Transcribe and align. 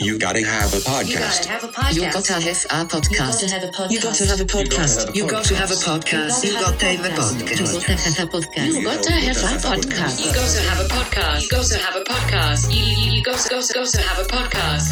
You 0.00 0.18
gotta 0.18 0.44
have 0.44 0.74
a 0.74 0.78
You 0.78 0.82
gotta 0.82 1.06
podcast. 1.06 1.44
have 1.44 1.62
a 1.62 1.68
podcast. 1.68 1.94
You 1.94 2.00
gotta 2.00 2.34
have 2.34 2.42
a 2.42 2.48
podcast. 2.48 2.82
You 3.12 3.20
gotta 3.20 3.46
have 3.46 3.62
a 3.62 3.70
podcast. 3.70 3.94
You 3.94 4.00
gotta 4.00 4.24
have 4.24 4.40
a 4.40 4.44
podcast. 4.44 5.14
You 5.14 5.30
gotta 5.30 5.54
have 5.54 5.70
a 5.70 5.74
podcast. 5.76 6.44
You 6.44 6.50
gotta 6.50 6.74
have 6.74 8.18
a 8.18 8.26
podcast. 8.26 8.74
You 8.74 8.82
gotta 8.82 9.06
have 9.06 9.54
a 9.54 9.62
podcast. 9.62 10.18
You 10.18 10.32
gotta 10.32 10.68
have 10.68 10.80
a 10.80 10.88
podcast. 10.88 11.42
You 11.42 11.48
gotta 11.48 11.78
have 11.78 11.94
a 11.94 12.02
podcast. 12.02 12.74
You, 12.74 12.82
you, 12.82 13.12
you 13.12 13.22
gotta, 13.22 13.48
gotta, 13.48 13.72
gotta 13.72 14.02
have 14.02 14.18
a 14.18 14.28
podcast. 14.28 14.88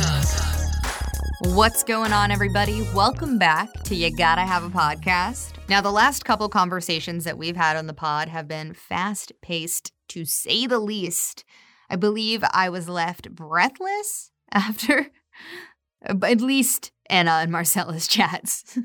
What's 1.56 1.82
going 1.82 2.12
on, 2.12 2.30
everybody? 2.30 2.86
Welcome 2.94 3.38
back 3.38 3.72
to 3.86 3.96
You 3.96 4.16
Gotta 4.16 4.42
Have 4.42 4.62
a 4.62 4.70
Podcast. 4.70 5.54
Now, 5.68 5.80
the 5.80 5.90
last 5.90 6.24
couple 6.24 6.48
conversations 6.48 7.24
that 7.24 7.36
we've 7.36 7.56
had 7.56 7.76
on 7.76 7.88
the 7.88 7.92
pod 7.92 8.28
have 8.28 8.46
been 8.46 8.72
fast 8.72 9.32
paced, 9.42 9.90
to 10.10 10.24
say 10.24 10.68
the 10.68 10.78
least. 10.78 11.42
I 11.90 11.96
believe 11.96 12.44
I 12.52 12.68
was 12.68 12.88
left 12.88 13.34
breathless 13.34 14.31
after 14.52 15.10
uh, 16.08 16.14
at 16.22 16.40
least 16.40 16.92
Anna 17.08 17.40
and 17.42 17.52
Marcella's 17.52 18.06
chats. 18.08 18.78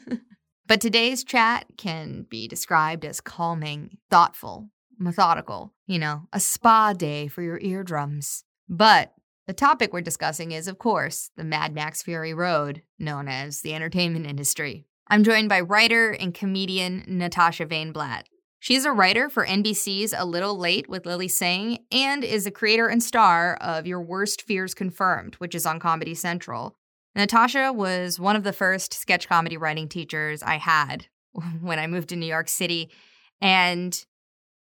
but 0.66 0.82
today's 0.82 1.24
chat 1.24 1.66
can 1.78 2.26
be 2.30 2.48
described 2.48 3.06
as 3.06 3.22
calming, 3.22 3.98
thoughtful, 4.10 4.70
methodical, 4.98 5.74
you 5.86 6.00
know, 6.00 6.24
a 6.34 6.40
spa 6.40 6.94
day 6.94 7.28
for 7.28 7.42
your 7.42 7.60
eardrums. 7.60 8.44
But 8.68 9.14
the 9.46 9.54
topic 9.54 9.94
we're 9.94 10.02
discussing 10.02 10.52
is, 10.52 10.68
of 10.68 10.78
course, 10.78 11.32
the 11.38 11.44
Mad 11.44 11.74
Max 11.74 12.02
Fury 12.02 12.34
Road, 12.34 12.82
known 13.00 13.30
as 13.30 13.62
the 13.62 13.74
entertainment 13.74 14.26
industry. 14.26 14.86
I'm 15.08 15.24
joined 15.24 15.48
by 15.48 15.62
writer 15.62 16.12
and 16.12 16.34
comedian 16.34 17.06
Natasha 17.08 17.66
Vaynblat. 17.66 18.24
She's 18.68 18.84
a 18.84 18.92
writer 18.92 19.30
for 19.30 19.46
NBC's 19.46 20.12
A 20.12 20.26
Little 20.26 20.58
Late 20.58 20.90
with 20.90 21.06
Lilly 21.06 21.30
Singh 21.30 21.86
and 21.90 22.22
is 22.22 22.44
the 22.44 22.52
creator 22.52 22.90
and 22.90 23.02
star 23.02 23.56
of 23.62 23.88
Your 23.88 24.02
Worst 24.02 24.42
Fears 24.42 24.74
Confirmed, 24.74 25.36
which 25.36 25.56
is 25.56 25.66
on 25.66 25.80
Comedy 25.80 26.14
Central. 26.14 26.76
Natasha 27.16 27.72
was 27.72 28.20
one 28.20 28.36
of 28.36 28.44
the 28.44 28.52
first 28.52 28.94
sketch 28.94 29.30
comedy 29.30 29.56
writing 29.56 29.88
teachers 29.88 30.44
I 30.44 30.58
had 30.58 31.08
when 31.62 31.80
I 31.80 31.88
moved 31.88 32.10
to 32.10 32.18
New 32.18 32.26
York 32.26 32.50
City, 32.50 32.92
and 33.40 34.06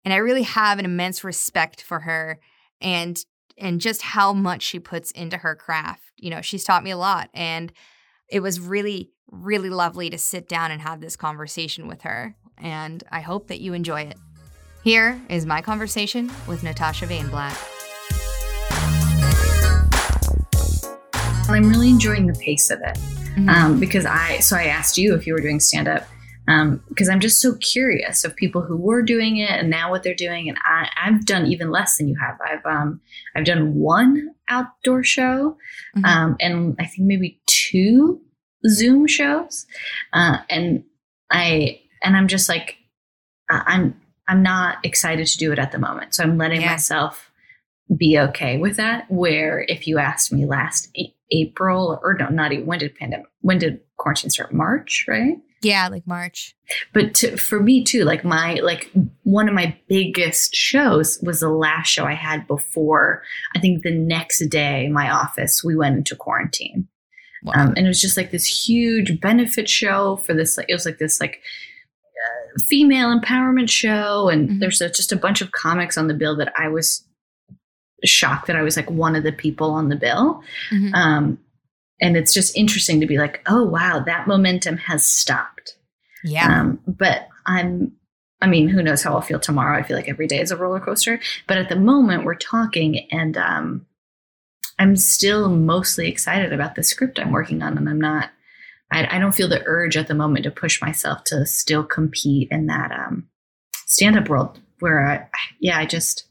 and 0.05 0.14
I 0.14 0.18
really 0.18 0.44
have 0.44 0.78
an 0.78 0.84
immense 0.84 1.24
respect 1.24 1.83
for 1.83 1.98
her 1.98 2.38
and 2.80 3.20
and 3.58 3.80
just 3.80 4.02
how 4.02 4.33
much 4.33 4.62
she 4.62 4.78
puts 4.78 5.11
into 5.11 5.38
her 5.38 5.56
craft. 5.56 6.12
You 6.16 6.30
know, 6.30 6.42
she's 6.42 6.62
taught 6.62 6.84
me 6.84 6.92
a 6.92 6.96
lot 6.96 7.28
and 7.34 7.72
it 8.31 8.41
was 8.41 8.61
really 8.61 9.11
really 9.33 9.70
lovely 9.70 10.11
to 10.11 10.19
sit 10.19 10.48
down 10.48 10.70
and 10.73 10.81
have 10.83 11.00
this 11.00 11.17
conversation 11.17 11.86
with 11.86 12.03
her 12.03 12.34
and 12.59 13.03
I 13.11 13.20
hope 13.20 13.47
that 13.48 13.61
you 13.61 13.73
enjoy 13.75 14.03
it. 14.03 14.17
Here 14.83 15.20
is 15.28 15.47
my 15.47 15.62
conversation 15.62 16.31
with 16.48 16.62
Natasha 16.62 17.06
Vaynblat. 17.06 17.56
I'm 21.48 21.69
really 21.69 21.91
enjoying 21.91 22.27
the 22.27 22.39
pace 22.39 22.70
of 22.70 22.81
it 22.81 22.98
Mhm. 23.36 23.48
um, 23.48 23.81
because 23.81 24.05
I. 24.06 24.39
So 24.41 24.56
I 24.56 24.64
asked 24.64 24.98
you 24.98 25.14
if 25.14 25.27
you 25.27 25.33
were 25.34 25.41
doing 25.41 25.61
stand 25.61 25.89
up 25.89 26.06
because 26.89 27.08
I'm 27.08 27.20
just 27.20 27.41
so 27.41 27.55
curious 27.56 28.25
of 28.25 28.34
people 28.34 28.61
who 28.62 28.77
were 28.77 29.03
doing 29.03 29.36
it 29.36 29.51
and 29.51 29.70
now 29.70 29.89
what 29.91 30.03
they're 30.03 30.14
doing. 30.14 30.48
And 30.48 30.58
I, 30.64 30.89
I've 31.01 31.25
done 31.25 31.47
even 31.47 31.70
less 31.70 31.97
than 31.97 32.08
you 32.08 32.17
have. 32.20 32.36
I've 32.45 32.67
um, 32.67 33.01
I've 33.36 33.45
done 33.45 33.75
one 33.75 34.31
outdoor 34.48 35.05
show 35.05 35.56
Mhm. 35.97 36.05
um, 36.06 36.36
and 36.41 36.77
I 36.81 36.86
think 36.86 37.06
maybe 37.06 37.39
two 37.70 38.20
Zoom 38.68 39.06
shows, 39.06 39.66
uh, 40.12 40.38
and 40.48 40.84
I 41.30 41.80
and 42.02 42.16
I'm 42.16 42.28
just 42.28 42.48
like 42.48 42.77
I'm 43.50 44.00
I'm 44.28 44.42
not 44.42 44.78
excited 44.84 45.27
to 45.27 45.38
do 45.38 45.52
it 45.52 45.58
at 45.58 45.72
the 45.72 45.78
moment. 45.78 46.14
So 46.14 46.22
I'm 46.22 46.38
letting 46.38 46.60
Yeah. 46.60 46.70
myself 46.72 47.30
be 47.96 48.18
okay 48.18 48.58
with 48.58 48.77
that. 48.77 49.10
Where 49.10 49.64
if 49.68 49.86
you 49.88 49.98
asked 49.98 50.32
me 50.32 50.46
last 50.46 50.88
A- 50.96 51.14
April 51.32 51.98
or 52.02 52.14
no, 52.14 52.28
not 52.28 52.52
even 52.52 52.66
when 52.66 52.78
did 52.78 52.94
pandemic 52.96 53.27
when 53.40 53.58
did 53.58 53.80
quarantine 53.96 54.30
start? 54.30 54.52
March, 54.52 55.05
right? 55.08 55.36
Yeah, 55.62 55.88
like 55.88 56.06
March. 56.06 56.55
But 56.94 57.14
to, 57.16 57.36
for 57.36 57.60
me 57.60 57.84
too, 57.84 58.05
like 58.05 58.24
my 58.24 58.55
like 58.62 58.90
one 59.24 59.46
of 59.48 59.55
my 59.55 59.77
biggest 59.89 60.55
shows 60.55 61.18
was 61.22 61.40
the 61.40 61.50
last 61.50 61.89
show 61.89 62.05
I 62.06 62.14
had 62.14 62.46
before. 62.46 63.22
I 63.55 63.58
think 63.61 63.83
the 63.83 63.95
next 63.95 64.46
day, 64.48 64.89
my 64.89 65.11
office 65.11 65.62
we 65.62 65.77
went 65.77 65.96
into 65.98 66.16
quarantine, 66.16 66.89
Wow. 67.42 67.52
um, 67.56 67.68
and 67.77 67.86
it 67.86 67.89
was 67.89 68.01
just 68.01 68.17
like 68.17 68.30
this 68.30 68.45
huge 68.68 69.20
benefit 69.20 69.68
show 69.68 70.17
for 70.17 70.34
this. 70.34 70.56
Like 70.56 70.67
it 70.68 70.74
was 70.74 70.84
like 70.86 70.98
this 70.98 71.20
like 71.20 71.40
uh, 72.05 72.61
female 72.68 73.18
empowerment 73.18 73.70
show, 73.70 74.28
and 74.28 74.48
Mhm. 74.48 74.61
there's 74.61 74.80
a, 74.80 74.90
just 74.90 75.12
a 75.12 75.17
bunch 75.17 75.40
of 75.40 75.52
comics 75.52 75.96
on 75.96 76.06
the 76.08 76.14
bill 76.14 76.36
that 76.36 76.52
I 76.58 76.68
was 76.68 77.06
shocked 78.05 78.46
that 78.46 78.56
I 78.56 78.62
was 78.62 78.77
like 78.77 78.90
one 78.90 79.14
of 79.17 79.23
the 79.24 79.33
people 79.33 79.70
on 79.70 79.89
the 79.89 79.96
bill. 79.96 80.42
Mhm. 80.70 80.95
Um, 80.95 81.39
and 82.01 82.17
it's 82.17 82.33
just 82.33 82.56
interesting 82.56 83.01
to 83.01 83.06
be 83.06 83.18
like, 83.18 83.42
oh 83.46 83.62
wow, 83.64 84.01
that 84.01 84.27
momentum 84.27 84.77
has 84.78 85.05
stopped. 85.05 85.77
yeah. 86.24 86.61
Um, 86.61 86.80
but 86.86 87.28
I'm, 87.46 87.92
I 88.42 88.46
mean, 88.46 88.68
who 88.68 88.83
knows 88.83 89.02
how 89.02 89.12
I'll 89.14 89.20
feel 89.22 89.39
tomorrow? 89.40 89.78
I 89.78 89.83
feel 89.83 89.96
like 89.96 90.08
every 90.08 90.27
day 90.27 90.40
is 90.40 90.51
a 90.51 90.57
roller 90.57 90.80
coaster. 90.80 91.20
But 91.46 91.57
at 91.58 91.68
the 91.70 91.77
moment, 91.77 92.24
we're 92.24 92.34
talking, 92.36 93.07
and 93.11 93.36
um, 93.36 93.86
I'm 94.80 94.96
still 94.96 95.48
mostly 95.51 96.08
excited 96.08 96.52
about 96.52 96.74
the 96.74 96.83
script 96.83 97.20
I'm 97.20 97.30
working 97.33 97.63
on, 97.63 97.77
and 97.79 97.89
I'm 97.89 98.01
not. 98.01 98.30
I, 98.91 99.17
I 99.17 99.18
don't 99.20 99.35
feel 99.35 99.48
the 99.48 99.63
urge 99.67 99.96
at 99.96 100.08
the 100.08 100.14
moment 100.14 100.45
to 100.45 100.51
push 100.51 100.80
myself 100.83 101.23
to 101.24 101.46
still 101.46 101.85
compete 101.85 102.48
in 102.51 102.67
that 102.67 102.90
um, 102.90 103.29
stand-up 103.86 104.29
world 104.29 104.58
where 104.80 105.07
I, 105.07 105.29
yeah, 105.61 105.79
I 105.79 105.86
just 105.86 106.24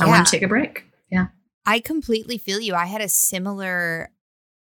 I 0.00 0.06
Yeah. 0.06 0.10
want 0.10 0.26
to 0.26 0.30
take 0.32 0.42
a 0.42 0.48
break. 0.48 0.86
Yeah. 1.12 1.26
I 1.66 1.78
completely 1.78 2.38
feel 2.38 2.58
you. 2.58 2.74
I 2.74 2.86
had 2.86 3.00
a 3.00 3.08
similar 3.08 4.10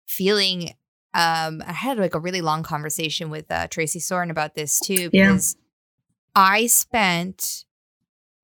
feeling. 0.08 0.70
Um, 1.14 1.62
I 1.68 1.74
had 1.74 1.98
like 2.00 2.16
a 2.16 2.20
really 2.20 2.42
long 2.42 2.64
conversation 2.64 3.30
with 3.30 3.52
uh, 3.52 3.68
Tracy 3.68 4.00
Soren 4.00 4.32
about 4.32 4.56
this 4.56 4.80
too, 4.80 5.10
Yeah. 5.14 5.28
because 5.34 5.56
I 6.36 6.68
spent 6.68 7.66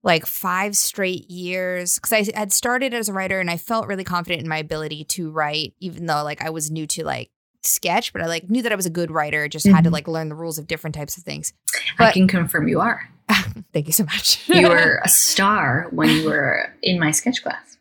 like 0.06 0.26
five 0.26 0.78
straight 0.78 1.30
years 1.30 1.96
because 1.96 2.14
I 2.14 2.38
had 2.40 2.54
started 2.54 2.94
as 2.94 3.10
a 3.10 3.14
writer 3.14 3.40
and 3.42 3.50
I 3.50 3.58
felt 3.58 3.88
really 3.88 4.04
confident 4.06 4.42
in 4.44 4.48
my 4.48 4.58
ability 4.60 5.04
to 5.06 5.30
write, 5.32 5.74
even 5.80 6.06
though 6.06 6.24
like 6.24 6.42
I 6.42 6.52
was 6.52 6.70
new 6.72 6.86
to 6.88 7.04
like 7.04 7.32
sketch, 7.64 8.14
but 8.14 8.22
I 8.22 8.28
like 8.28 8.50
knew 8.50 8.62
that 8.62 8.72
I 8.72 8.76
was 8.76 8.86
a 8.86 8.92
good 8.92 9.10
writer. 9.12 9.48
Just 9.50 9.66
had 9.68 9.84
to 9.84 9.90
Mhm. 9.90 9.94
like 9.94 10.08
learn 10.08 10.30
the 10.30 10.36
rules 10.36 10.58
of 10.60 10.68
different 10.68 10.96
types 10.96 11.18
of 11.18 11.24
things. 11.24 11.52
I 12.00 12.12
can 12.12 12.28
confirm 12.28 12.68
you 12.68 12.80
are. 12.80 13.10
Thank 13.74 13.88
you 13.88 13.94
so 13.94 14.04
much. 14.06 14.48
You 14.48 14.70
were 14.70 15.02
a 15.04 15.10
star 15.10 15.88
when 15.92 16.10
you 16.10 16.30
were 16.30 16.72
in 16.84 17.00
my 17.00 17.10
sketch 17.12 17.42
class. 17.42 17.78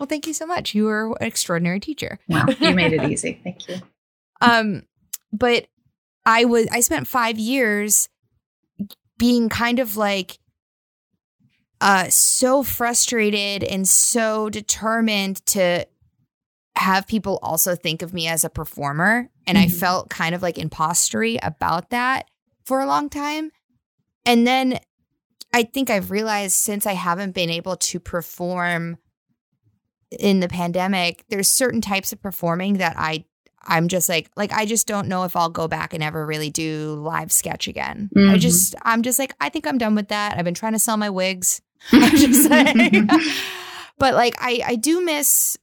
well, 0.00 0.06
thank 0.06 0.26
you 0.26 0.32
so 0.32 0.46
much. 0.46 0.74
You 0.74 0.84
were 0.84 1.10
an 1.20 1.26
extraordinary 1.26 1.78
teacher. 1.80 2.18
Wow, 2.28 2.46
you 2.58 2.74
made 2.74 2.92
it 2.94 3.04
easy. 3.10 3.38
Thank 3.44 3.68
you. 3.68 3.76
Um, 4.40 4.84
but 5.32 5.66
I 6.24 6.46
was 6.46 6.66
I 6.72 6.80
spent 6.80 7.06
five 7.06 7.38
years 7.38 8.08
being 9.18 9.48
kind 9.50 9.78
of 9.78 9.96
like 9.96 10.38
uh 11.80 12.08
so 12.08 12.62
frustrated 12.62 13.64
and 13.64 13.88
so 13.88 14.48
determined 14.50 15.44
to 15.46 15.86
have 16.76 17.06
people 17.06 17.38
also 17.42 17.74
think 17.76 18.02
of 18.02 18.12
me 18.12 18.26
as 18.26 18.44
a 18.44 18.50
performer. 18.50 19.28
And 19.46 19.56
I 19.56 19.66
Mhm. 19.66 19.78
felt 19.78 20.10
kind 20.10 20.34
of 20.34 20.42
like 20.42 20.58
impostery 20.58 21.38
about 21.42 21.90
that 21.90 22.26
for 22.64 22.80
a 22.80 22.86
long 22.86 23.08
time. 23.08 23.52
And 24.26 24.46
then 24.46 24.80
I 25.52 25.62
think 25.62 25.88
I've 25.88 26.10
realized 26.10 26.56
since 26.56 26.84
I 26.86 26.94
haven't 26.94 27.32
been 27.32 27.50
able 27.50 27.76
to 27.76 28.00
perform 28.00 28.98
in 30.10 30.40
the 30.40 30.48
pandemic, 30.48 31.24
there's 31.28 31.48
certain 31.48 31.80
types 31.80 32.12
of 32.12 32.20
performing 32.20 32.74
that 32.78 32.96
I 32.98 33.24
I'm 33.66 33.88
just 33.88 34.08
like 34.08 34.30
like 34.36 34.52
I 34.52 34.66
just 34.66 34.86
don't 34.86 35.08
know 35.08 35.24
if 35.24 35.36
I'll 35.36 35.48
go 35.50 35.66
back 35.68 35.94
and 35.94 36.02
ever 36.02 36.24
really 36.26 36.50
do 36.50 36.94
live 37.02 37.30
sketch 37.32 37.66
again. 37.68 38.10
I 38.16 38.18
Mhm. 38.18 38.38
just 38.40 38.74
I'm 38.82 39.02
just 39.02 39.18
like 39.18 39.34
I 39.40 39.48
think 39.48 39.66
I'm 39.66 39.78
done 39.78 39.94
with 39.94 40.08
that. 40.08 40.36
I've 40.38 40.44
been 40.44 40.54
trying 40.54 40.72
to 40.74 40.78
sell 40.78 40.96
my 40.96 41.10
wigs. 41.10 41.60
I'm 41.92 42.16
just 42.16 42.48
saying. 42.48 43.08
but 43.98 44.14
like 44.14 44.34
I 44.38 44.62
I 44.66 44.76
do 44.76 45.04
miss 45.04 45.56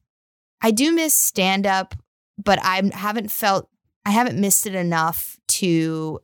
I 0.61 0.71
do 0.71 0.91
miss 0.93 1.13
stand 1.13 1.65
up, 1.65 1.95
but 2.37 2.59
I 2.61 2.81
haven't 2.93 3.31
felt 3.31 3.67
I 4.05 4.11
haven't 4.11 4.39
missed 4.39 4.65
it 4.67 4.75
enough 4.75 5.37
to 5.59 6.19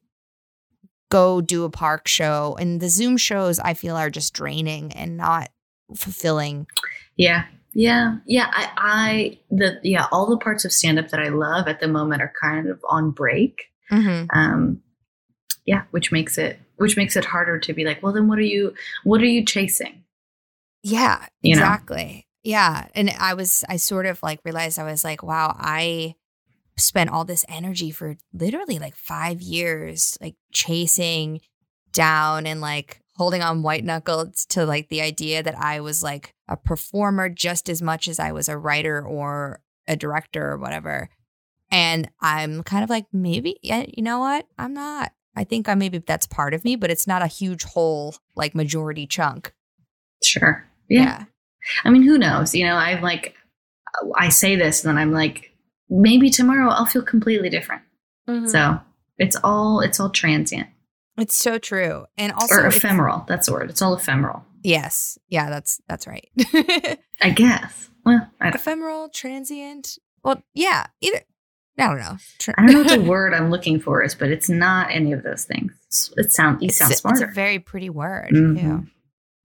go 1.10 1.40
do 1.42 1.64
a 1.64 1.70
park 1.70 2.08
show 2.08 2.56
and 2.60 2.82
the 2.82 2.90
Zoom 2.90 3.18
shows 3.18 3.60
I 3.60 3.74
feel 3.76 3.96
are 3.96 4.10
just 4.10 4.34
draining 4.34 4.92
and 4.94 5.16
not 5.18 5.50
fulfilling. 5.96 6.68
Yeah. 7.16 7.46
Yeah. 7.78 8.16
Yeah. 8.26 8.50
I, 8.52 8.70
I, 8.76 9.40
the, 9.52 9.80
yeah, 9.84 10.08
all 10.12 10.26
the 10.28 10.38
parts 10.38 10.66
of 10.66 10.74
stand 10.74 10.98
up 10.98 11.10
that 11.10 11.20
I 11.20 11.28
love 11.30 11.68
at 11.68 11.80
the 11.80 11.88
moment 11.88 12.24
are 12.24 12.34
kind 12.42 12.68
of 12.68 12.84
on 12.90 13.12
break. 13.12 13.66
Mm-hmm. 13.92 14.36
Um, 14.36 14.82
yeah. 15.68 15.84
Which 15.92 16.12
makes 16.12 16.40
it, 16.40 16.60
which 16.78 16.98
makes 16.98 17.16
it 17.16 17.24
harder 17.24 17.60
to 17.60 17.74
be 17.74 17.86
like, 17.86 18.02
well, 18.02 18.14
then 18.14 18.28
what 18.28 18.40
are 18.40 18.42
you, 18.42 18.74
what 19.04 19.22
are 19.22 19.26
you 19.26 19.46
chasing? 19.46 20.04
Yeah, 20.82 21.28
You 21.44 21.56
know? 21.56 21.62
exactly. 21.62 22.26
Yeah. 22.42 22.88
And 22.96 23.12
I 23.12 23.36
was, 23.36 23.64
I 23.70 23.78
sort 23.78 24.08
of 24.08 24.24
like 24.24 24.40
realized 24.44 24.80
I 24.80 24.84
was 24.84 25.04
like, 25.04 25.22
wow, 25.22 25.56
I 25.56 26.16
spent 26.80 27.12
all 27.12 27.26
this 27.26 27.46
energy 27.48 27.92
for 27.92 28.18
literally 28.34 28.80
like 28.80 28.96
five 28.96 29.40
years, 29.40 30.18
like 30.20 30.36
chasing 30.52 31.42
down 31.92 32.48
and 32.48 32.60
like 32.60 33.02
holding 33.18 33.42
on 33.42 33.64
white 33.64 33.84
knuckles 33.84 34.46
to 34.46 34.66
like 34.66 34.90
the 34.90 35.02
idea 35.02 35.42
that 35.42 35.58
I 35.58 35.80
was 35.80 36.04
like 36.04 36.34
a 36.48 36.56
performer 36.56 37.30
just 37.30 37.68
as 37.68 37.82
much 37.82 38.08
as 38.08 38.20
I 38.20 38.32
was 38.32 38.48
a 38.48 38.58
writer 38.58 39.02
or 39.06 39.62
a 39.88 39.96
director 39.96 40.52
or 40.52 40.58
whatever. 40.58 41.10
And 41.72 42.10
I'm 42.22 42.64
kind 42.64 42.84
of 42.84 42.90
like, 42.90 43.06
maybe, 43.12 43.58
yeah, 43.62 43.86
you 43.88 44.04
know 44.04 44.20
what? 44.20 44.46
I'm 44.58 44.74
not. 44.74 45.12
I 45.36 45.44
think 45.44 45.68
I 45.68 45.76
maybe 45.76 45.98
that's 45.98 46.28
part 46.28 46.54
of 46.54 46.64
me, 46.64 46.76
but 46.76 46.90
it's 46.90 47.08
not 47.08 47.22
a 47.22 47.28
huge 47.28 47.64
whole 47.64 48.16
like 48.36 48.56
majority 48.56 49.06
chunk. 49.06 49.54
Sure. 50.24 50.66
Yeah. 50.90 51.26
I 51.84 51.90
mean, 51.90 52.04
who 52.04 52.18
knows? 52.18 52.56
You 52.56 52.66
know, 52.66 52.76
I'm 52.76 53.02
like, 53.02 53.36
I 54.16 54.30
say 54.30 54.56
this 54.56 54.84
and 54.84 54.90
then 54.90 55.02
I'm 55.02 55.12
like, 55.12 55.52
maybe 55.90 56.30
tomorrow 56.30 56.70
I'll 56.70 56.86
feel 56.86 57.02
completely 57.02 57.50
different. 57.50 57.82
Mhm. 58.30 58.50
So 58.50 58.80
it's 59.18 59.36
all 59.44 59.82
it's 59.82 60.00
all 60.00 60.10
transient 60.10 60.68
It's 61.18 61.36
so 61.36 61.58
true. 61.58 62.06
And 62.18 62.32
also 62.32 62.56
or 62.56 62.68
ephemeral. 62.68 63.26
That's 63.28 63.48
the 63.48 63.54
word. 63.54 63.70
It's 63.70 63.82
all 63.82 63.96
ephemeral. 63.96 64.46
Yes. 64.64 65.18
Yeah, 65.30 65.50
that's 65.50 65.82
that's 65.88 66.06
right. 66.08 66.30
I 67.22 67.30
guess. 67.32 67.90
Well, 68.06 68.28
I 68.40 68.50
Ephemeral, 68.50 69.10
transient. 69.10 69.98
Well, 70.24 70.42
yeah, 70.54 70.88
either 71.02 71.22
I 71.80 71.88
don't 71.88 72.00
know. 72.00 72.18
Tra- 72.40 72.54
I 72.58 72.66
don't 72.66 72.74
know 72.74 72.80
what 72.84 73.00
the 73.02 73.02
word 73.10 73.34
I'm 73.34 73.50
looking 73.52 73.80
for 73.80 74.04
is, 74.04 74.16
but 74.16 74.30
it's 74.30 74.50
not 74.50 74.92
any 74.92 75.12
of 75.14 75.24
those 75.24 75.46
things. 75.46 75.74
It 76.18 76.32
sound 76.32 76.62
you 76.62 76.68
it's, 76.68 76.78
sound 76.78 76.92
a- 76.92 77.10
it's 77.10 77.22
a 77.22 77.34
very 77.34 77.60
pretty 77.60 77.90
word. 77.90 78.32
Mhm. 78.32 78.58
Yeah. 78.58 78.80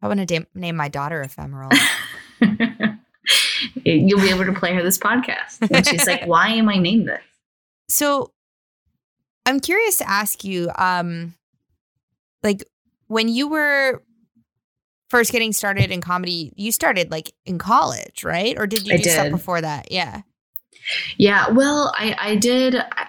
I 0.00 0.08
want 0.08 0.20
to 0.20 0.26
da- 0.26 0.46
name 0.54 0.76
my 0.76 0.88
daughter 0.88 1.20
ephemeral. 1.22 1.70
You'll 3.84 4.20
be 4.20 4.30
able 4.30 4.44
to 4.44 4.52
play 4.52 4.74
her 4.74 4.82
this 4.82 4.98
podcast, 4.98 5.58
and 5.70 5.86
she's 5.86 6.06
like, 6.06 6.26
"Why 6.26 6.48
am 6.48 6.68
I 6.68 6.78
named 6.78 7.06
this?" 7.08 7.20
so 7.88 8.32
I'm 9.46 9.60
curious 9.60 9.98
to 9.98 10.08
ask 10.08 10.42
you, 10.44 10.70
um, 10.76 11.34
like 12.42 12.64
when 13.08 13.28
you 13.28 13.48
were 13.48 14.02
first 15.10 15.30
getting 15.32 15.52
started 15.52 15.90
in 15.90 16.00
comedy, 16.00 16.52
you 16.56 16.72
started 16.72 17.10
like 17.10 17.32
in 17.44 17.58
college, 17.58 18.24
right? 18.24 18.56
Or 18.58 18.66
did 18.66 18.86
you 18.86 18.94
I 18.94 18.96
do 18.98 19.10
stuff 19.10 19.30
before 19.30 19.60
that? 19.60 19.92
Yeah. 19.92 20.22
Yeah, 21.18 21.48
well, 21.50 21.92
I 21.96 22.16
I 22.18 22.36
did. 22.36 22.76
I, 22.76 23.06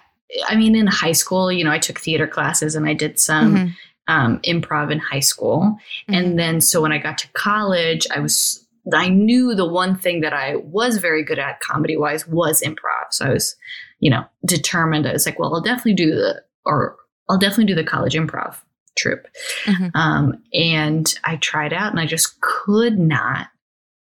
I 0.47 0.55
mean, 0.55 0.75
in 0.75 0.87
high 0.87 1.11
school, 1.11 1.51
you 1.51 1.63
know, 1.63 1.71
I 1.71 1.79
took 1.79 1.99
theater 1.99 2.27
classes 2.27 2.75
and 2.75 2.87
I 2.87 2.93
did 2.93 3.19
some 3.19 3.55
Mhm. 3.55 3.73
um, 4.07 4.39
improv 4.45 4.91
in 4.91 4.99
high 4.99 5.21
school. 5.21 5.77
Mhm. 6.09 6.15
And 6.17 6.39
then, 6.39 6.59
so 6.61 6.81
when 6.81 6.91
I 6.91 6.97
got 6.97 7.17
to 7.19 7.27
college, 7.33 8.05
I 8.11 8.19
was, 8.19 8.67
I 8.93 9.07
knew 9.09 9.55
the 9.55 9.67
one 9.67 9.95
thing 9.95 10.21
that 10.21 10.33
I 10.33 10.57
was 10.57 10.97
very 10.97 11.23
good 11.23 11.39
at 11.39 11.61
comedy 11.61 11.95
wise 11.95 12.27
was 12.27 12.61
improv. 12.61 13.11
So 13.11 13.25
I 13.25 13.29
was, 13.29 13.55
you 13.99 14.09
know, 14.09 14.25
determined. 14.45 15.07
I 15.07 15.13
was 15.13 15.25
like, 15.25 15.39
well, 15.39 15.53
I'll 15.55 15.61
definitely 15.61 15.93
do 15.93 16.15
the, 16.15 16.43
or 16.65 16.97
I'll 17.29 17.37
definitely 17.37 17.65
do 17.65 17.75
the 17.75 17.83
college 17.83 18.13
improv 18.13 18.57
troupe. 18.95 19.27
Mhm. 19.65 19.91
Um, 19.95 20.43
and 20.53 21.13
I 21.23 21.37
tried 21.37 21.73
out 21.73 21.91
and 21.91 21.99
I 21.99 22.05
just 22.05 22.39
could 22.41 22.97
not 22.99 23.47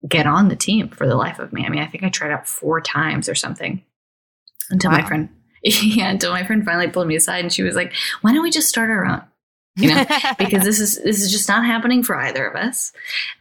get 0.07 0.25
on 0.25 0.47
the 0.47 0.55
team 0.55 0.89
for 0.89 1.07
the 1.07 1.15
life 1.15 1.39
of 1.39 1.51
me. 1.51 1.65
I 1.65 1.69
mean, 1.69 1.81
I 1.81 1.87
think 1.87 2.03
I 2.03 2.09
tried 2.09 2.31
out 2.31 2.47
four 2.47 2.79
times 2.81 3.27
or 3.27 3.35
something 3.35 3.83
until 4.69 4.91
my 4.91 5.05
friend, 5.05 5.29
yeah, 5.63 6.09
until 6.09 6.31
my 6.31 6.45
friend 6.45 6.63
finally 6.65 6.87
pulled 6.87 7.07
me 7.07 7.15
aside 7.15 7.39
and 7.43 7.51
she 7.51 7.63
was 7.63 7.75
like, 7.75 7.93
why 8.21 8.31
don't 8.33 8.43
we 8.43 8.51
just 8.51 8.69
start 8.69 8.89
our 8.89 9.05
own? 9.05 9.21
you 9.75 9.93
know, 9.93 10.03
because 10.37 10.63
this 10.63 10.79
is 10.79 11.01
this 11.03 11.21
is 11.21 11.31
just 11.31 11.47
not 11.47 11.65
happening 11.65 12.03
for 12.03 12.15
either 12.15 12.45
of 12.47 12.55
us. 12.55 12.91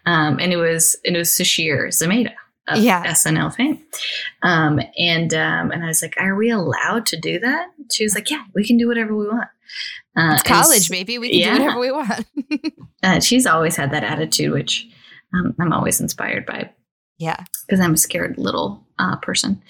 Um, 0.06 0.38
and 0.40 0.52
it 0.52 0.56
was 0.56 0.94
it 1.05 1.17
was 1.17 1.31
Sasheer 1.31 1.88
Zamata 1.88 2.32
of 2.69 2.79
Yeah. 2.79 3.02
SNL 3.05 3.55
fame. 3.55 3.82
Um, 4.43 4.79
and 4.99 5.32
um, 5.35 5.70
and 5.73 5.82
I 5.82 5.87
was 5.87 6.02
like, 6.02 6.14
are 6.19 6.37
we 6.37 6.50
allowed 6.50 7.06
to 7.06 7.17
do 7.19 7.38
that? 7.40 7.69
She 7.90 8.05
was 8.05 8.14
like, 8.14 8.31
yeah, 8.31 8.44
we 8.55 8.64
can 8.67 8.76
do 8.76 8.87
whatever 8.87 9.17
we 9.17 9.26
want. 9.26 9.49
Uh, 10.16 10.34
it's 10.34 10.43
college, 10.43 10.90
baby. 10.90 11.19
We 11.19 11.31
can 11.31 11.38
yeah. 11.38 11.58
do 11.58 11.62
whatever 11.62 11.81
we 11.81 11.93
want. 11.93 12.26
uh, 13.02 13.20
she's 13.20 13.46
always 13.46 13.76
had 13.76 13.93
that 13.93 14.05
attitude, 14.05 14.52
which 14.52 14.88
um, 15.34 15.55
I'm 15.60 15.72
always 15.72 16.00
inspired 16.00 16.46
by 16.46 16.70
yeah. 17.19 17.44
because 17.66 17.81
I'm 17.81 17.94
a 17.94 17.99
scared 17.99 18.37
little 18.38 18.87
uh, 18.99 19.16
person. 19.16 19.62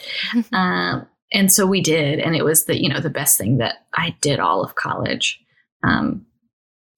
um, 0.52 1.06
and 1.32 1.52
so 1.52 1.66
we 1.66 1.80
did, 1.80 2.18
and 2.18 2.34
it 2.34 2.44
was 2.44 2.64
the 2.64 2.80
you 2.80 2.88
know 2.88 3.00
the 3.00 3.10
best 3.10 3.36
thing 3.36 3.58
that 3.58 3.86
I 3.94 4.16
did 4.20 4.40
all 4.40 4.62
of 4.62 4.74
college. 4.74 5.40
Um, 5.82 6.26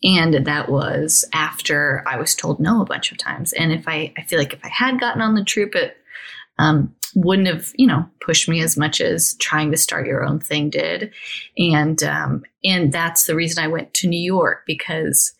and 0.02 0.46
that 0.46 0.70
was 0.70 1.24
after 1.34 2.02
I 2.06 2.16
was 2.16 2.34
told 2.34 2.58
no 2.58 2.80
a 2.80 2.86
bunch 2.86 3.12
of 3.12 3.18
times. 3.18 3.52
And 3.52 3.70
if 3.70 3.86
I, 3.86 4.14
I 4.16 4.22
feel 4.22 4.38
like 4.38 4.54
if 4.54 4.64
I 4.64 4.68
had 4.68 4.98
gotten 4.98 5.20
on 5.20 5.34
the 5.34 5.44
troupe, 5.44 5.74
it 5.74 5.96
um, 6.58 6.94
wouldn't 7.14 7.48
have 7.48 7.72
you 7.76 7.86
know 7.86 8.08
pushed 8.20 8.48
me 8.48 8.62
as 8.62 8.76
much 8.76 9.00
as 9.00 9.34
trying 9.34 9.70
to 9.70 9.76
start 9.76 10.06
your 10.06 10.24
own 10.24 10.40
thing 10.40 10.70
did. 10.70 11.12
And 11.58 12.02
um, 12.02 12.44
and 12.64 12.92
that's 12.92 13.26
the 13.26 13.34
reason 13.34 13.62
I 13.62 13.68
went 13.68 13.94
to 13.94 14.08
New 14.08 14.20
York 14.20 14.62
because 14.66 15.32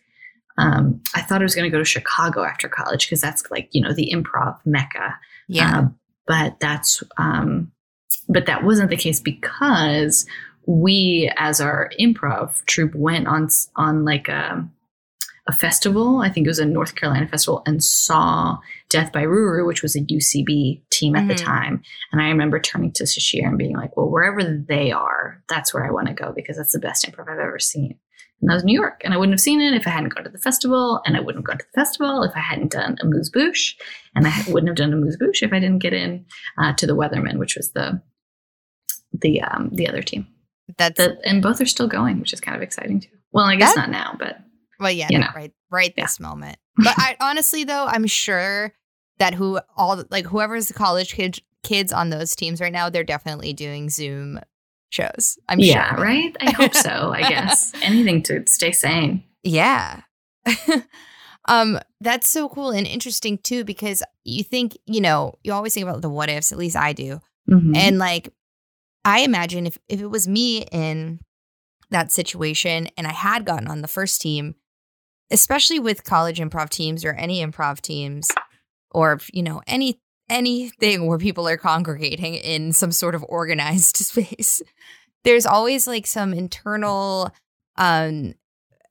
um, 0.58 1.00
I 1.14 1.22
thought 1.22 1.40
I 1.40 1.44
was 1.44 1.55
going 1.55 1.70
to 1.70 1.75
go 1.75 1.78
to 1.78 1.84
Chicago 1.84 2.44
after 2.44 2.69
college 2.69 3.06
because 3.06 3.20
that's 3.20 3.43
like 3.50 3.69
you 3.72 3.82
know 3.82 3.93
the 3.93 4.12
improv 4.12 4.58
mecca. 4.64 5.19
Yeah. 5.49 5.78
Uh, 5.78 5.88
but 6.26 6.61
that's 6.61 7.02
um, 7.19 7.72
but 8.28 8.46
that 8.46 8.64
wasn't 8.64 8.90
the 8.90 8.96
case 8.96 9.20
because 9.20 10.26
we, 10.67 11.31
as 11.37 11.61
our 11.61 11.90
improv 11.99 12.64
troupe, 12.67 12.94
went 12.94 13.26
on 13.26 13.49
on 13.76 14.05
like 14.05 14.28
a 14.28 14.69
a 15.50 15.56
festival. 15.56 16.20
I 16.20 16.29
think 16.31 16.47
it 16.47 16.50
was 16.50 16.58
a 16.58 16.64
North 16.64 16.94
Carolina 16.94 17.26
festival, 17.29 17.62
and 17.67 17.82
saw 17.82 18.58
Death 18.88 19.12
by 19.12 19.23
Roo 19.23 19.50
Roo, 19.50 19.67
which 19.67 19.82
was 19.82 19.97
a 19.97 20.00
UCB 20.00 20.82
team 20.91 21.17
at 21.17 21.29
the 21.29 21.35
Mhm. 21.35 21.44
time. 21.44 21.82
And 22.12 22.23
I 22.23 22.29
remember 22.29 22.58
turning 22.61 22.93
to 22.93 23.05
Sasheer 23.05 23.47
and 23.49 23.58
being 23.58 23.76
like, 23.76 23.97
"Well, 23.97 24.08
wherever 24.11 24.43
they 24.44 24.91
are, 24.93 25.43
that's 25.49 25.73
where 25.75 25.85
I 25.87 25.91
want 25.91 26.08
to 26.08 26.14
go 26.14 26.32
because 26.35 26.56
that's 26.56 26.73
the 26.73 26.79
best 26.79 27.05
improv 27.06 27.29
I've 27.29 27.38
ever 27.38 27.58
seen." 27.58 27.99
And 28.41 28.49
that 28.49 28.55
was 28.55 28.64
New 28.64 28.79
York. 28.79 29.02
And 29.05 29.12
I 29.12 29.17
wouldn't 29.19 29.35
have 29.35 29.41
seen 29.41 29.61
it 29.61 29.75
if 29.75 29.87
I 29.87 29.91
hadn't 29.91 30.14
gone 30.14 30.25
to 30.25 30.31
the 30.31 30.38
festival. 30.38 31.02
And 31.05 31.14
I 31.17 31.20
wouldn't 31.20 31.43
have 31.43 31.47
gone 31.50 31.58
to 31.58 31.64
the 31.75 31.81
festival 31.81 32.23
if 32.23 32.32
I 32.35 32.41
hadn't 32.41 32.73
done 32.73 32.96
Amuse 33.03 33.29
Bouche. 33.31 33.75
And 34.14 34.26
I 34.26 34.32
wouldn't 34.49 34.69
have 34.69 34.76
done 34.76 34.93
Amuse 34.94 35.19
Bouche 35.20 35.43
if 35.43 35.53
I 35.53 35.58
didn't 35.61 35.81
get 35.81 35.93
in 35.93 36.25
uh, 36.58 36.73
to 36.75 36.87
the 36.87 36.94
Whethermen, 36.94 37.38
which 37.38 37.56
was 37.56 37.73
the 37.73 38.00
the 39.12 39.43
um, 39.43 39.70
the 39.73 39.88
other 39.88 40.03
team. 40.03 40.26
That's 40.79 40.96
The, 40.96 41.19
and 41.25 41.43
both 41.43 41.61
are 41.61 41.67
still 41.67 41.88
going, 41.88 42.20
which 42.20 42.32
is 42.32 42.41
kind 42.41 42.56
of 42.56 42.62
exciting 42.62 43.00
too. 43.00 43.08
Well, 43.32 43.44
I 43.46 43.56
guess 43.56 43.75
That- 43.75 43.88
not 43.88 43.91
now, 43.91 44.17
but 44.19 44.38
well, 44.81 44.91
yeah, 44.91 45.09
you 45.11 45.19
know. 45.19 45.29
right, 45.35 45.53
right 45.71 45.93
Yeah. 45.97 46.05
this 46.05 46.19
moment. 46.21 46.56
But 46.82 46.94
I 46.97 47.17
honestly, 47.21 47.65
though, 47.65 47.87
I'm 47.87 48.06
sure 48.06 48.73
that 49.19 49.35
who 49.35 49.61
all 49.77 50.03
like 50.11 50.25
whoever's 50.27 50.69
the 50.69 50.75
college 50.75 51.12
kid, 51.12 51.38
kids 51.62 51.93
on 51.93 52.09
those 52.11 52.35
teams 52.35 52.61
right 52.61 52.73
now, 52.73 52.88
they're 52.88 53.05
definitely 53.05 53.53
doing 53.53 53.91
Zoom 53.91 54.41
shows. 54.88 55.38
I'm 55.49 55.61
yeah, 55.61 55.94
sure. 55.94 56.03
right. 56.05 56.35
I 56.41 56.50
hope 56.53 56.75
so. 56.75 57.12
I 57.15 57.29
guess 57.29 57.73
anything 57.82 58.23
to 58.25 58.44
stay 58.47 58.73
sane. 58.73 59.23
Yeah. 59.43 60.00
um, 61.49 61.79
that's 62.00 62.29
so 62.29 62.49
cool 62.49 62.71
and 62.71 62.87
interesting 62.87 63.38
too, 63.38 63.65
because 63.65 64.03
you 64.25 64.43
think, 64.43 64.77
you 64.87 65.00
know, 65.00 65.35
you 65.43 65.53
always 65.53 65.75
think 65.75 65.87
about 65.87 66.03
the 66.03 66.09
what 66.09 66.29
ifs, 66.31 66.53
at 66.53 66.59
least 66.59 66.77
I 66.77 66.93
do. 66.93 67.21
Mhm. 67.49 67.77
And 67.77 67.99
like, 67.99 68.32
I 69.05 69.21
imagine 69.21 69.67
if, 69.67 69.79
if 69.88 70.00
it 70.00 70.06
was 70.11 70.29
me 70.29 70.62
in 70.72 71.20
that 71.91 72.13
situation 72.13 72.89
and 72.96 73.06
I 73.06 73.13
had 73.13 73.44
gotten 73.44 73.69
on 73.69 73.82
the 73.82 73.89
first 73.89 74.20
team, 74.20 74.55
especially 75.31 75.79
with 75.79 76.05
college 76.05 76.39
improv 76.39 76.70
teams 76.70 77.05
or 77.05 77.13
any 77.13 77.44
improv 77.44 77.81
teams, 77.81 78.29
or 78.91 79.20
you 79.32 79.43
know, 79.43 79.63
any 79.67 80.01
anything 80.29 81.06
where 81.06 81.19
people 81.19 81.49
are 81.49 81.56
congregating 81.56 82.34
in 82.34 82.72
some 82.72 82.93
sort 82.93 83.15
of 83.15 83.25
organized 83.29 83.96
space, 83.99 84.63
there's 85.25 85.46
always 85.46 85.87
like 85.87 86.06
some 86.06 86.32
internal 86.32 87.31
um 87.77 88.34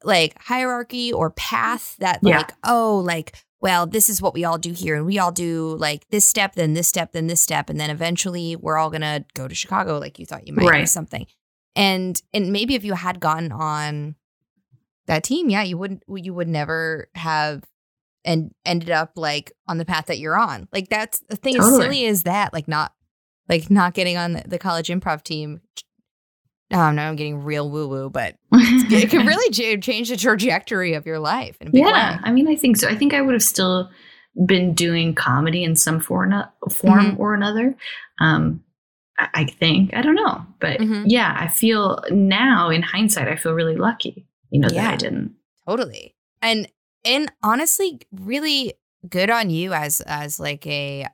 like 0.03 0.37
hierarchy 0.41 1.11
or 1.11 1.29
path 1.31 1.95
that 1.99 2.19
Yeah. 2.23 2.37
like, 2.37 2.53
oh, 2.63 3.01
like 3.05 3.35
well, 3.61 3.85
this 3.85 4.07
is 4.07 4.21
what 4.21 4.33
we 4.33 4.45
all 4.45 4.57
do 4.57 4.71
here. 4.71 4.95
And 4.95 5.05
we 5.05 5.19
all 5.19 5.33
do 5.33 5.75
like 5.77 6.07
this 6.09 6.25
step, 6.25 6.55
then 6.55 6.75
this 6.75 6.87
step, 6.87 7.11
then 7.11 7.27
this 7.27 7.41
step. 7.41 7.69
And 7.69 7.77
then 7.77 7.89
eventually 7.89 8.55
we're 8.55 8.77
all 8.77 8.89
going 8.89 9.01
to 9.01 9.25
go 9.33 9.49
to 9.49 9.55
Chicago 9.55 9.97
like 9.97 10.17
you 10.17 10.25
thought 10.25 10.47
you 10.47 10.53
might 10.53 10.63
or 10.83 10.85
something. 10.85 11.27
And, 11.75 12.21
and 12.33 12.53
maybe 12.53 12.75
if 12.75 12.85
you 12.85 12.93
had 12.93 13.19
gotten 13.19 13.51
on 13.51 14.15
that 15.09 15.23
team, 15.23 15.49
yeah, 15.49 15.63
you 15.63 15.77
wouldn't, 15.77 16.03
you 16.07 16.33
would 16.33 16.47
never 16.47 17.09
have 17.15 17.63
and 18.25 18.51
ended 18.65 18.89
up 18.89 19.13
like 19.15 19.51
on 19.67 19.77
the 19.77 19.85
path 19.85 20.05
that 20.07 20.19
you're 20.19 20.37
on. 20.37 20.67
Like 20.71 20.89
that's 20.89 21.19
the 21.29 21.35
thing 21.35 21.57
as 21.57 21.65
silly 21.65 22.05
as 22.05 22.23
that, 22.23 22.53
like 22.53 22.67
not, 22.67 22.93
like 23.47 23.69
not 23.69 23.93
getting 23.93 24.17
on 24.17 24.41
the, 24.45 24.59
college 24.59 24.87
improv 24.89 25.23
team. 25.23 25.61
Um, 26.71 26.95
now 26.95 27.09
I'm 27.09 27.15
getting 27.15 27.43
real 27.43 27.69
woo 27.69 27.87
woo, 27.87 28.09
but 28.11 28.35
it 28.53 29.09
can 29.09 29.25
really 29.27 29.51
ch- 29.51 29.83
change 29.83 30.09
the 30.09 30.17
trajectory 30.17 30.93
of 30.93 31.05
your 31.05 31.17
life 31.19 31.57
in 31.59 31.69
a 31.69 31.71
big 31.71 31.81
yeah, 31.81 32.15
way. 32.17 32.21
I 32.23 32.31
mean, 32.31 32.47
I 32.47 32.55
think 32.55 32.77
so. 32.77 32.87
I 32.87 32.95
think 32.95 33.13
I 33.13 33.21
would 33.21 33.33
have 33.33 33.43
still 33.43 33.89
been 34.45 34.73
doing 34.75 35.15
comedy 35.15 35.63
in 35.63 35.75
some 35.75 35.99
form, 35.99 36.31
form 36.71 36.99
Mhm. 37.15 37.19
or 37.19 37.33
another. 37.33 37.75
Um, 38.21 38.63
I, 39.17 39.45
think 39.45 39.93
I 39.95 40.01
don't 40.01 40.15
know, 40.15 40.45
but 40.59 40.79
Mhm. 40.79 41.03
yeah, 41.07 41.35
I 41.37 41.47
feel 41.47 42.01
now 42.11 42.69
in 42.69 42.81
hindsight, 42.83 43.27
I 43.27 43.35
feel 43.35 43.53
really 43.53 43.75
lucky. 43.75 44.25
You 44.49 44.59
know 44.61 44.69
that 44.69 44.75
Yeah. 44.75 44.91
I 44.91 44.95
didn't. 44.95 45.35
Totally. 45.67 46.15
And 46.41 46.67
and 47.05 47.31
honestly, 47.43 47.99
really 48.11 48.73
good 49.09 49.29
on 49.29 49.49
you 49.49 49.73
as 49.73 50.01
as 50.01 50.39
like 50.39 50.65
a 50.67 51.07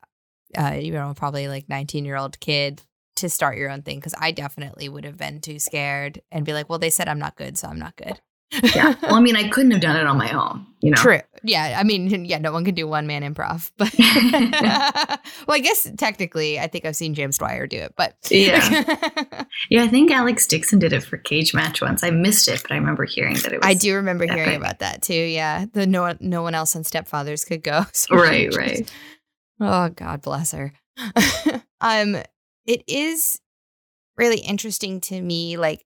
uh 0.58 0.74
you 0.80 0.92
know, 0.92 1.14
probably 1.16 1.48
like 1.48 1.68
19-year-old 1.68 2.40
kid 2.40 2.82
to 3.18 3.30
start 3.30 3.58
your 3.58 3.70
own 3.72 3.82
thing 3.82 4.02
cuz 4.02 4.14
I 4.20 4.32
definitely 4.32 4.90
would 4.90 5.06
have 5.06 5.18
been 5.18 5.42
too 5.42 5.60
scared 5.60 6.22
and 6.32 6.46
be 6.46 6.54
like, 6.54 6.70
"Well, 6.70 6.80
they 6.80 6.90
said 6.90 7.08
I'm 7.08 7.20
not 7.20 7.36
good, 7.38 7.58
so 7.58 7.68
I'm 7.68 7.80
not 7.80 7.96
good." 7.96 8.22
Yeah. 8.64 8.96
Well, 9.02 9.16
I 9.16 9.20
mean, 9.20 9.36
I 9.36 9.48
couldn't 9.50 9.72
have 9.72 9.82
done 9.82 9.96
it 9.96 10.06
on 10.06 10.18
my 10.18 10.32
own, 10.32 10.66
you 10.82 10.92
know? 10.92 10.96
True. 11.02 11.20
Yeah. 11.44 11.78
I 11.80 11.84
mean, 11.84 12.26
yeah, 12.26 12.38
no 12.38 12.52
one 12.52 12.66
can 12.66 12.76
do 12.76 12.88
one 12.88 13.08
man 13.08 13.22
improv. 13.22 13.72
But 13.78 13.94
well, 15.48 15.56
I 15.56 15.60
guess 15.60 15.90
technically, 15.98 16.60
I 16.60 16.68
think 16.68 16.86
I've 16.86 16.96
seen 16.96 17.14
James 17.14 17.38
Dwyer 17.38 17.68
do 17.68 17.78
it. 17.78 17.94
But 17.96 18.16
Yeah. 18.30 19.44
Yeah, 19.70 19.84
I 19.84 19.88
think 19.88 20.12
Alex 20.12 20.48
Dixon 20.48 20.80
did 20.80 20.94
it 20.94 21.04
for 21.04 21.18
Cage 21.18 21.54
Match 21.54 21.82
once. 21.82 22.04
I 22.04 22.10
missed 22.12 22.48
it, 22.48 22.62
but 22.62 22.72
I 22.72 22.76
remember 22.76 23.06
hearing 23.06 23.36
that 23.36 23.54
it 23.54 23.62
was. 23.62 23.66
I 23.66 23.74
do 23.74 23.96
remember 23.96 24.26
hearing 24.26 24.56
about 24.56 24.80
that 24.80 25.02
too. 25.02 25.14
Yeah, 25.14 25.66
the 25.72 25.86
no 25.88 26.02
one, 26.02 26.18
no 26.20 26.42
one 26.42 26.56
else 26.56 26.76
on 26.76 26.84
Stepfathers 26.84 27.46
could 27.48 27.64
go. 27.64 27.86
so 27.94 28.16
Right, 28.16 28.52
she 28.52 28.58
right. 28.58 28.94
Oh 29.60 29.90
God 29.90 30.22
bless 30.22 30.52
her. 30.52 30.74
um, 31.82 32.18
it 32.66 32.84
is 32.88 33.40
really 34.18 34.40
interesting 34.40 35.02
to 35.02 35.22
me, 35.22 35.58
like 35.58 35.85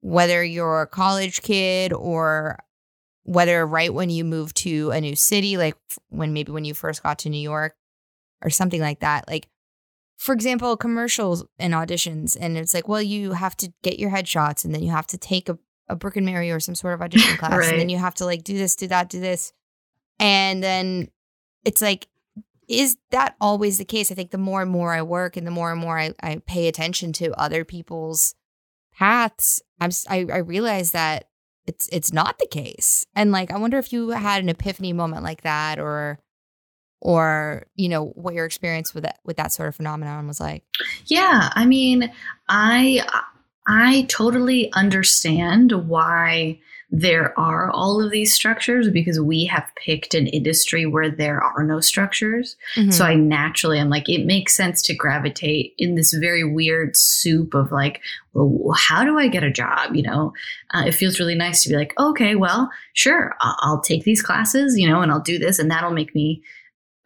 whether 0.00 0.44
you're 0.44 0.82
a 0.82 0.86
college 0.86 1.42
kid 1.42 1.92
or 1.92 2.58
whether 3.24 3.66
right 3.66 3.92
when 3.92 4.10
you 4.10 4.24
move 4.24 4.54
to 4.54 4.90
a 4.90 5.00
new 5.00 5.14
city, 5.14 5.56
like 5.56 5.76
when 6.08 6.32
maybe 6.32 6.52
when 6.52 6.64
you 6.64 6.74
first 6.74 7.02
got 7.02 7.18
to 7.20 7.28
New 7.28 7.40
York 7.40 7.76
or 8.42 8.50
something 8.50 8.80
like 8.80 9.00
that, 9.00 9.28
like. 9.28 9.48
For 10.16 10.32
example, 10.32 10.76
commercials 10.76 11.44
and 11.60 11.74
auditions, 11.74 12.36
and 12.40 12.58
it's 12.58 12.74
like, 12.74 12.88
well, 12.88 13.00
you 13.00 13.34
have 13.34 13.56
to 13.58 13.72
get 13.84 14.00
your 14.00 14.10
headshots, 14.10 14.64
and 14.64 14.74
then 14.74 14.82
you 14.82 14.90
have 14.90 15.06
to 15.06 15.16
take 15.16 15.48
a, 15.48 15.56
a 15.88 15.94
Brook 15.94 16.16
and 16.16 16.26
Mary 16.26 16.50
or 16.50 16.58
some 16.58 16.74
sort 16.74 16.94
of 16.94 17.00
audition 17.00 17.36
class, 17.38 17.68
and 17.68 17.78
then 17.78 17.88
you 17.88 17.98
have 17.98 18.16
to 18.16 18.24
like 18.24 18.42
do 18.42 18.58
this, 18.58 18.74
do 18.74 18.88
that, 18.88 19.10
do 19.10 19.20
this, 19.20 19.52
and 20.18 20.60
then 20.60 21.08
it's 21.64 21.82
like 21.82 22.08
is 22.68 22.96
that 23.10 23.34
always 23.40 23.78
the 23.78 23.84
case 23.84 24.10
i 24.12 24.14
think 24.14 24.30
the 24.30 24.38
more 24.38 24.62
and 24.62 24.70
more 24.70 24.92
i 24.92 25.02
work 25.02 25.36
and 25.36 25.46
the 25.46 25.50
more 25.50 25.72
and 25.72 25.80
more 25.80 25.98
i, 25.98 26.12
I 26.20 26.40
pay 26.46 26.68
attention 26.68 27.12
to 27.14 27.38
other 27.40 27.64
people's 27.64 28.34
paths 28.96 29.62
I'm, 29.80 29.90
I, 30.08 30.26
I 30.32 30.38
realize 30.38 30.92
that 30.92 31.28
it's 31.66 31.88
it's 31.92 32.12
not 32.12 32.38
the 32.38 32.46
case. 32.46 33.04
And 33.14 33.30
like 33.30 33.52
i 33.52 33.58
wonder 33.58 33.78
if 33.78 33.92
you 33.92 34.10
had 34.10 34.42
an 34.42 34.48
epiphany 34.48 34.92
moment 34.92 35.22
like 35.22 35.42
that 35.42 35.78
or 35.78 36.18
or 37.00 37.66
you 37.76 37.88
know 37.88 38.06
what 38.06 38.34
your 38.34 38.44
experience 38.44 38.94
with 38.94 39.04
that 39.04 39.18
with 39.24 39.36
that 39.36 39.52
sort 39.52 39.68
of 39.68 39.76
phenomenon 39.76 40.26
was 40.26 40.40
like. 40.40 40.64
Yeah, 41.06 41.50
I 41.54 41.66
mean, 41.66 42.12
I 42.48 43.06
I 43.66 44.06
totally 44.08 44.72
understand 44.72 45.72
why 45.88 46.58
there 46.90 47.38
are 47.38 47.70
all 47.70 48.02
of 48.02 48.10
these 48.10 48.32
structures 48.32 48.88
because 48.88 49.20
we 49.20 49.44
have 49.44 49.64
picked 49.76 50.14
an 50.14 50.26
industry 50.26 50.86
where 50.86 51.10
there 51.10 51.38
are 51.42 51.62
no 51.62 51.80
structures. 51.80 52.56
So 52.90 53.04
I 53.04 53.14
naturally 53.14 53.78
am 53.78 53.90
like, 53.90 54.08
it 54.08 54.24
makes 54.24 54.56
sense 54.56 54.80
to 54.82 54.94
gravitate 54.94 55.74
in 55.76 55.96
this 55.96 56.14
very 56.14 56.44
weird 56.44 56.96
soup 56.96 57.52
of 57.52 57.70
like, 57.72 58.00
well, 58.32 58.74
how 58.74 59.04
do 59.04 59.18
I 59.18 59.28
get 59.28 59.44
a 59.44 59.50
job? 59.50 59.94
You 59.94 60.02
know, 60.02 60.32
uh, 60.72 60.84
it 60.86 60.92
feels 60.92 61.18
really 61.20 61.34
nice 61.34 61.62
to 61.62 61.68
be 61.68 61.76
like, 61.76 61.92
okay, 62.00 62.34
well, 62.36 62.70
sure, 62.94 63.34
I'll, 63.40 63.80
take 63.82 64.04
these 64.04 64.22
classes, 64.22 64.78
you 64.78 64.88
know, 64.88 65.02
and 65.02 65.12
I'll 65.12 65.20
do 65.20 65.38
this, 65.38 65.58
and 65.58 65.70
that'll 65.70 65.92
make 65.92 66.14
me 66.14 66.42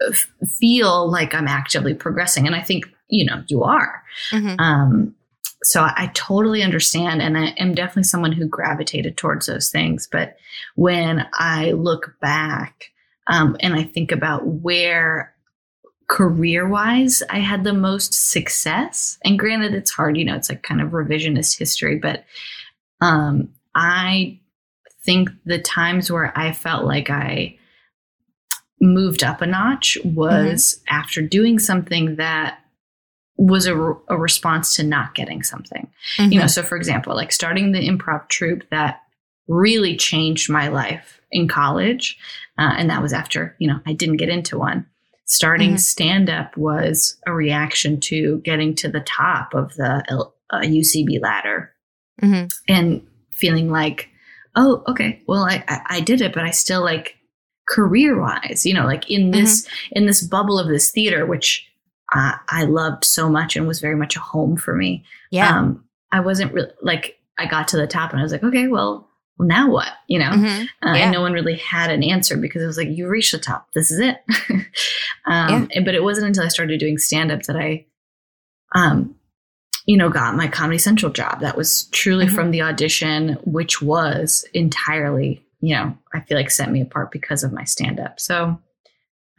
f- 0.08 0.28
feel 0.60 1.10
like 1.10 1.34
I'm 1.34 1.48
actively 1.48 1.92
progressing. 1.94 2.46
And 2.46 2.54
I 2.54 2.62
think, 2.62 2.86
you 3.08 3.24
know, 3.26 3.42
you 3.48 3.62
are. 3.64 4.02
Mhm. 4.30 4.60
Um, 4.60 5.14
so 5.62 5.82
I, 5.82 5.92
I 5.96 6.06
totally 6.14 6.62
understand, 6.62 7.22
and 7.22 7.38
I 7.38 7.46
am 7.58 7.74
definitely 7.74 8.04
someone 8.04 8.32
who 8.32 8.46
gravitated 8.46 9.16
towards 9.16 9.46
those 9.46 9.70
things. 9.70 10.08
But 10.10 10.36
when 10.74 11.26
I 11.34 11.72
look 11.72 12.14
back 12.20 12.90
um, 13.26 13.56
and 13.60 13.74
I 13.74 13.84
think 13.84 14.12
about 14.12 14.46
where 14.46 15.34
career 16.08 16.68
wise 16.68 17.22
I 17.30 17.38
had 17.38 17.64
the 17.64 17.72
most 17.72 18.12
success, 18.12 19.18
and 19.24 19.38
granted, 19.38 19.74
it's 19.74 19.92
hard, 19.92 20.16
you 20.16 20.24
know, 20.24 20.36
it's 20.36 20.48
like 20.48 20.62
kind 20.62 20.80
of 20.80 20.90
revisionist 20.90 21.58
history, 21.58 21.96
but 21.96 22.24
um, 23.00 23.48
I 23.74 24.40
think 25.04 25.30
the 25.44 25.58
times 25.58 26.10
where 26.10 26.36
I 26.38 26.52
felt 26.52 26.84
like 26.84 27.10
I 27.10 27.58
moved 28.80 29.22
up 29.22 29.40
a 29.40 29.46
notch 29.46 29.96
was 30.04 30.82
after 30.88 31.22
doing 31.22 31.58
something 31.58 32.16
that 32.16 32.58
was 33.36 33.66
a, 33.66 33.74
re- 33.76 33.94
a 34.08 34.16
response 34.16 34.76
to 34.76 34.82
not 34.82 35.14
getting 35.14 35.42
something. 35.42 35.90
You 36.18 36.38
know, 36.38 36.46
so 36.46 36.62
for 36.62 36.76
example, 36.76 37.14
like 37.14 37.32
starting 37.32 37.72
the 37.72 37.86
improv 37.88 38.28
troupe 38.28 38.68
that 38.70 39.00
really 39.48 39.96
changed 39.96 40.50
my 40.50 40.68
life 40.68 41.20
in 41.30 41.48
college, 41.48 42.18
uh, 42.58 42.74
and 42.76 42.90
that 42.90 43.02
was 43.02 43.12
after 43.12 43.56
you 43.58 43.68
know 43.68 43.80
I 43.86 43.92
didn't 43.94 44.18
get 44.18 44.28
into 44.28 44.58
one. 44.58 44.86
Starting 45.24 45.74
Mhm. 45.74 45.80
stand 45.80 46.28
up 46.30 46.56
was 46.56 47.16
a 47.26 47.32
reaction 47.32 48.00
to 48.00 48.40
getting 48.44 48.74
to 48.76 48.88
the 48.88 49.00
top 49.00 49.54
of 49.54 49.74
the 49.76 50.04
L- 50.08 50.34
uh, 50.50 50.60
UCB 50.60 51.18
ladder 51.22 51.72
Mhm. 52.22 52.50
and 52.68 53.00
feeling 53.30 53.70
like, 53.70 54.08
oh, 54.56 54.82
okay, 54.86 55.22
well, 55.26 55.44
I, 55.44 55.64
I, 55.66 55.80
I 55.96 56.00
did 56.00 56.20
it, 56.20 56.34
but 56.34 56.44
I 56.44 56.50
still 56.50 56.82
like 56.84 57.16
career 57.68 58.20
wise, 58.20 58.66
you 58.66 58.74
know, 58.74 58.84
like 58.84 59.10
in 59.10 59.30
this 59.30 59.66
in 59.92 60.04
this 60.06 60.22
bubble 60.22 60.58
of 60.58 60.68
this 60.68 60.90
theater, 60.90 61.24
which 61.24 61.66
uh, 62.14 62.32
I 62.48 62.64
loved 62.64 63.04
so 63.04 63.28
much 63.28 63.56
and 63.56 63.66
was 63.66 63.80
very 63.80 63.96
much 63.96 64.16
a 64.16 64.20
home 64.20 64.56
for 64.56 64.74
me. 64.74 65.04
yeah 65.30 65.56
Um, 65.58 65.84
I 66.10 66.20
wasn't 66.20 66.52
really 66.52 66.70
like 66.82 67.16
I 67.38 67.46
got 67.46 67.68
to 67.68 67.76
the 67.76 67.86
top 67.86 68.10
and 68.10 68.20
I 68.20 68.22
was 68.22 68.32
like, 68.32 68.42
okay, 68.44 68.68
well, 68.68 69.08
well 69.38 69.48
now 69.48 69.70
what? 69.70 69.88
You 70.08 70.18
know, 70.18 70.30
Mhm. 70.30 70.64
uh, 70.84 70.92
Yeah. 70.92 70.94
and 70.96 71.12
no 71.12 71.22
one 71.22 71.32
really 71.32 71.56
had 71.56 71.90
an 71.90 72.02
answer 72.02 72.36
because 72.36 72.62
it 72.62 72.66
was 72.66 72.76
like 72.76 72.88
you 72.90 73.08
reached 73.08 73.32
the 73.32 73.38
top. 73.38 73.68
This 73.72 73.90
is 73.90 73.98
it. 74.00 74.18
um, 75.26 75.68
and- 75.74 75.84
But 75.84 75.94
it 75.94 76.02
wasn't 76.02 76.26
until 76.26 76.44
I 76.44 76.48
started 76.48 76.78
doing 76.80 76.98
stand 76.98 77.32
up 77.32 77.42
that 77.44 77.56
I, 77.56 77.86
um, 78.74 79.14
you 79.86 79.96
know, 79.96 80.10
got 80.10 80.36
my 80.36 80.46
Comedy 80.48 80.78
Central 80.78 81.10
job. 81.10 81.40
That 81.40 81.56
was 81.56 81.84
truly 81.86 82.26
Mhm. 82.26 82.34
from 82.34 82.50
the 82.50 82.62
audition, 82.62 83.38
which 83.44 83.80
was 83.82 84.44
entirely, 84.54 85.44
you 85.60 85.74
know, 85.74 85.96
I 86.14 86.20
feel 86.20 86.36
like 86.36 86.50
set 86.50 86.70
me 86.70 86.80
apart 86.82 87.10
because 87.10 87.42
of 87.42 87.52
my 87.52 87.64
stand 87.64 87.98
up. 87.98 88.20
So, 88.20 88.60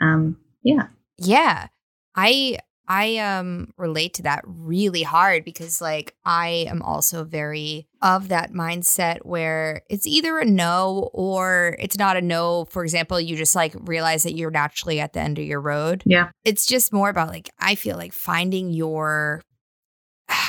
um, 0.02 0.38
yeah. 0.64 0.88
Yeah. 1.18 1.68
I 2.16 2.58
I 2.88 3.18
um 3.18 3.74
relate 3.78 4.16
to 4.16 4.24
that 4.24 4.44
really 4.46 5.04
hard 5.04 5.46
because 5.46 5.80
like 5.80 6.16
I 6.26 6.66
am 6.70 6.82
also 6.82 7.24
very 7.24 7.88
of 8.02 8.28
that 8.28 8.52
mindset 8.52 9.20
where 9.24 9.84
it's 9.90 10.06
either 10.06 10.38
a 10.40 10.46
no 10.46 11.10
or 11.14 11.78
it's 11.80 11.98
not 11.98 12.18
a 12.18 12.22
no. 12.22 12.66
For 12.66 12.84
example, 12.84 13.20
you 13.22 13.38
just 13.38 13.56
like 13.56 13.74
realize 13.82 14.24
that 14.24 14.36
you're 14.36 14.52
naturally 14.52 15.00
at 15.00 15.14
the 15.14 15.22
end 15.22 15.40
of 15.40 15.46
your 15.46 15.62
road. 15.62 16.04
Yeah. 16.06 16.32
It's 16.44 16.66
just 16.66 16.92
more 16.92 17.10
about 17.10 17.30
like 17.30 17.50
I 17.58 17.76
feel 17.76 17.96
like 17.96 18.14
finding 18.14 18.72
your 18.72 19.42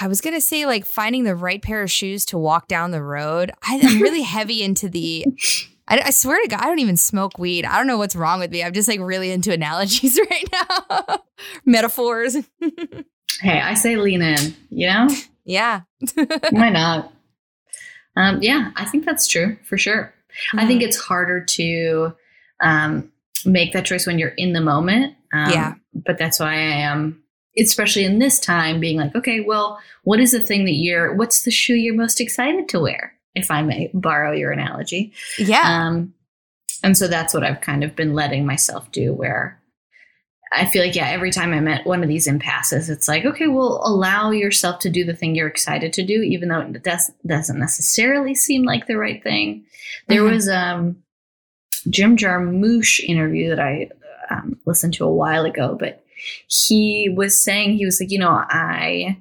I 0.01 0.09
was 0.09 0.21
gonna 0.21 0.41
say 0.41 0.67
like 0.67 0.87
finding 0.87 1.25
the 1.25 1.37
right 1.37 1.63
pair 1.63 1.83
of 1.83 1.91
shoes 1.91 2.25
to 2.27 2.39
walk 2.39 2.67
down 2.67 2.91
the 2.91 3.03
road. 3.03 3.53
I, 3.63 3.81
I'm 3.81 4.03
really 4.03 4.23
heavy 4.37 4.63
into 4.63 4.89
the 4.89 5.25
I, 5.87 6.01
I 6.07 6.11
swear 6.11 6.41
to 6.43 6.49
God, 6.49 6.61
I 6.61 6.65
don't 6.65 6.79
even 6.79 6.97
smoke 6.97 7.39
weed. 7.39 7.65
I 7.65 7.77
don't 7.77 7.87
know 7.87 7.99
what's 7.99 8.17
wrong 8.17 8.41
with 8.41 8.51
me. 8.51 8.63
I'm 8.63 8.73
just 8.73 8.89
like 8.89 9.01
really 9.01 9.31
into 9.31 9.53
analogies 9.53 10.19
right 10.31 10.49
now, 10.53 11.23
metaphors. 11.65 12.37
Hey, 13.41 13.61
I 13.61 13.75
say 13.75 13.97
lean 13.97 14.23
in, 14.23 14.55
you 14.71 14.87
know? 14.87 15.09
yeah. 15.45 15.81
Why 16.51 16.71
not? 16.71 17.13
Um, 18.17 18.41
yeah, 18.41 18.71
I 18.77 18.85
think 18.85 19.05
that's 19.05 19.27
true 19.27 19.57
for 19.65 19.77
sure. 19.77 20.15
I 20.55 20.67
think 20.67 20.83
it's 20.83 20.97
harder 20.97 21.45
to 21.45 22.15
um, 22.63 23.11
make 23.45 23.73
that 23.73 23.87
choice 23.87 24.07
when 24.07 24.21
you're 24.21 24.35
in 24.37 24.53
the 24.53 24.61
moment. 24.61 25.17
Um, 25.33 25.51
Yeah. 25.51 25.75
But 25.95 26.17
that's 26.17 26.39
why 26.39 26.53
I 26.53 26.77
am, 26.87 27.23
especially 27.59 28.05
in 28.05 28.21
this 28.21 28.39
time, 28.39 28.79
being 28.79 28.99
like, 28.99 29.15
okay, 29.17 29.41
well, 29.41 29.81
what 30.05 30.21
is 30.21 30.31
the 30.31 30.41
thing 30.41 30.65
that 30.67 30.75
you're, 30.75 31.13
what's 31.15 31.43
the 31.43 31.51
shoe 31.51 31.75
you're 31.75 31.95
most 31.97 32.21
excited 32.21 32.69
to 32.69 32.81
wear? 32.81 33.15
If 33.35 33.51
I 33.51 33.63
may 33.63 33.91
borrow 33.93 34.31
your 34.33 34.53
analogy. 34.53 35.13
yeah. 35.39 35.63
Um, 35.89 36.15
and 36.85 36.97
so 36.97 37.09
that's 37.09 37.35
what 37.35 37.43
I've 37.43 37.61
kind 37.61 37.83
of 37.83 37.97
been 37.97 38.15
letting 38.15 38.47
myself 38.47 38.93
do 38.93 39.13
where 39.13 39.61
I 40.57 40.67
feel 40.67 40.83
like, 40.85 40.95
yeah, 40.95 41.09
every 41.09 41.31
time 41.31 41.53
I'm 41.53 41.69
at 41.69 41.87
one 41.87 42.03
of 42.03 42.09
these 42.09 42.27
impasses, 42.27 42.89
it's 42.89 43.09
like, 43.09 43.25
okay, 43.25 43.47
well, 43.49 43.81
allow 43.85 44.31
yourself 44.31 44.79
to 44.81 44.91
do 44.91 45.05
the 45.05 45.15
thing 45.15 45.35
you're 45.35 45.49
excited 45.49 45.93
to 45.95 46.05
do, 46.05 46.23
even 46.23 46.49
though 46.49 46.61
it 46.61 46.83
does, 46.83 47.11
doesn't 47.27 47.59
necessarily 47.59 48.35
seem 48.35 48.63
like 48.65 48.87
the 48.87 48.97
right 48.97 49.23
thing. 49.23 49.65
There 50.09 50.23
Mhm. 50.23 50.31
was 50.33 50.49
um, 50.49 50.97
Jim 51.91 52.17
Jarmusch 52.17 53.01
interview 53.01 53.51
that 53.51 53.61
I 53.61 53.91
um, 54.31 54.57
listened 54.65 54.95
to 54.95 55.05
a 55.05 55.13
while 55.13 55.45
ago, 55.45 55.77
but 55.79 56.05
he 56.49 57.13
was 57.15 57.39
saying, 57.43 57.77
he 57.77 57.85
was 57.85 58.01
like, 58.01 58.11
you 58.11 58.19
know, 58.19 58.31
I, 58.49 59.19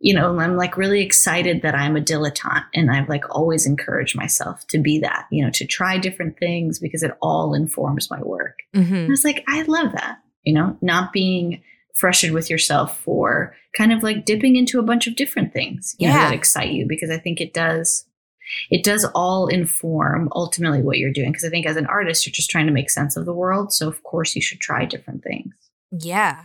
you 0.00 0.14
know, 0.14 0.38
I'm 0.38 0.56
like 0.56 0.76
really 0.76 1.00
excited 1.00 1.62
that 1.62 1.74
I'm 1.74 1.96
a 1.96 2.00
dilettante 2.00 2.64
and 2.74 2.90
I've 2.90 3.08
like 3.08 3.24
always 3.34 3.66
encouraged 3.66 4.16
myself 4.16 4.66
to 4.68 4.78
be 4.78 4.98
that, 5.00 5.26
you 5.30 5.42
know, 5.44 5.50
to 5.52 5.66
try 5.66 5.98
different 5.98 6.38
things 6.38 6.78
because 6.78 7.02
it 7.02 7.12
all 7.22 7.54
informs 7.54 8.10
my 8.10 8.20
work. 8.22 8.58
Mhm. 8.76 9.06
I 9.06 9.08
was 9.08 9.24
like, 9.24 9.42
I 9.48 9.62
love 9.62 9.92
that, 9.92 10.18
you 10.44 10.52
know, 10.52 10.76
not 10.80 11.12
being 11.12 11.62
frustrated 11.94 12.34
with 12.34 12.50
yourself 12.50 13.00
for 13.00 13.54
kind 13.76 13.92
of 13.92 14.02
like 14.02 14.24
dipping 14.24 14.56
into 14.56 14.78
a 14.78 14.82
bunch 14.82 15.06
of 15.06 15.14
different 15.16 15.52
things 15.52 15.94
you 15.98 16.08
know, 16.08 16.14
Yeah. 16.14 16.28
that 16.30 16.34
excite 16.34 16.72
you 16.72 16.86
because 16.88 17.10
I 17.10 17.18
think 17.18 17.40
it 17.40 17.54
does. 17.54 18.06
It 18.70 18.84
does 18.84 19.04
all 19.14 19.46
inform 19.46 20.28
ultimately 20.34 20.82
what 20.82 20.98
you're 20.98 21.12
doing. 21.12 21.30
Because 21.30 21.44
I 21.44 21.48
think 21.50 21.66
as 21.66 21.76
an 21.76 21.86
artist, 21.86 22.26
you're 22.26 22.32
just 22.32 22.50
trying 22.50 22.66
to 22.66 22.72
make 22.72 22.90
sense 22.90 23.16
of 23.16 23.24
the 23.26 23.32
world. 23.32 23.72
So, 23.72 23.88
of 23.88 24.02
course, 24.02 24.34
you 24.36 24.42
should 24.42 24.60
try 24.60 24.84
different 24.84 25.22
things. 25.22 25.54
Yeah. 25.90 26.44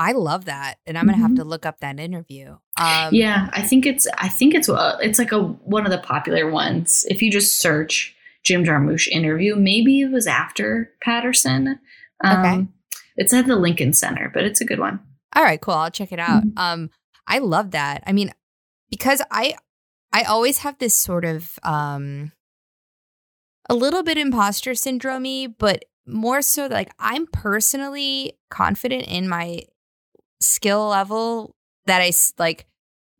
I 0.00 0.12
love 0.12 0.44
that, 0.44 0.76
and 0.86 0.96
I'm 0.96 1.06
gonna 1.06 1.18
have 1.18 1.32
Mhm. 1.32 1.36
to 1.36 1.44
look 1.44 1.66
up 1.66 1.80
that 1.80 1.98
interview. 1.98 2.56
Um, 2.80 3.12
yeah, 3.12 3.50
I 3.52 3.62
think 3.62 3.84
it's 3.84 4.06
I 4.16 4.28
think 4.28 4.54
it's 4.54 4.68
uh, 4.68 4.96
it's 5.02 5.18
like 5.18 5.32
a 5.32 5.42
one 5.42 5.84
of 5.84 5.90
the 5.90 5.98
popular 5.98 6.48
ones. 6.48 7.04
If 7.10 7.20
you 7.20 7.32
just 7.32 7.58
search 7.60 8.14
Jim 8.44 8.64
Jarmusch 8.64 9.08
interview, 9.08 9.56
maybe 9.56 10.00
it 10.02 10.12
was 10.12 10.28
after 10.28 10.92
Paterson. 11.02 11.80
Um, 12.22 12.38
Okay. 12.38 12.66
It's 13.18 13.34
at 13.34 13.46
the 13.46 13.56
Lincoln 13.56 13.92
Center, 13.92 14.30
but 14.32 14.44
it's 14.44 14.60
a 14.60 14.64
good 14.64 14.78
one. 14.78 15.00
All 15.34 15.42
right, 15.42 15.60
cool. 15.60 15.74
I'll 15.74 15.90
check 15.90 16.12
it 16.12 16.20
out. 16.20 16.44
Mhm. 16.44 16.52
Um, 16.56 16.90
I 17.26 17.38
love 17.38 17.72
that. 17.72 18.02
I 18.06 18.12
mean, 18.12 18.32
because 18.90 19.20
I 19.30 19.56
I 20.12 20.22
always 20.22 20.58
have 20.58 20.78
this 20.78 20.94
sort 20.94 21.24
of 21.24 21.58
um 21.62 22.32
a 23.68 23.74
little 23.74 24.02
bit 24.02 24.16
imposter 24.16 24.74
syndrome 24.74 25.54
but 25.58 25.84
more 26.06 26.40
so 26.40 26.66
like 26.66 26.90
I'm 26.98 27.26
personally 27.26 28.38
confident 28.50 29.04
in 29.08 29.28
my 29.28 29.64
skill 30.40 30.88
level 30.88 31.54
that 31.86 32.00
I 32.00 32.12
like 32.38 32.66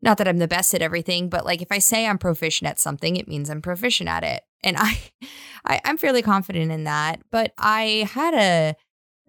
not 0.01 0.17
that 0.17 0.27
I'm 0.29 0.37
the 0.37 0.47
best 0.47 0.73
at 0.73 0.81
everything, 0.81 1.27
but 1.27 1.45
like 1.45 1.61
if 1.61 1.71
I 1.71 1.79
say 1.79 2.07
I'm 2.07 2.17
proficient 2.17 2.69
at 2.69 2.79
something, 2.79 3.17
it 3.17 3.27
means 3.27 3.49
I'm 3.49 3.61
proficient 3.61 4.09
at 4.09 4.23
it. 4.23 4.43
And 4.63 4.77
I, 4.79 4.97
I 5.65 5.81
I'm 5.83 5.97
fairly 5.97 6.21
confident 6.21 6.71
in 6.71 6.85
that. 6.85 7.21
But 7.31 7.53
I 7.57 8.09
had 8.13 8.33
a 8.33 8.75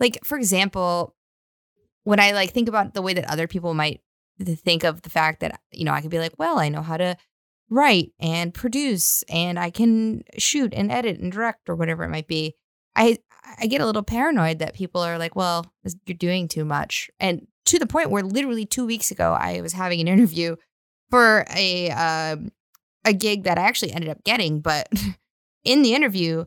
like, 0.00 0.18
for 0.24 0.36
example, 0.36 1.14
when 2.04 2.18
I 2.18 2.32
like 2.32 2.52
think 2.52 2.68
about 2.68 2.94
the 2.94 3.02
way 3.02 3.14
that 3.14 3.30
other 3.30 3.46
people 3.46 3.74
might 3.74 4.00
think 4.42 4.84
of 4.84 5.02
the 5.02 5.10
fact 5.10 5.40
that, 5.40 5.60
you 5.70 5.84
know, 5.84 5.92
I 5.92 6.00
could 6.00 6.10
be 6.10 6.18
like, 6.18 6.32
well, 6.38 6.58
I 6.58 6.70
know 6.70 6.82
how 6.82 6.96
to 6.96 7.16
write 7.68 8.12
and 8.18 8.52
produce 8.52 9.22
and 9.28 9.58
I 9.58 9.70
can 9.70 10.24
shoot 10.38 10.74
and 10.74 10.90
edit 10.90 11.20
and 11.20 11.30
direct 11.30 11.68
or 11.68 11.76
whatever 11.76 12.02
it 12.02 12.08
might 12.08 12.26
be. 12.26 12.54
I 12.96 13.18
I 13.58 13.66
get 13.66 13.80
a 13.80 13.86
little 13.86 14.02
paranoid 14.02 14.58
that 14.58 14.74
people 14.74 15.00
are 15.00 15.18
like, 15.18 15.34
well, 15.34 15.66
you're 16.06 16.16
doing 16.16 16.48
too 16.48 16.64
much. 16.64 17.10
And 17.18 17.46
to 17.66 17.78
the 17.78 17.86
point 17.86 18.10
where 18.10 18.22
literally 18.22 18.66
two 18.66 18.86
weeks 18.86 19.10
ago, 19.10 19.32
I 19.32 19.60
was 19.60 19.72
having 19.72 20.00
an 20.00 20.08
interview 20.14 20.56
for 21.10 21.44
a 21.54 21.90
um, 21.90 22.52
a 23.04 23.12
gig 23.12 23.44
that 23.44 23.58
I 23.58 23.62
actually 23.62 23.92
ended 23.92 24.10
up 24.10 24.24
getting. 24.24 24.60
But 24.60 24.88
in 25.64 25.82
the 25.82 25.94
interview, 25.94 26.44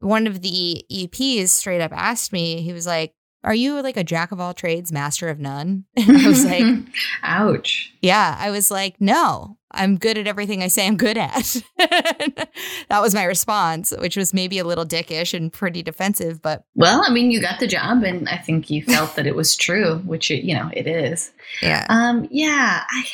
one 0.00 0.26
of 0.26 0.42
the 0.42 0.84
EPs 0.92 1.48
straight 1.48 1.80
up 1.80 1.92
asked 1.94 2.32
me, 2.32 2.62
he 2.62 2.72
was 2.72 2.86
like, 2.86 3.14
"Are 3.44 3.54
you 3.54 3.80
like 3.82 3.96
a 3.96 4.04
jack 4.04 4.32
of 4.32 4.40
all 4.40 4.54
trades, 4.54 4.92
master 4.92 5.28
of 5.28 5.38
none?" 5.38 5.84
And 5.96 6.16
I 6.18 6.28
was 6.28 6.44
like, 6.44 6.64
ouch. 7.22 7.92
"Yeah." 8.02 8.36
I 8.38 8.50
was 8.50 8.70
like, 8.70 9.00
"No, 9.00 9.56
I'm 9.72 9.96
good 9.96 10.18
at 10.18 10.26
everything 10.26 10.62
I 10.62 10.68
say 10.68 10.86
I'm 10.86 10.96
good 10.96 11.16
at." 11.18 11.56
that 11.78 13.00
was 13.00 13.14
my 13.14 13.24
response, 13.24 13.92
which 13.98 14.16
was 14.16 14.34
maybe 14.34 14.58
a 14.58 14.64
little 14.64 14.84
dickish 14.86 15.34
and 15.34 15.52
pretty 15.52 15.82
defensive, 15.82 16.42
but 16.42 16.64
Well, 16.74 17.02
I 17.06 17.10
mean, 17.10 17.30
you 17.30 17.40
got 17.40 17.60
the 17.60 17.66
job, 17.66 18.02
and 18.02 18.28
I 18.28 18.36
think 18.38 18.70
you 18.70 18.82
felt 18.84 19.16
that 19.16 19.26
it 19.26 19.34
was 19.36 19.56
true, 19.56 19.98
which 20.06 20.30
it, 20.30 20.44
you 20.44 20.54
know 20.54 20.70
it 20.72 20.86
is. 20.86 21.32
yeah, 21.62 21.86
Um, 21.88 22.28
yeah, 22.30 22.82
I, 22.88 23.04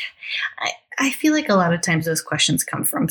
I, 0.58 0.70
I 0.98 1.10
feel 1.10 1.32
like 1.32 1.48
a 1.48 1.54
lot 1.54 1.72
of 1.72 1.80
times 1.80 2.04
those 2.06 2.22
questions 2.22 2.64
come 2.64 2.84
from 2.84 3.08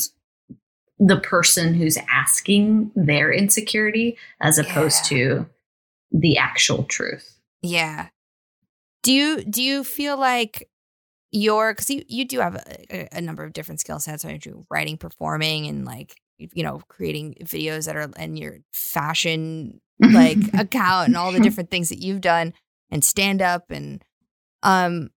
the 1.06 1.18
person 1.20 1.74
who's 1.74 1.98
asking 2.10 2.90
their 2.94 3.32
insecurity, 3.32 4.16
as 4.40 4.58
opposed 4.58 5.10
Yeah. 5.10 5.18
to 5.18 5.46
the 6.12 6.36
actual 6.38 6.84
truth. 6.84 7.38
yeah. 7.62 8.08
Do 9.02 9.12
you 9.12 9.42
do 9.44 9.62
you 9.62 9.82
feel 9.82 10.16
like 10.16 10.68
your 11.32 11.72
because 11.72 11.90
you, 11.90 12.04
you 12.06 12.24
do 12.24 12.38
have 12.38 12.54
a, 12.90 13.08
a 13.16 13.20
number 13.20 13.42
of 13.42 13.52
different 13.52 13.80
skill 13.80 13.98
sets 13.98 14.24
right 14.24 14.44
you 14.46 14.64
writing 14.70 14.96
performing 14.96 15.66
and 15.66 15.84
like 15.84 16.20
you 16.38 16.62
know 16.62 16.80
creating 16.88 17.34
videos 17.42 17.86
that 17.86 17.96
are 17.96 18.08
and 18.16 18.38
your 18.38 18.58
fashion 18.72 19.80
like 20.00 20.36
account 20.54 21.08
and 21.08 21.16
all 21.16 21.32
the 21.32 21.40
different 21.40 21.70
things 21.70 21.88
that 21.88 21.98
you've 21.98 22.20
done 22.20 22.52
and 22.90 23.02
stand 23.02 23.40
up 23.42 23.70
and 23.70 24.04
um 24.62 25.08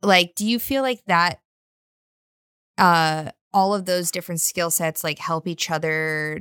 like 0.00 0.32
do 0.36 0.46
you 0.46 0.58
feel 0.58 0.82
like 0.82 1.02
that 1.06 1.40
uh 2.78 3.30
all 3.58 3.74
of 3.74 3.86
those 3.86 4.12
different 4.12 4.40
skill 4.40 4.70
sets 4.70 5.02
like 5.02 5.18
help 5.18 5.48
each 5.48 5.68
other 5.68 6.40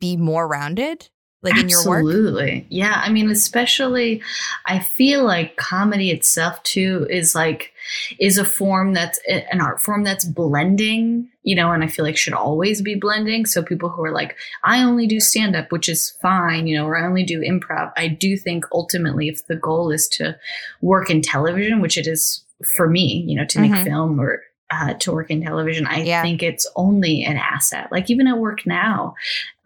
be 0.00 0.18
more 0.18 0.46
rounded 0.46 1.08
like 1.42 1.58
in 1.58 1.68
your 1.68 1.84
work 1.88 2.04
Absolutely. 2.04 2.66
Yeah. 2.68 3.02
I 3.04 3.10
mean, 3.10 3.28
especially, 3.28 4.22
I 4.66 4.78
feel 4.78 5.24
like 5.24 5.56
comedy 5.56 6.12
itself, 6.12 6.62
too, 6.62 7.04
is 7.10 7.34
like, 7.34 7.72
is 8.20 8.38
a 8.38 8.44
form 8.44 8.92
that's 8.92 9.18
an 9.26 9.60
art 9.60 9.80
form 9.80 10.04
that's 10.04 10.24
blending, 10.24 11.28
you 11.42 11.56
know, 11.56 11.72
and 11.72 11.82
I 11.82 11.88
feel 11.88 12.04
like 12.04 12.16
should 12.16 12.32
always 12.32 12.80
be 12.80 12.94
blending. 12.94 13.44
So 13.46 13.60
people 13.60 13.88
who 13.88 14.04
are 14.04 14.12
like, 14.12 14.36
I 14.62 14.84
only 14.84 15.08
do 15.08 15.18
stand 15.18 15.56
up, 15.56 15.72
which 15.72 15.88
is 15.88 16.10
fine, 16.22 16.68
you 16.68 16.76
know, 16.76 16.86
or 16.86 16.96
I 16.96 17.06
only 17.06 17.24
do 17.24 17.40
improv. 17.40 17.90
I 17.96 18.06
do 18.06 18.36
think 18.36 18.64
ultimately, 18.70 19.26
if 19.28 19.44
the 19.48 19.56
goal 19.56 19.90
is 19.90 20.06
to 20.10 20.38
work 20.80 21.10
in 21.10 21.22
television, 21.22 21.80
which 21.80 21.98
it 21.98 22.06
is 22.06 22.44
for 22.76 22.88
me, 22.88 23.24
you 23.26 23.34
know, 23.34 23.46
to 23.46 23.58
make 23.58 23.72
Mhm. 23.72 23.84
film 23.84 24.20
or 24.20 24.42
uh, 24.72 24.94
to 24.94 25.12
work 25.12 25.30
in 25.30 25.42
television, 25.42 25.86
I 25.86 26.02
Yeah. 26.02 26.22
think 26.22 26.42
it's 26.42 26.66
only 26.76 27.22
an 27.24 27.36
asset. 27.36 27.92
Like 27.92 28.10
even 28.10 28.26
at 28.26 28.38
work 28.38 28.66
now, 28.66 29.14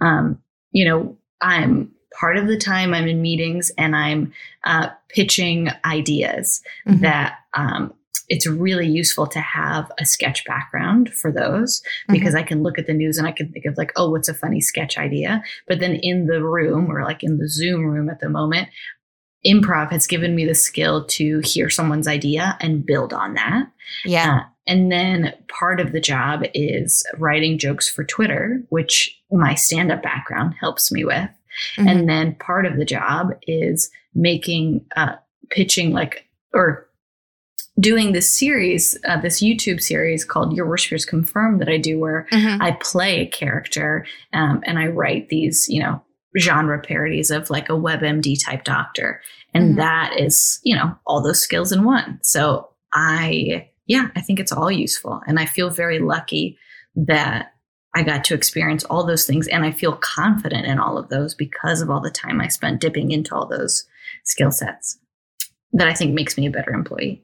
um, 0.00 0.38
you 0.72 0.84
know, 0.84 1.16
I'm 1.40 1.92
part 2.18 2.36
of 2.36 2.46
the 2.48 2.56
time 2.58 2.92
I'm 2.92 3.06
in 3.06 3.22
meetings 3.22 3.70
and 3.78 3.94
I'm 3.94 4.32
uh, 4.64 4.88
pitching 5.08 5.68
ideas 5.84 6.62
Mhm. 6.88 7.00
that 7.02 7.38
um, 7.54 7.92
it's 8.28 8.46
really 8.46 8.88
useful 8.88 9.26
to 9.28 9.38
have 9.38 9.92
a 10.00 10.04
sketch 10.04 10.44
background 10.46 11.12
for 11.14 11.30
those 11.30 11.80
because 12.08 12.34
I 12.34 12.42
can 12.42 12.62
look 12.64 12.76
at 12.78 12.86
the 12.88 12.92
news 12.94 13.18
and 13.18 13.26
I 13.28 13.30
can 13.32 13.52
think 13.52 13.64
of 13.66 13.76
like, 13.78 13.92
oh, 13.94 14.10
what's 14.10 14.28
a 14.28 14.34
funny 14.34 14.60
sketch 14.60 14.98
idea? 14.98 15.42
But 15.68 15.78
then 15.78 15.94
in 15.94 16.26
the 16.26 16.42
room 16.42 16.90
or 16.90 17.04
like 17.04 17.22
in 17.22 17.38
the 17.38 17.48
Zoom 17.48 17.84
room 17.86 18.08
at 18.08 18.18
the 18.18 18.28
moment, 18.28 18.68
improv 19.46 19.90
has 19.90 20.06
given 20.06 20.34
me 20.34 20.44
the 20.44 20.54
skill 20.54 21.04
to 21.06 21.40
hear 21.40 21.70
someone's 21.70 22.08
idea 22.08 22.56
and 22.60 22.84
build 22.84 23.12
on 23.12 23.34
that. 23.34 23.66
yeah 24.04 24.38
Uh, 24.38 24.40
and 24.68 24.90
then 24.90 25.32
part 25.48 25.78
of 25.78 25.92
the 25.92 26.00
job 26.00 26.42
is 26.52 27.06
writing 27.18 27.56
jokes 27.56 27.88
for 27.88 28.02
Twitter, 28.02 28.60
which 28.70 29.16
my 29.30 29.54
stand 29.54 29.92
up 29.92 30.02
background 30.02 30.54
helps 30.58 30.90
me 30.90 31.04
with. 31.04 31.28
Mhm. 31.78 31.88
And 31.90 32.08
then 32.08 32.34
part 32.34 32.66
of 32.66 32.76
the 32.76 32.84
job 32.84 33.30
is 33.46 33.90
making, 34.14 34.84
uh, 34.96 35.14
pitching 35.50 35.92
like, 35.92 36.26
or 36.52 36.88
doing 37.78 38.12
this 38.12 38.32
series, 38.32 38.98
uh, 39.04 39.20
this 39.20 39.40
YouTube 39.42 39.80
series 39.80 40.24
called 40.24 40.56
Your 40.56 40.66
Worst 40.66 40.88
Fears 40.88 41.04
Confirmed 41.04 41.60
that 41.60 41.68
I 41.68 41.76
do 41.76 41.98
where 42.00 42.26
Mhm. 42.32 42.60
I 42.60 42.72
play 42.72 43.20
a 43.20 43.26
character 43.26 44.04
um, 44.32 44.62
and 44.66 44.78
I 44.80 44.86
write 44.88 45.28
these, 45.28 45.68
you 45.68 45.80
know, 45.80 46.02
genre 46.38 46.80
parodies 46.80 47.30
of 47.30 47.50
like 47.50 47.68
a 47.68 47.72
WebMD 47.72 48.36
type 48.44 48.64
doctor. 48.64 49.20
And 49.54 49.74
Mhm. 49.74 49.76
that 49.76 50.18
is, 50.18 50.60
you 50.62 50.76
know, 50.76 50.96
all 51.06 51.22
those 51.22 51.40
skills 51.40 51.72
in 51.72 51.84
one. 51.84 52.18
So 52.22 52.68
I, 52.92 53.68
yeah, 53.86 54.08
I 54.16 54.20
think 54.20 54.40
it's 54.40 54.52
all 54.52 54.70
useful. 54.70 55.20
And 55.26 55.38
I 55.38 55.46
feel 55.46 55.70
very 55.70 55.98
lucky 55.98 56.58
that 56.94 57.52
I 57.94 58.02
got 58.02 58.24
to 58.24 58.34
experience 58.34 58.84
all 58.84 59.06
those 59.06 59.26
things. 59.26 59.48
And 59.48 59.64
I 59.64 59.72
feel 59.72 59.96
confident 59.96 60.66
in 60.66 60.78
all 60.78 60.98
of 60.98 61.08
those 61.08 61.34
because 61.34 61.80
of 61.80 61.90
all 61.90 62.00
the 62.00 62.10
time 62.10 62.40
I 62.40 62.48
spent 62.48 62.80
dipping 62.80 63.10
into 63.10 63.34
all 63.34 63.46
those 63.46 63.84
skill 64.24 64.50
sets 64.50 64.98
that 65.72 65.88
I 65.88 65.94
think 65.94 66.12
makes 66.14 66.36
me 66.36 66.46
a 66.46 66.50
better 66.50 66.72
employee. 66.72 67.22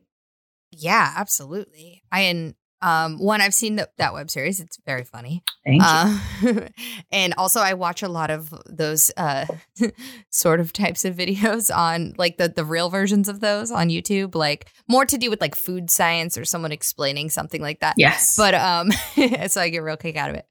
Yeah, 0.70 1.12
absolutely. 1.16 2.02
I 2.10 2.20
and 2.20 2.54
um 2.82 3.18
one 3.18 3.40
I've 3.40 3.54
seen 3.54 3.76
the, 3.76 3.88
that 3.98 4.12
web 4.12 4.30
series. 4.30 4.60
It's 4.60 4.78
very 4.84 5.04
funny. 5.04 5.42
Thank 5.64 5.82
you. 5.82 6.50
Uh, 6.50 6.68
and 7.12 7.34
also 7.34 7.60
I 7.60 7.74
watch 7.74 8.02
a 8.02 8.08
lot 8.08 8.30
of 8.30 8.52
those 8.66 9.10
uh 9.16 9.46
sort 10.30 10.60
of 10.60 10.72
types 10.72 11.04
of 11.04 11.16
videos 11.16 11.74
on 11.74 12.14
like 12.18 12.36
the 12.36 12.48
the 12.48 12.64
real 12.64 12.90
versions 12.90 13.28
of 13.28 13.40
those 13.40 13.70
on 13.70 13.88
YouTube, 13.88 14.34
like 14.34 14.68
more 14.88 15.06
to 15.06 15.16
do 15.16 15.30
with 15.30 15.40
like 15.40 15.54
food 15.54 15.90
science 15.90 16.36
or 16.36 16.44
someone 16.44 16.72
explaining 16.72 17.30
something 17.30 17.62
like 17.62 17.80
that. 17.80 17.94
yes. 17.96 18.36
But 18.36 18.54
um 18.54 18.90
so 19.48 19.60
I 19.60 19.68
get 19.68 19.78
a 19.78 19.82
real 19.82 19.96
kick 19.96 20.16
out 20.16 20.30
of 20.30 20.36
it. 20.36 20.46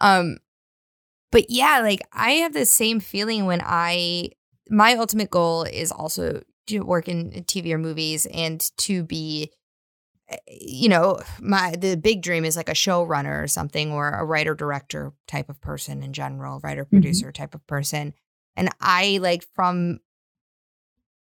Um 0.00 0.38
but 1.30 1.50
yeah, 1.50 1.80
like 1.80 2.00
I 2.12 2.32
have 2.32 2.52
the 2.52 2.66
same 2.66 3.00
feeling 3.00 3.44
when 3.46 3.60
I 3.64 4.30
my 4.70 4.94
ultimate 4.94 5.30
goal 5.30 5.64
is 5.64 5.92
also 5.92 6.42
to 6.68 6.80
work 6.80 7.08
in 7.08 7.30
TV 7.44 7.72
or 7.72 7.78
movies 7.78 8.26
and 8.26 8.70
to 8.78 9.02
be 9.02 9.50
you 10.48 10.88
know, 10.88 11.20
my 11.40 11.72
the 11.72 11.96
big 11.96 12.22
dream 12.22 12.44
is 12.44 12.56
like 12.56 12.68
a 12.68 12.72
showrunner 12.72 13.42
or 13.42 13.46
something 13.46 13.92
or 13.92 14.10
a 14.10 14.24
writer 14.24 14.54
director 14.54 15.12
type 15.26 15.48
of 15.48 15.60
person 15.60 16.02
in 16.02 16.12
general, 16.12 16.60
writer 16.62 16.84
producer 16.84 17.30
type 17.30 17.54
of 17.54 17.66
person. 17.66 18.14
And 18.56 18.70
I 18.80 19.18
like 19.20 19.44
from 19.54 20.00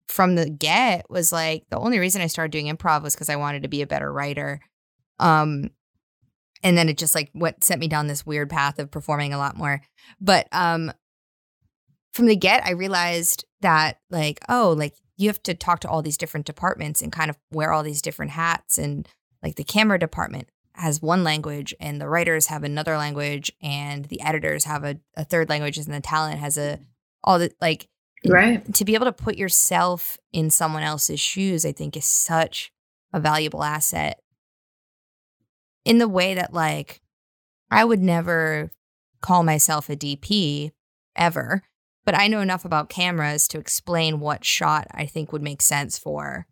from 0.07 0.35
the 0.35 0.49
get 0.49 1.05
was 1.09 1.31
like 1.31 1.65
the 1.69 1.77
only 1.77 1.99
reason 1.99 2.21
I 2.21 2.27
started 2.27 2.51
doing 2.51 2.65
improv 2.65 3.03
was 3.03 3.13
because 3.13 3.29
I 3.29 3.35
wanted 3.35 3.63
to 3.63 3.69
be 3.69 3.81
a 3.81 3.87
better 3.87 4.11
writer. 4.11 4.59
Um 5.19 5.69
and 6.63 6.77
then 6.77 6.89
it 6.89 6.97
just 6.97 7.15
like 7.15 7.29
what 7.33 7.63
sent 7.63 7.79
me 7.79 7.87
down 7.87 8.07
this 8.07 8.25
weird 8.25 8.49
path 8.49 8.79
of 8.79 8.89
performing 8.91 9.33
a 9.33 9.37
lot 9.37 9.55
more. 9.55 9.81
But 10.19 10.47
um 10.51 10.91
from 12.11 12.25
the 12.25 12.35
get 12.35 12.65
I 12.65 12.71
realized 12.71 13.45
that 13.61 13.99
like, 14.09 14.39
oh, 14.49 14.73
like 14.75 14.95
you 15.19 15.27
have 15.27 15.43
to 15.43 15.53
talk 15.53 15.81
to 15.81 15.89
all 15.89 16.01
these 16.01 16.17
different 16.17 16.45
departments 16.45 17.01
and 17.01 17.11
kind 17.11 17.29
of 17.29 17.37
wear 17.51 17.73
all 17.73 17.83
these 17.83 18.01
different 18.01 18.31
hats. 18.31 18.77
And 18.77 19.07
like 19.43 19.55
the 19.55 19.63
camera 19.65 19.99
department 19.99 20.49
has 20.75 21.01
one 21.01 21.25
language 21.25 21.75
and 21.79 21.99
the 21.99 22.07
writers 22.07 22.47
have 22.47 22.63
another 22.63 22.95
language 22.95 23.51
and 23.61 24.05
the 24.05 24.21
editors 24.21 24.63
have 24.63 24.85
a, 24.85 24.97
a 25.17 25.25
third 25.25 25.49
language 25.49 25.77
and 25.77 25.93
the 25.93 25.99
talent 25.99 26.39
has 26.39 26.57
a 26.57 26.79
all 27.23 27.37
the 27.37 27.51
like 27.61 27.87
Right. 28.27 28.73
to 28.73 28.85
be 28.85 28.95
able 28.95 29.05
to 29.05 29.13
put 29.13 29.37
yourself 29.37 30.17
in 30.33 30.49
someone 30.49 30.83
else's 30.83 31.19
shoes, 31.19 31.65
I 31.65 31.71
think 31.71 31.95
is 31.95 32.05
such 32.05 32.71
a 33.13 33.19
valuable 33.19 33.63
asset. 33.63 34.19
In 35.85 35.99
the 35.99 36.07
way 36.07 36.33
that, 36.33 36.53
like, 36.53 37.01
I 37.71 37.85
would 37.85 38.01
never 38.01 38.71
call 39.21 39.43
myself 39.43 39.89
a 39.89 39.95
DP 39.95 40.71
ever, 41.15 41.63
but 42.09 42.19
I 42.19 42.27
know 42.27 42.41
enough 42.41 42.65
about 42.65 42.89
cameras 42.89 43.47
to 43.49 43.59
explain 43.59 44.19
what 44.19 44.43
shot 44.43 44.87
I 44.89 45.05
think 45.05 45.31
would 45.31 45.43
make 45.43 45.61
sense 45.61 45.99
for 45.99 46.47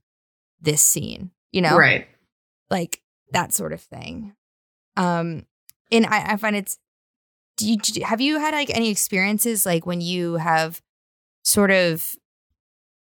this 0.61 0.83
scene, 0.83 1.31
you 1.51 1.61
know? 1.63 1.75
Right. 1.75 2.07
Like 2.69 3.01
that 3.31 3.53
sort 3.53 3.73
of 3.73 3.81
thing. 3.81 4.35
Um, 4.97 5.47
and 5.91 6.05
I, 6.05 6.33
I 6.33 6.37
find 6.37 6.55
it's, 6.55 6.77
do 7.55 7.67
you, 7.67 7.79
have 8.05 8.21
you 8.21 8.37
had 8.37 8.53
like 8.53 8.69
any 8.69 8.91
experiences 8.91 9.65
like 9.65 9.87
when 9.87 9.99
you 9.99 10.35
have 10.35 10.79
sort 11.43 11.71
of 11.71 12.15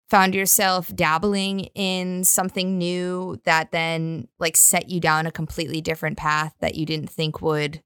found 0.09 0.35
yourself 0.35 0.89
dabbling 0.97 1.69
in 1.75 2.25
something 2.25 2.79
new 2.79 3.39
that 3.45 3.73
then 3.73 4.27
like 4.39 4.57
set 4.57 4.89
you 4.89 5.01
down 5.01 5.27
a 5.27 5.31
completely 5.31 5.83
different 5.83 6.17
path 6.17 6.55
that 6.61 6.77
you 6.77 6.87
didn't 6.87 7.11
think 7.11 7.43
would 7.43 7.83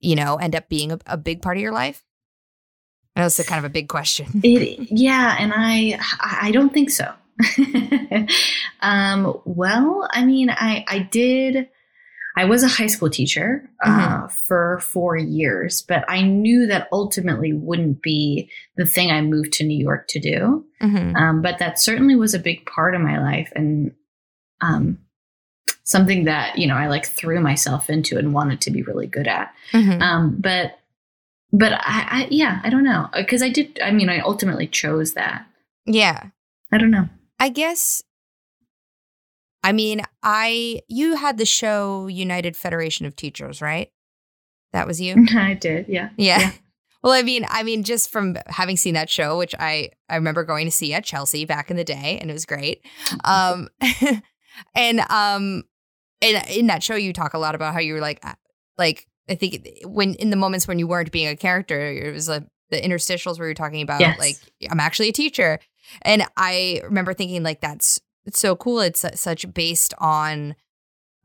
you 0.00 0.16
know 0.16 0.34
end 0.38 0.56
up 0.56 0.68
being 0.68 0.90
a, 0.90 0.98
a 1.06 1.16
big 1.16 1.40
part 1.40 1.56
of 1.56 1.62
your 1.62 1.70
life 1.70 2.02
i 3.18 3.22
know 3.22 3.26
it's 3.26 3.38
a 3.38 3.44
kind 3.44 3.58
of 3.58 3.68
a 3.68 3.72
big 3.72 3.88
question 3.88 4.26
It, 4.42 4.88
yeah, 4.90 5.36
and 5.38 5.52
I 5.54 5.98
I 6.20 6.52
don't 6.52 6.72
think 6.72 6.90
so. 6.90 7.12
um, 8.80 9.40
well, 9.44 10.08
I 10.10 10.24
mean, 10.24 10.50
I 10.50 10.84
I 10.88 10.98
did. 11.00 11.68
I 12.36 12.44
was 12.44 12.62
a 12.62 12.68
high 12.68 12.86
school 12.86 13.10
teacher 13.10 13.68
uh, 13.82 14.28
for 14.28 14.78
four 14.78 15.16
years, 15.16 15.82
but 15.82 16.04
I 16.08 16.22
knew 16.22 16.68
that 16.68 16.86
ultimately 16.92 17.52
wouldn't 17.52 18.00
be 18.00 18.48
the 18.76 18.86
thing 18.86 19.10
I 19.10 19.20
moved 19.22 19.54
to 19.54 19.64
New 19.64 19.76
York 19.76 20.06
to 20.08 20.20
do. 20.20 20.64
Mhm. 20.80 21.16
Um, 21.16 21.42
but 21.42 21.58
that 21.58 21.80
certainly 21.80 22.14
was 22.14 22.34
a 22.34 22.38
big 22.38 22.64
part 22.64 22.94
of 22.94 23.00
my 23.00 23.18
life 23.18 23.52
and 23.56 23.92
um, 24.60 24.98
something 25.82 26.24
that 26.24 26.58
you 26.58 26.68
know 26.68 26.76
I 26.76 26.86
like 26.86 27.06
threw 27.06 27.40
myself 27.40 27.90
into 27.90 28.18
and 28.18 28.32
wanted 28.32 28.60
to 28.62 28.70
be 28.70 28.82
really 28.82 29.08
good 29.08 29.26
at. 29.26 29.52
Mhm. 29.72 30.00
Um, 30.00 30.36
but 30.38 30.78
but 31.52 31.72
I, 31.72 31.78
I 32.10 32.28
yeah 32.30 32.60
I 32.64 32.70
don't 32.70 32.84
know 32.84 33.08
because 33.14 33.42
I 33.42 33.48
did 33.48 33.78
I 33.82 33.90
mean 33.90 34.08
I 34.08 34.20
ultimately 34.20 34.66
chose 34.66 35.14
that. 35.14 35.46
yeah 35.86 36.28
I 36.72 36.78
don't 36.78 36.90
know. 36.90 37.08
I 37.40 37.48
guess 37.48 38.02
I 39.62 39.72
mean, 39.72 40.02
I 40.22 40.80
you 40.88 41.16
had 41.16 41.36
the 41.38 41.44
show 41.44 42.06
United 42.06 42.56
Federation 42.56 43.06
of 43.06 43.16
Teachers, 43.16 43.60
right? 43.60 43.90
That 44.72 44.86
was 44.86 45.00
you? 45.00 45.26
I 45.36 45.54
did, 45.54 45.86
yeah. 45.88 46.10
Yeah. 46.16 46.38
Yeah. 46.40 46.52
Well, 47.00 47.12
I 47.12 47.22
mean, 47.22 47.46
I 47.48 47.62
mean 47.62 47.84
just 47.84 48.10
from 48.10 48.36
having 48.48 48.76
seen 48.76 48.94
that 48.94 49.08
show, 49.08 49.38
which 49.38 49.54
I 49.56 49.90
I 50.08 50.16
remember 50.16 50.42
going 50.42 50.66
to 50.66 50.72
see 50.72 50.92
at 50.92 51.04
Chelsea 51.04 51.44
back 51.44 51.70
in 51.70 51.76
the 51.76 51.84
day 51.84 52.18
and 52.20 52.28
it 52.28 52.32
was 52.32 52.44
great. 52.44 52.84
Um 53.24 53.68
and 54.74 55.00
um 55.08 55.62
in 56.20 56.42
in 56.50 56.66
that 56.66 56.82
show 56.82 56.96
you 56.96 57.12
talk 57.12 57.34
a 57.34 57.38
lot 57.38 57.54
about 57.54 57.72
how 57.72 57.78
you 57.78 57.92
were 57.94 58.00
like 58.00 58.18
uh, 58.26 58.34
like 58.76 59.06
I 59.28 59.34
think 59.34 59.68
when 59.84 60.14
in 60.14 60.30
the 60.30 60.36
moments 60.36 60.66
when 60.66 60.78
you 60.78 60.86
weren't 60.86 61.12
being 61.12 61.28
a 61.28 61.36
character, 61.36 61.80
it 61.80 62.12
was 62.12 62.28
like 62.28 62.44
the 62.70 62.80
interstitials 62.80 63.38
where 63.38 63.48
you're 63.48 63.54
talking 63.54 63.82
about 63.82 64.00
Yes. 64.00 64.18
like 64.18 64.36
I'm 64.70 64.80
actually 64.80 65.08
a 65.08 65.12
teacher. 65.12 65.58
And 66.02 66.24
I 66.36 66.80
remember 66.84 67.14
thinking 67.14 67.42
like 67.42 67.60
that's 67.60 68.00
so 68.30 68.56
cool. 68.56 68.80
It's 68.80 69.00
su- 69.00 69.08
such 69.14 69.52
based 69.54 69.94
on 69.98 70.54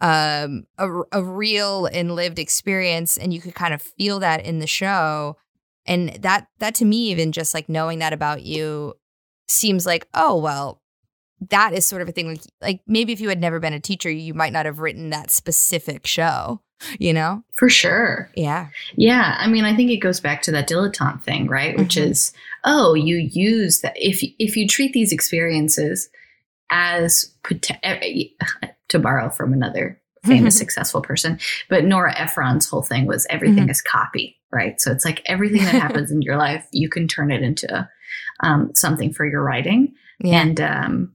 um 0.02 0.66
a, 0.78 0.90
a 1.12 1.24
real 1.24 1.86
and 1.86 2.16
lived 2.16 2.40
experience 2.40 3.18
and 3.18 3.34
you 3.34 3.40
could 3.40 3.56
kind 3.56 3.74
of 3.74 3.82
feel 3.82 4.20
that 4.20 4.44
in 4.46 4.60
the 4.60 4.68
show 4.68 5.38
and 5.86 6.10
that 6.22 6.48
that 6.60 6.76
to 6.76 6.86
me 6.86 7.10
even 7.10 7.32
just 7.32 7.54
like 7.54 7.70
knowing 7.70 8.00
that 8.00 8.12
about 8.12 8.44
you 8.44 8.94
seems 9.48 9.86
like 9.86 10.08
oh 10.14 10.36
well 10.36 10.82
that 11.50 11.74
is 11.74 11.86
sort 11.86 12.02
of 12.02 12.10
a 12.10 12.12
thing 12.12 12.28
like 12.28 12.42
like 12.62 12.82
maybe 12.88 13.14
if 13.14 13.20
you 13.22 13.30
had 13.30 13.40
never 13.42 13.60
been 13.60 13.74
a 13.74 13.80
teacher 13.80 14.10
you 14.10 14.34
might 14.34 14.54
not 14.54 14.66
have 14.66 14.80
written 14.80 15.10
that 15.10 15.32
specific 15.32 16.06
show 16.08 16.62
you 17.00 17.14
know 17.14 17.44
For 17.56 17.70
sure. 17.70 18.30
yeah 18.36 18.68
Yeah. 18.96 19.38
I 19.40 19.48
mean, 19.48 19.64
I 19.64 19.74
think 19.76 19.90
it 19.90 19.98
goes 19.98 20.20
back 20.20 20.42
to 20.44 20.52
that 20.52 20.68
dilettante 20.68 21.24
thing, 21.24 21.48
right? 21.48 21.78
Which 21.78 21.96
Mhm. 21.96 22.10
is, 22.10 22.34
oh, 22.66 22.94
you 22.94 23.16
use 23.18 23.80
that 23.82 23.94
if 23.96 24.22
if 24.38 24.58
you 24.58 24.68
treat 24.68 24.92
these 24.92 25.14
experiences 25.14 26.10
as 26.70 27.32
pot- 27.44 27.72
to 28.90 29.00
borrow 29.00 29.30
from 29.30 29.54
another 29.54 30.00
famous 30.26 30.58
successful 30.58 31.02
person, 31.02 31.40
but 31.70 31.86
Nora 31.86 32.14
Ephron's 32.18 32.68
whole 32.70 32.82
thing 32.82 33.06
was 33.06 33.26
everything 33.30 33.68
Mhm. 33.68 33.72
is 33.72 33.82
copy, 33.82 34.38
right? 34.52 34.80
So 34.82 34.92
it's 34.92 35.06
like 35.06 35.22
everything 35.26 35.64
that 35.64 35.76
happens 35.76 36.12
in 36.12 36.22
your 36.22 36.38
life, 36.38 36.66
you 36.72 36.90
can 36.90 37.08
turn 37.08 37.32
it 37.32 37.42
into 37.42 37.88
um, 38.42 38.72
something 38.76 39.14
for 39.14 39.26
your 39.26 39.44
writing. 39.44 39.94
yeah 40.20 40.42
and 40.42 40.62
um 40.62 41.14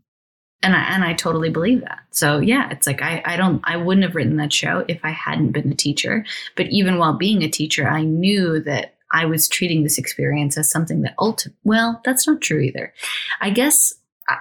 and 0.63 0.75
I 0.75 0.83
and 0.95 1.05
I 1.05 1.15
totally 1.15 1.51
believe 1.51 1.83
that. 1.83 2.01
So 2.11 2.39
yeah, 2.39 2.71
it's 2.71 2.87
like 2.87 3.03
I 3.03 3.23
I 3.25 3.37
don't 3.37 3.61
I 3.65 3.77
wouldn't 3.77 4.05
have 4.05 4.15
written 4.15 4.37
that 4.37 4.53
show 4.53 4.85
if 4.89 5.01
I 5.05 5.11
hadn't 5.11 5.53
been 5.53 5.71
a 5.71 5.77
teacher. 5.77 6.25
But 6.57 6.67
even 6.69 6.99
while 6.99 7.17
being 7.17 7.43
a 7.43 7.49
teacher, 7.49 7.89
I 7.89 8.03
knew 8.03 8.61
that 8.63 8.95
I 9.13 9.25
was 9.27 9.49
treating 9.49 9.83
this 9.83 9.99
experience 9.99 10.59
as 10.59 10.71
something 10.71 11.03
that 11.03 11.17
ulti- 11.17 11.55
well, 11.65 12.01
that's 12.05 12.27
not 12.27 12.41
true 12.41 12.61
either. 12.61 12.93
I 13.41 13.51
guess 13.51 13.95
I, 14.29 14.37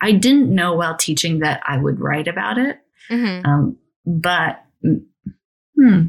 I 0.00 0.12
didn't 0.12 0.54
know 0.54 0.74
while 0.74 0.96
teaching 0.96 1.38
that 1.38 1.62
I 1.66 1.78
would 1.78 2.00
write 2.00 2.28
about 2.28 2.58
it. 2.58 2.78
Mhm. 3.10 3.46
Um, 3.46 3.78
but 4.04 4.64
mm, 4.84 5.04
hmm. 5.76 6.06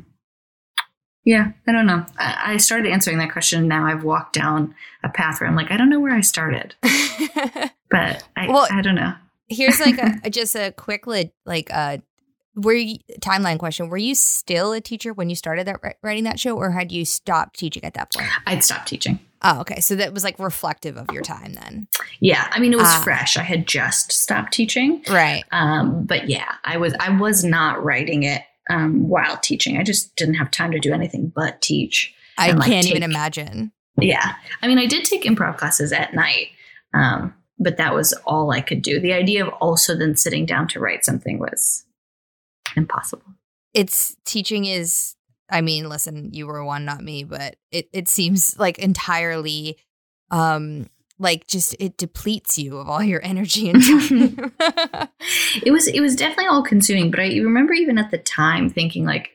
Yeah, 1.26 1.52
I 1.66 1.72
don't 1.72 1.86
know. 1.86 2.06
I, 2.18 2.54
I 2.54 2.58
started 2.58 2.92
answering 2.92 3.18
that 3.20 3.32
question. 3.32 3.60
And 3.60 3.70
now 3.70 3.86
I've 3.86 4.04
walked 4.04 4.34
down 4.34 4.76
a 5.04 5.10
path 5.10 5.40
where 5.40 5.50
I'm 5.50 5.56
like, 5.56 5.72
I 5.72 5.78
don't 5.78 5.90
know 5.90 6.02
where 6.02 6.14
I 6.14 6.20
started, 6.20 6.76
but 6.82 8.24
I, 8.36 8.48
Well, 8.50 8.68
I 8.70 8.82
don't 8.82 8.96
know. 8.96 9.14
Here's 9.50 9.80
like 9.80 9.98
a 9.98 10.30
just 10.30 10.56
a 10.56 10.72
quick 10.78 11.08
li- 11.08 11.34
like 11.46 11.70
uh 11.74 11.98
were 12.56 12.74
you 12.74 12.98
timeline 13.20 13.58
question 13.58 13.90
were 13.90 13.98
you 13.98 14.14
still 14.16 14.72
a 14.74 14.80
teacher 14.82 15.12
when 15.14 15.30
you 15.30 15.36
started 15.36 15.66
that 15.68 15.80
writing 16.04 16.24
that 16.24 16.40
show 16.40 16.56
or 16.56 16.72
had 16.72 16.92
you 16.92 17.04
stopped 17.06 17.58
teaching 17.58 17.84
at 17.84 17.94
that 17.96 18.14
point 18.14 18.28
I'd 18.46 18.64
stopped 18.64 18.88
teaching. 18.88 19.20
oh 19.42 19.62
okay 19.62 19.80
so 19.80 19.96
that 19.96 20.14
was 20.14 20.24
like 20.24 20.38
reflective 20.40 20.96
of 20.98 21.08
your 21.12 21.24
time 21.24 21.54
then 21.54 21.88
Yeah, 22.20 22.48
I 22.52 22.60
mean, 22.60 22.72
it 22.74 22.78
was 22.78 22.88
Ah. 22.88 23.02
fresh. 23.04 23.36
I 23.38 23.44
had 23.44 23.68
just 23.68 24.12
stopped 24.12 24.54
teaching, 24.54 25.04
right 25.10 25.44
um, 25.52 26.06
but 26.06 26.30
yeah, 26.30 26.54
I 26.64 26.78
was 26.78 26.94
I 27.00 27.10
was 27.10 27.44
not 27.44 27.84
writing 27.84 28.24
it 28.24 28.44
um, 28.70 29.10
while 29.10 29.38
teaching. 29.38 29.78
I 29.78 29.84
just 29.84 30.16
didn't 30.16 30.36
have 30.36 30.50
time 30.52 30.72
to 30.72 30.80
do 30.80 30.94
anything 30.94 31.32
but 31.36 31.62
teach. 31.62 32.14
i 32.38 32.50
And, 32.50 32.60
like, 32.60 32.70
can't 32.70 32.86
even 32.88 33.02
take- 33.02 33.10
imagine 33.10 33.72
Yeah, 34.00 34.34
I 34.62 34.68
mean, 34.68 34.78
I 34.80 34.86
did 34.86 35.06
take 35.06 35.24
improv 35.24 35.58
classes 35.58 35.92
at 35.92 36.14
night, 36.14 36.48
um, 36.94 37.34
but 37.60 37.78
that 37.78 37.94
was 37.94 38.14
all 38.26 38.52
I 38.52 38.62
could 38.62 38.82
do. 38.82 39.00
The 39.00 39.14
idea 39.14 39.46
of 39.46 39.54
also 39.62 39.96
then 39.96 40.16
sitting 40.18 40.46
down 40.46 40.68
to 40.70 40.80
write 40.80 41.06
something 41.06 41.40
was 41.40 41.86
impossible. 42.76 43.24
it's 43.74 44.16
teaching 44.26 44.66
is 44.66 45.16
i 45.50 45.62
mean 45.62 45.90
listen 45.90 46.30
you 46.34 46.48
were 46.48 46.64
one 46.64 46.86
not 46.86 47.04
me 47.04 47.24
but 47.24 47.56
it 47.72 47.88
it 47.94 48.08
seems 48.08 48.58
like 48.58 48.80
entirely 48.80 49.78
um 50.32 50.88
like 51.20 51.46
just 51.48 51.76
it 51.80 51.98
depletes 51.98 52.58
you 52.58 52.78
of 52.78 52.90
all 52.90 53.04
your 53.04 53.24
energy 53.24 53.70
and 53.70 53.84
time 53.84 54.52
it 55.64 55.72
was 55.72 55.88
it 55.88 56.02
was 56.02 56.16
definitely 56.16 56.48
all 56.48 56.64
consuming 56.64 57.12
but 57.12 57.20
i 57.20 57.28
remember 57.38 57.74
even 57.74 57.98
at 57.98 58.12
the 58.12 58.18
time 58.18 58.70
thinking 58.70 59.06
like 59.06 59.32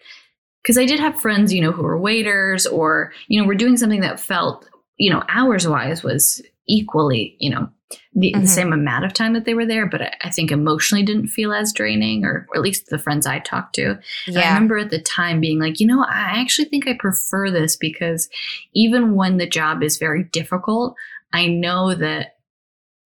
because 0.63 0.77
i 0.77 0.85
did 0.85 0.99
have 1.01 1.21
friends 1.21 1.53
you 1.53 1.61
know 1.61 1.73
who 1.73 1.83
were 1.83 1.99
waiters 1.99 2.67
or 2.67 3.13
you 3.29 3.41
know 3.41 3.47
were 3.47 3.55
doing 3.55 3.77
something 3.77 4.01
that 4.01 4.21
felt 4.21 4.69
you 4.97 5.11
know 5.11 5.23
hours 5.29 5.67
wise 5.69 6.03
was 6.03 6.43
equally 6.67 7.37
you 7.39 7.51
know 7.51 7.69
the, 8.15 8.33
Mhm. 8.37 8.43
the 8.43 8.47
same 8.49 8.73
amount 8.73 9.05
of 9.07 9.15
time 9.15 9.33
that 9.33 9.45
they 9.47 9.55
were 9.55 9.65
there 9.67 9.87
but 9.87 10.03
I, 10.03 10.13
I 10.25 10.31
think 10.31 10.51
emotionally 10.51 11.03
didn't 11.05 11.29
feel 11.29 11.53
as 11.53 11.73
draining 11.73 12.25
or, 12.25 12.47
or 12.51 12.57
at 12.57 12.63
least 12.63 12.91
the 12.91 12.99
friends 12.99 13.27
i 13.27 13.39
talked 13.39 13.75
to 13.77 13.99
And 14.27 14.37
I 14.39 14.49
remember 14.49 14.79
at 14.79 14.91
the 14.91 15.01
time 15.01 15.41
being 15.41 15.59
like, 15.59 15.81
you 15.81 15.87
know, 15.87 16.03
I 16.05 16.41
actually 16.41 16.69
think 16.69 16.87
I 16.87 16.95
prefer 16.99 17.51
this 17.51 17.77
because 17.77 18.29
even 18.75 19.15
when 19.15 19.39
the 19.39 19.47
job 19.49 19.83
is 19.83 19.97
very 19.99 20.25
difficult, 20.25 20.97
I 21.33 21.47
know 21.47 21.95
that 21.95 22.37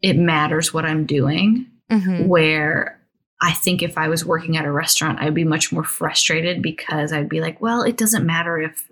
it 0.01 0.17
matters 0.17 0.75
what 0.75 0.85
I'm 0.85 1.07
doing. 1.07 1.67
Mhm. 1.91 2.27
Where 2.27 2.99
I 3.41 3.53
think 3.53 3.83
if 3.83 3.99
I 3.99 4.09
was 4.09 4.25
working 4.25 4.57
at 4.57 4.65
a 4.65 4.73
restaurant, 4.73 5.21
I'd 5.21 5.35
be 5.35 5.45
much 5.45 5.73
more 5.73 5.85
frustrated 5.85 6.63
because 6.63 7.13
I'd 7.13 7.29
be 7.29 7.41
like, 7.41 7.61
well, 7.61 7.83
it 7.83 7.97
doesn't 7.97 8.25
matter 8.25 8.59
if, 8.59 8.83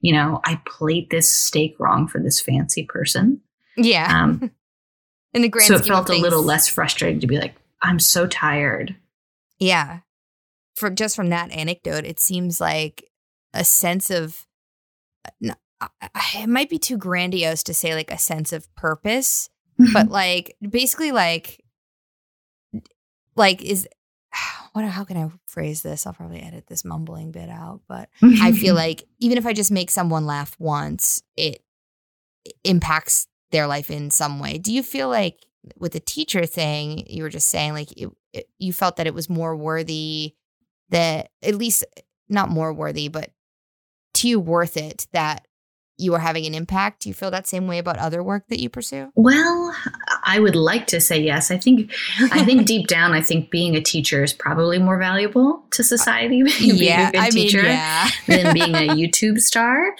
you 0.00 0.12
know, 0.12 0.40
I 0.44 0.60
plate 0.66 1.10
this 1.10 1.32
steak 1.34 1.74
wrong 1.78 2.06
for 2.08 2.20
this 2.20 2.40
fancy 2.40 2.84
person. 2.84 3.40
yeah 3.76 4.22
Um, 4.24 4.50
in 5.34 5.42
the 5.42 5.48
grand 5.48 5.66
so 5.68 5.74
it 5.76 5.86
felt 5.86 6.08
a 6.10 6.14
little 6.14 6.42
less 6.42 6.68
frustrating 6.68 7.20
to 7.20 7.26
be 7.26 7.38
like, 7.38 7.54
I'm 7.82 7.98
so 7.98 8.26
tired. 8.26 8.96
Yeah. 9.58 10.00
From 10.76 10.96
just 10.96 11.14
from 11.16 11.28
that 11.30 11.50
anecdote, 11.52 12.04
it 12.04 12.18
seems 12.18 12.60
like 12.60 13.04
a 13.52 13.64
sense 13.64 14.10
of 14.10 14.46
uh, 15.26 15.30
n- 15.44 15.56
I- 15.80 15.88
I- 16.14 16.42
it 16.42 16.48
might 16.48 16.70
be 16.70 16.78
too 16.78 16.96
grandiose 16.96 17.62
to 17.64 17.74
say 17.74 17.94
like 17.94 18.10
a 18.10 18.18
sense 18.18 18.52
of 18.52 18.72
purpose, 18.74 19.48
but 19.92 20.08
like 20.10 20.56
basically 20.68 21.12
like 21.12 21.62
like 23.36 23.62
is 23.62 23.88
what 24.72 24.84
how 24.84 25.04
can 25.04 25.16
I 25.16 25.28
phrase 25.46 25.82
this? 25.82 26.06
I'll 26.06 26.12
probably 26.12 26.40
edit 26.40 26.66
this 26.68 26.84
mumbling 26.84 27.32
bit 27.32 27.48
out, 27.48 27.80
but 27.88 28.08
I 28.22 28.52
feel 28.52 28.74
like 28.84 29.04
even 29.18 29.38
if 29.38 29.46
I 29.46 29.52
just 29.52 29.70
make 29.70 29.90
someone 29.90 30.26
laugh 30.26 30.54
once, 30.58 31.22
it 31.36 31.62
impacts 32.64 33.26
their 33.50 33.66
life 33.66 33.90
in 33.90 34.10
some 34.10 34.38
way. 34.38 34.58
Do 34.58 34.72
you 34.72 34.82
feel 34.82 35.08
like 35.08 35.46
with 35.76 35.92
the 35.92 36.00
teacher 36.00 36.46
thing, 36.46 37.04
you 37.06 37.22
were 37.22 37.28
just 37.28 37.48
saying 37.48 37.72
like 37.72 37.92
it, 37.92 38.10
it, 38.32 38.48
you 38.58 38.72
felt 38.72 38.96
that 38.96 39.06
it 39.06 39.14
was 39.14 39.28
more 39.28 39.56
worthy 39.56 40.34
that 40.90 41.30
at 41.42 41.54
least 41.54 41.84
not 42.28 42.48
more 42.48 42.72
worthy, 42.72 43.08
but 43.08 43.30
to 44.14 44.28
you 44.28 44.40
worth 44.40 44.76
it 44.76 45.06
that 45.12 45.46
you 46.00 46.14
are 46.14 46.18
having 46.18 46.46
an 46.46 46.54
impact? 46.54 47.02
Do 47.02 47.08
you 47.08 47.14
feel 47.14 47.30
that 47.30 47.46
same 47.46 47.66
way 47.66 47.78
about 47.78 47.98
other 47.98 48.22
work 48.22 48.44
that 48.48 48.60
you 48.60 48.68
pursue? 48.68 49.12
Well, 49.14 49.74
I 50.24 50.40
would 50.40 50.56
like 50.56 50.86
to 50.88 51.00
say 51.00 51.20
yes. 51.20 51.50
I 51.50 51.58
think 51.58 51.92
I 52.32 52.44
think 52.44 52.66
deep 52.66 52.86
down 52.86 53.12
I 53.12 53.20
think 53.20 53.50
being 53.50 53.76
a 53.76 53.80
teacher 53.80 54.24
is 54.24 54.32
probably 54.32 54.78
more 54.78 54.98
valuable 54.98 55.64
to 55.72 55.84
society 55.84 56.42
being 56.58 56.76
yeah, 56.76 57.08
a 57.08 57.12
good 57.12 57.20
I 57.20 57.24
mean, 57.30 57.32
teacher 57.32 57.62
yeah. 57.62 58.08
than 58.26 58.54
being 58.54 58.74
a 58.74 58.88
YouTube 58.94 59.38
star. 59.38 59.94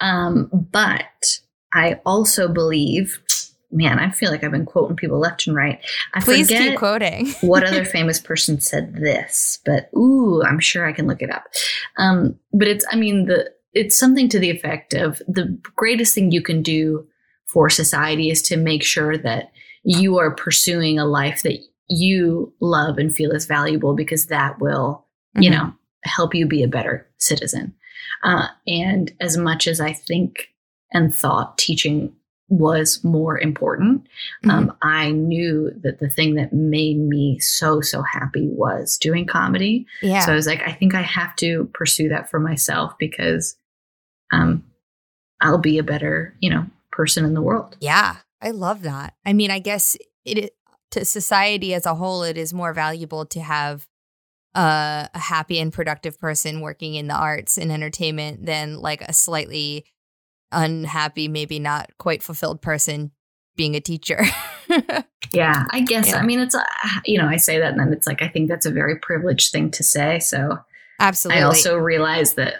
Um, 0.00 0.50
but 0.52 1.40
I 1.72 2.00
also 2.04 2.48
believe 2.48 3.20
man, 3.70 3.98
I 3.98 4.10
feel 4.10 4.30
like 4.30 4.42
I've 4.42 4.50
been 4.50 4.64
quoting 4.64 4.96
people 4.96 5.18
left 5.18 5.46
and 5.46 5.54
right. 5.54 5.78
I 6.14 6.20
Please 6.20 6.48
keep 6.48 6.78
quoting. 6.78 7.28
what 7.42 7.64
other 7.64 7.84
famous 7.84 8.18
person 8.18 8.60
said 8.60 8.94
this, 8.94 9.58
but 9.64 9.90
ooh, 9.96 10.42
I'm 10.42 10.58
sure 10.58 10.86
I 10.86 10.92
can 10.92 11.06
look 11.06 11.22
it 11.22 11.30
up. 11.30 11.44
Um, 11.98 12.38
but 12.52 12.68
it's, 12.68 12.84
I 12.90 12.96
mean, 12.96 13.26
the 13.26 13.50
it's 13.74 13.98
something 13.98 14.28
to 14.30 14.38
the 14.38 14.50
effect 14.50 14.94
of 14.94 15.18
the 15.28 15.60
greatest 15.76 16.14
thing 16.14 16.32
you 16.32 16.42
can 16.42 16.62
do 16.62 17.06
for 17.46 17.68
society 17.68 18.30
is 18.30 18.42
to 18.42 18.56
make 18.56 18.82
sure 18.82 19.18
that 19.18 19.52
you 19.84 20.18
are 20.18 20.34
pursuing 20.34 20.98
a 20.98 21.04
life 21.04 21.42
that 21.42 21.58
you 21.88 22.52
love 22.60 22.98
and 22.98 23.14
feel 23.14 23.30
is 23.32 23.46
valuable 23.46 23.94
because 23.94 24.26
that 24.26 24.58
will, 24.60 25.06
you 25.38 25.50
Mhm. 25.50 25.54
know, 25.54 25.72
help 26.04 26.34
you 26.34 26.46
be 26.46 26.62
a 26.62 26.68
better 26.68 27.06
citizen. 27.18 27.74
Uh, 28.22 28.48
and 28.66 29.12
as 29.20 29.36
much 29.36 29.66
as 29.66 29.80
I 29.80 29.92
think 29.92 30.48
and 30.92 31.14
thought 31.14 31.58
teaching 31.58 32.12
was 32.48 33.04
more 33.04 33.38
important, 33.38 34.06
um, 34.48 34.74
I 34.80 35.10
knew 35.10 35.70
that 35.82 36.00
the 36.00 36.08
thing 36.08 36.34
that 36.36 36.52
made 36.52 36.98
me 36.98 37.38
so, 37.40 37.82
so 37.82 38.02
happy 38.02 38.48
was 38.48 38.96
doing 38.96 39.26
comedy. 39.26 39.86
yeah. 40.00 40.24
So 40.24 40.32
I 40.32 40.34
was 40.34 40.46
like, 40.46 40.62
I 40.66 40.72
think 40.72 40.94
I 40.94 41.02
have 41.02 41.36
to 41.36 41.68
pursue 41.74 42.08
that 42.08 42.30
for 42.30 42.40
myself 42.40 42.94
because 42.98 43.56
um, 44.32 44.64
I'll 45.42 45.58
be 45.58 45.78
a 45.78 45.82
better, 45.82 46.34
you 46.40 46.48
know, 46.48 46.66
person 46.90 47.24
in 47.24 47.34
the 47.34 47.42
world. 47.42 47.76
Yeah, 47.80 48.16
I 48.40 48.50
love 48.50 48.82
that. 48.82 49.14
I 49.26 49.34
mean, 49.34 49.50
I 49.50 49.58
guess 49.58 49.96
it 50.24 50.54
to 50.92 51.04
society 51.04 51.74
as 51.74 51.84
a 51.84 51.94
whole, 51.94 52.22
it 52.22 52.38
is 52.38 52.54
more 52.54 52.72
valuable 52.72 53.26
to 53.26 53.40
have 53.40 53.86
a, 54.54 55.08
a 55.12 55.18
happy 55.18 55.58
and 55.58 55.72
productive 55.72 56.18
person 56.18 56.60
working 56.60 56.94
in 56.94 57.08
the 57.08 57.14
arts 57.14 57.58
and 57.58 57.70
entertainment 57.70 58.46
than 58.46 58.80
like 58.80 59.02
a 59.02 59.12
slightly 59.12 59.84
unhappy, 60.52 61.28
maybe 61.28 61.58
not 61.58 61.90
quite 61.98 62.22
fulfilled 62.22 62.62
person 62.62 63.12
being 63.56 63.74
a 63.74 63.80
teacher. 63.80 64.24
Yeah, 65.32 65.64
I 65.70 65.80
guess. 65.80 66.08
Yeah. 66.08 66.16
I 66.16 66.22
mean, 66.22 66.40
it's, 66.40 66.54
uh, 66.54 66.64
you 67.04 67.18
know, 67.18 67.26
I 67.26 67.36
say 67.36 67.58
that 67.58 67.72
and 67.72 67.80
then 67.80 67.92
it's 67.92 68.06
like, 68.06 68.22
I 68.22 68.28
think 68.28 68.48
that's 68.48 68.66
a 68.66 68.70
very 68.70 68.96
privileged 68.96 69.52
thing 69.52 69.70
to 69.72 69.82
say. 69.82 70.18
So 70.20 70.58
Absolutely. 71.00 71.42
I 71.42 71.44
also 71.44 71.76
realize 71.76 72.34
that 72.34 72.54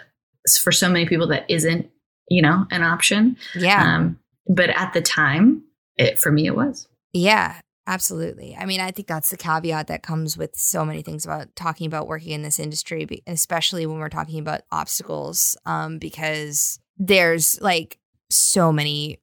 for 0.61 0.71
so 0.71 0.89
many 0.89 1.05
people, 1.05 1.27
that 1.27 1.45
isn't, 1.49 1.89
you 2.29 2.41
know, 2.41 2.65
an 2.71 2.83
option. 2.83 3.37
yeah. 3.55 3.95
Um, 3.95 4.19
but 4.47 4.69
at 4.69 4.93
the 4.93 5.01
time, 5.01 5.63
it, 5.97 6.19
for 6.19 6.31
me, 6.31 6.47
it 6.47 6.55
was. 6.55 6.87
Yeah, 7.13 7.59
absolutely. 7.87 8.55
I 8.57 8.65
mean, 8.65 8.79
I 8.81 8.91
think 8.91 9.07
that's 9.07 9.29
the 9.29 9.37
caveat 9.37 9.87
that 9.87 10.03
comes 10.03 10.37
with 10.37 10.55
so 10.55 10.85
many 10.85 11.01
things 11.01 11.25
about 11.25 11.55
talking 11.55 11.87
about 11.87 12.07
working 12.07 12.31
in 12.31 12.43
this 12.43 12.59
industry, 12.59 13.07
especially 13.27 13.85
when 13.85 13.99
we're 13.99 14.09
talking 14.09 14.39
about 14.39 14.61
obstacles, 14.71 15.57
um, 15.65 15.97
because 15.97 16.79
there's 16.99 17.59
like 17.61 17.97
so 18.29 18.71
many 18.71 19.19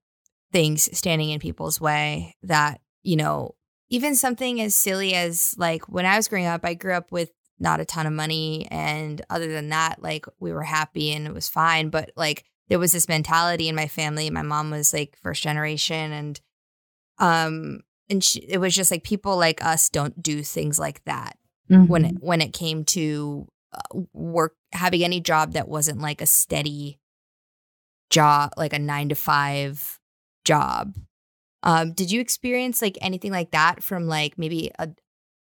things 0.52 0.88
standing 0.96 1.30
in 1.30 1.38
people's 1.38 1.80
way 1.80 2.34
that, 2.42 2.80
you 3.02 3.16
know, 3.16 3.54
even 3.90 4.16
something 4.16 4.60
as 4.60 4.74
silly 4.74 5.14
as 5.14 5.54
like 5.58 5.88
when 5.88 6.06
I 6.06 6.16
was 6.16 6.28
growing 6.28 6.46
up, 6.46 6.62
I 6.64 6.74
grew 6.74 6.94
up 6.94 7.12
with 7.12 7.30
not 7.58 7.80
a 7.80 7.84
ton 7.84 8.06
of 8.06 8.12
money. 8.12 8.66
And 8.70 9.22
other 9.30 9.52
than 9.52 9.68
that, 9.68 10.02
like 10.02 10.26
we 10.40 10.52
were 10.52 10.62
happy 10.62 11.12
and 11.12 11.26
it 11.26 11.34
was 11.34 11.48
fine. 11.48 11.90
But 11.90 12.10
like 12.16 12.44
there 12.68 12.78
was 12.78 12.92
this 12.92 13.08
mentality 13.08 13.68
in 13.68 13.76
my 13.76 13.86
family. 13.86 14.28
My 14.30 14.42
mom 14.42 14.70
was 14.70 14.92
like 14.92 15.16
first 15.22 15.42
generation 15.42 16.12
and 16.12 16.40
um 17.18 17.80
and 18.08 18.22
she, 18.22 18.40
it 18.40 18.58
was 18.58 18.74
just 18.74 18.90
like 18.90 19.04
people 19.04 19.36
like 19.36 19.64
us 19.64 19.88
don't 19.88 20.22
do 20.22 20.42
things 20.42 20.78
like 20.78 21.04
that 21.04 21.36
when 21.86 22.04
it 22.04 22.16
when 22.20 22.40
it 22.40 22.52
came 22.52 22.84
to 22.84 23.48
uh, 23.72 24.00
work 24.12 24.54
having 24.72 25.02
any 25.02 25.20
job 25.20 25.52
that 25.52 25.68
wasn't 25.68 26.00
like 26.00 26.20
a 26.20 26.26
steady 26.26 26.98
job 28.10 28.52
like 28.56 28.72
a 28.72 28.78
9 28.78 29.08
to 29.10 29.14
5 29.14 29.98
job 30.44 30.94
um 31.62 31.92
did 31.92 32.10
you 32.10 32.20
experience 32.20 32.80
like 32.80 32.96
anything 33.00 33.32
like 33.32 33.50
that 33.50 33.82
from 33.82 34.06
like 34.06 34.38
maybe 34.38 34.70
a, 34.78 34.88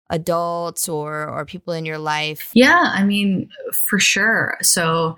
adults 0.10 0.88
or 0.88 1.28
or 1.28 1.46
people 1.46 1.74
in 1.74 1.86
your 1.86 1.98
life 1.98 2.52
Yeah, 2.54 2.92
I 2.94 3.04
mean, 3.04 3.50
for 3.88 4.00
sure. 4.00 4.58
So, 4.62 5.18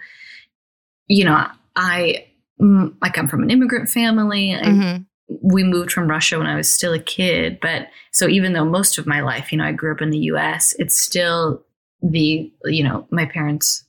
you 1.07 1.25
know, 1.25 1.45
I 1.75 2.27
mm, 2.61 2.95
I 3.01 3.09
come 3.09 3.27
from 3.27 3.43
an 3.43 3.49
immigrant 3.49 3.89
family. 3.89 4.55
I, 4.55 4.61
Mhm. 4.63 5.05
We 5.41 5.63
moved 5.63 5.91
from 5.91 6.07
Russia 6.07 6.37
when 6.37 6.45
I 6.45 6.55
was 6.55 6.71
still 6.71 6.93
a 6.93 6.99
kid, 6.99 7.57
but 7.59 7.87
so 8.11 8.27
even 8.27 8.53
though 8.53 8.63
most 8.63 8.99
of 8.99 9.07
my 9.07 9.21
life, 9.21 9.51
you 9.51 9.57
know, 9.57 9.65
I 9.65 9.71
grew 9.71 9.91
up 9.91 10.01
in 10.01 10.11
the 10.11 10.19
U.S., 10.31 10.75
it's 10.77 10.95
still 10.95 11.65
the 12.01 12.51
you 12.65 12.83
know 12.83 13.07
my 13.09 13.25
parents 13.25 13.83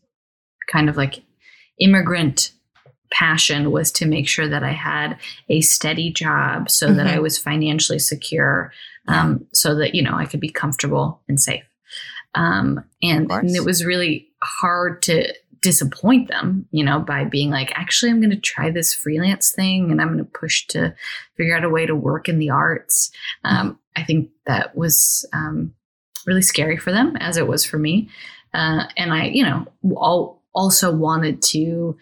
kind 0.73 0.89
of 0.89 0.97
like 0.97 1.23
immigrant 1.79 2.53
passion 3.11 3.71
was 3.71 3.91
to 3.93 4.07
make 4.07 4.29
sure 4.29 4.49
that 4.49 4.63
I 4.63 4.73
had 4.73 5.19
a 5.49 5.61
steady 5.61 6.11
job 6.13 6.71
so 6.71 6.93
that 6.93 7.07
I 7.07 7.17
Mhm. 7.17 7.23
was 7.23 7.39
financially 7.39 7.99
secure, 7.99 8.73
um, 9.09 9.47
so 9.53 9.75
that 9.77 9.95
you 9.95 10.03
know 10.03 10.15
I 10.15 10.27
could 10.27 10.41
be 10.41 10.51
comfortable 10.51 11.21
and 11.29 11.41
safe. 11.41 11.65
Um, 12.35 12.85
and, 13.03 13.31
and 13.31 13.57
it 13.57 13.65
was 13.65 13.85
really 13.85 14.29
hard 14.43 15.01
to 15.03 15.33
disappoint 15.63 16.29
them, 16.29 16.67
you 16.71 16.85
know, 16.85 17.01
by 17.01 17.25
being 17.25 17.51
like, 17.51 17.73
actually, 17.75 18.11
I'm 18.11 18.21
going 18.21 18.31
to 18.31 18.37
try 18.37 18.71
this 18.71 18.93
freelance 18.93 19.53
thing 19.53 19.91
and 19.91 20.01
I'm 20.01 20.09
going 20.09 20.19
to 20.19 20.25
push 20.25 20.67
to 20.69 20.95
figure 21.37 21.57
out 21.57 21.65
a 21.65 21.71
way 21.71 21.87
to 21.87 21.95
work 21.97 22.29
in 22.29 22.39
the 22.39 22.51
arts. 22.51 23.11
Um, 23.43 23.79
I 23.97 24.05
think 24.05 24.31
that 24.47 24.77
was 24.77 25.27
um, 25.33 25.73
really 26.27 26.43
scary 26.43 26.77
for 26.77 26.93
them, 26.93 27.17
as 27.17 27.39
it 27.39 27.47
was 27.47 27.65
for 27.65 27.79
me. 27.79 28.11
Uh, 28.53 28.85
and 28.97 29.13
I, 29.15 29.25
you 29.27 29.43
know, 29.43 29.67
all, 29.97 30.43
also 30.55 30.95
wanted 30.95 31.43
to 31.43 31.97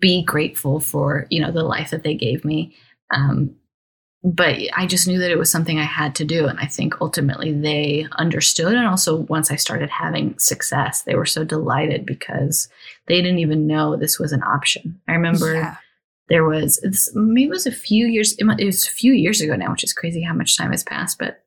be 0.00 0.24
grateful 0.24 0.80
for, 0.80 1.26
you 1.30 1.40
know, 1.40 1.50
the 1.50 1.64
life 1.64 1.90
that 1.90 2.02
they 2.02 2.14
gave 2.14 2.44
me. 2.44 2.74
Um, 3.14 3.56
but 4.22 4.58
I 4.76 4.86
just 4.86 5.08
knew 5.08 5.18
that 5.18 5.30
it 5.30 5.38
was 5.38 5.50
something 5.50 5.78
I 5.78 5.84
had 5.84 6.14
to 6.16 6.26
do. 6.26 6.46
And 6.46 6.58
I 6.58 6.66
think 6.66 7.00
ultimately 7.00 7.52
they 7.52 8.06
understood. 8.18 8.74
And 8.74 8.86
also, 8.86 9.16
once 9.16 9.50
I 9.50 9.56
started 9.56 9.88
having 9.88 10.38
success, 10.38 11.02
they 11.02 11.14
were 11.14 11.24
so 11.24 11.42
delighted 11.42 12.04
because 12.04 12.68
they 13.06 13.22
didn't 13.22 13.38
even 13.38 13.66
know 13.66 13.96
this 13.96 14.18
was 14.18 14.32
an 14.32 14.42
option. 14.42 15.00
I 15.08 15.12
remember 15.12 15.54
yeah 15.54 15.76
there 16.30 16.44
was 16.44 17.10
maybe 17.14 17.48
it 17.48 17.50
was 17.50 17.66
a 17.66 17.72
few 17.72 18.06
years 18.06 18.34
it 18.38 18.44
was 18.44 18.86
a 18.86 18.90
few 18.90 19.12
years 19.12 19.42
ago 19.42 19.54
now 19.54 19.70
which 19.70 19.84
is 19.84 19.92
crazy 19.92 20.22
how 20.22 20.32
much 20.32 20.56
time 20.56 20.70
has 20.70 20.84
passed 20.84 21.18
but 21.18 21.42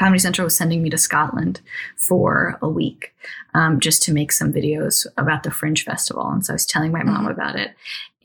comedy 0.00 0.18
central 0.18 0.44
was 0.46 0.56
sending 0.56 0.82
me 0.82 0.90
to 0.90 0.98
scotland 0.98 1.60
for 2.08 2.58
a 2.62 2.68
week 2.68 3.14
um, 3.54 3.78
just 3.80 4.02
to 4.04 4.12
make 4.12 4.32
some 4.32 4.52
videos 4.52 5.06
about 5.16 5.42
the 5.44 5.50
fringe 5.50 5.84
festival. 5.84 6.26
And 6.32 6.44
so 6.44 6.52
i 6.52 6.56
was 6.58 6.66
telling 6.66 6.90
my 6.92 7.02
mom 7.04 7.26
Mhm. 7.26 7.32
about 7.36 7.56
it. 7.56 7.70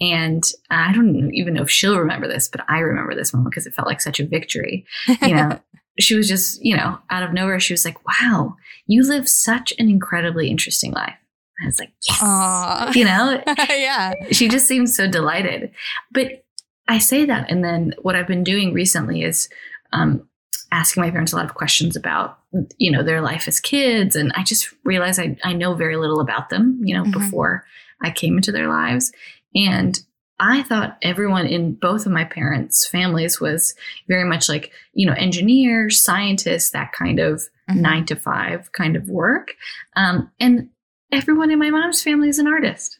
And 0.02 0.44
i 0.70 0.92
don't 0.94 1.34
even 1.34 1.54
know 1.54 1.64
if 1.64 1.70
she'll 1.72 2.00
remember 2.00 2.28
this 2.28 2.48
but 2.48 2.62
i 2.70 2.80
remember 2.80 3.14
this 3.16 3.34
moment 3.34 3.52
because 3.52 3.68
it 3.68 3.74
felt 3.76 3.88
like 3.92 4.02
such 4.02 4.20
a 4.20 4.26
victory. 4.26 4.86
You 5.22 5.36
know 5.36 5.60
she 6.06 6.16
was 6.16 6.28
just 6.28 6.64
you 6.64 6.76
know 6.76 6.98
out 7.10 7.24
of 7.24 7.32
nowhere 7.34 7.60
she 7.60 7.74
was 7.74 7.86
like 7.86 8.00
wow 8.08 8.56
you 8.88 9.02
live 9.04 9.28
such 9.30 9.74
an 9.80 9.90
incredibly 9.90 10.50
interesting 10.50 10.92
life. 10.92 11.16
I 11.64 11.66
was 11.68 11.80
like 11.80 11.94
yes. 12.08 12.20
Aw. 12.22 12.92
you 13.00 13.06
know? 13.06 13.42
Yeah. 13.70 14.14
She 14.32 14.48
just 14.50 14.68
seemed 14.68 14.90
so 14.90 15.08
delighted. 15.10 15.72
But 16.12 16.44
I 16.88 17.00
say 17.00 17.24
that, 17.26 17.50
and 17.50 17.64
then 17.64 17.94
what 18.02 18.16
I've 18.16 18.28
been 18.28 18.44
doing 18.44 18.74
recently 18.74 19.24
is 19.24 19.48
um, 19.94 20.28
asking 20.76 21.02
my 21.02 21.10
parents 21.12 21.32
a 21.34 21.36
lot 21.38 21.46
of 21.46 21.54
questions 21.56 21.96
about, 21.96 22.40
you 22.78 22.92
know, 22.92 23.02
their 23.04 23.22
life 23.22 23.48
as 23.48 23.60
kids, 23.60 24.16
and 24.16 24.32
I 24.36 24.44
just 24.44 24.74
realized 24.84 25.20
I 25.20 25.38
I 25.44 25.54
know 25.54 25.74
very 25.74 25.96
little 25.98 26.20
about 26.20 26.50
them, 26.50 26.80
you 26.84 26.94
know, 26.96 27.04
Mhm. 27.06 27.14
before 27.14 27.66
I 28.04 28.12
came 28.12 28.36
into 28.38 28.52
their 28.52 28.68
lives, 28.68 29.12
and 29.56 30.00
I 30.38 30.64
thought 30.64 30.98
everyone 31.02 31.48
in 31.48 31.76
both 31.76 32.06
of 32.06 32.12
my 32.12 32.26
parents' 32.26 32.86
families 32.88 33.40
was 33.40 33.74
very 34.10 34.26
much 34.26 34.50
like, 34.50 34.74
you 34.94 35.06
know, 35.08 35.14
engineers, 35.14 36.02
scientists, 36.04 36.72
that 36.72 36.92
kind 36.92 37.20
of 37.20 37.42
Mhm. 37.70 37.76
nine 37.78 38.06
to 38.08 38.16
five 38.18 38.70
kind 38.74 38.98
of 38.98 39.08
work. 39.08 39.54
Um, 39.96 40.30
and 40.42 40.70
everyone 41.12 41.52
in 41.52 41.60
my 41.60 41.70
mom's 41.70 42.04
family 42.04 42.28
is 42.28 42.38
an 42.40 42.48
artist. 42.48 43.00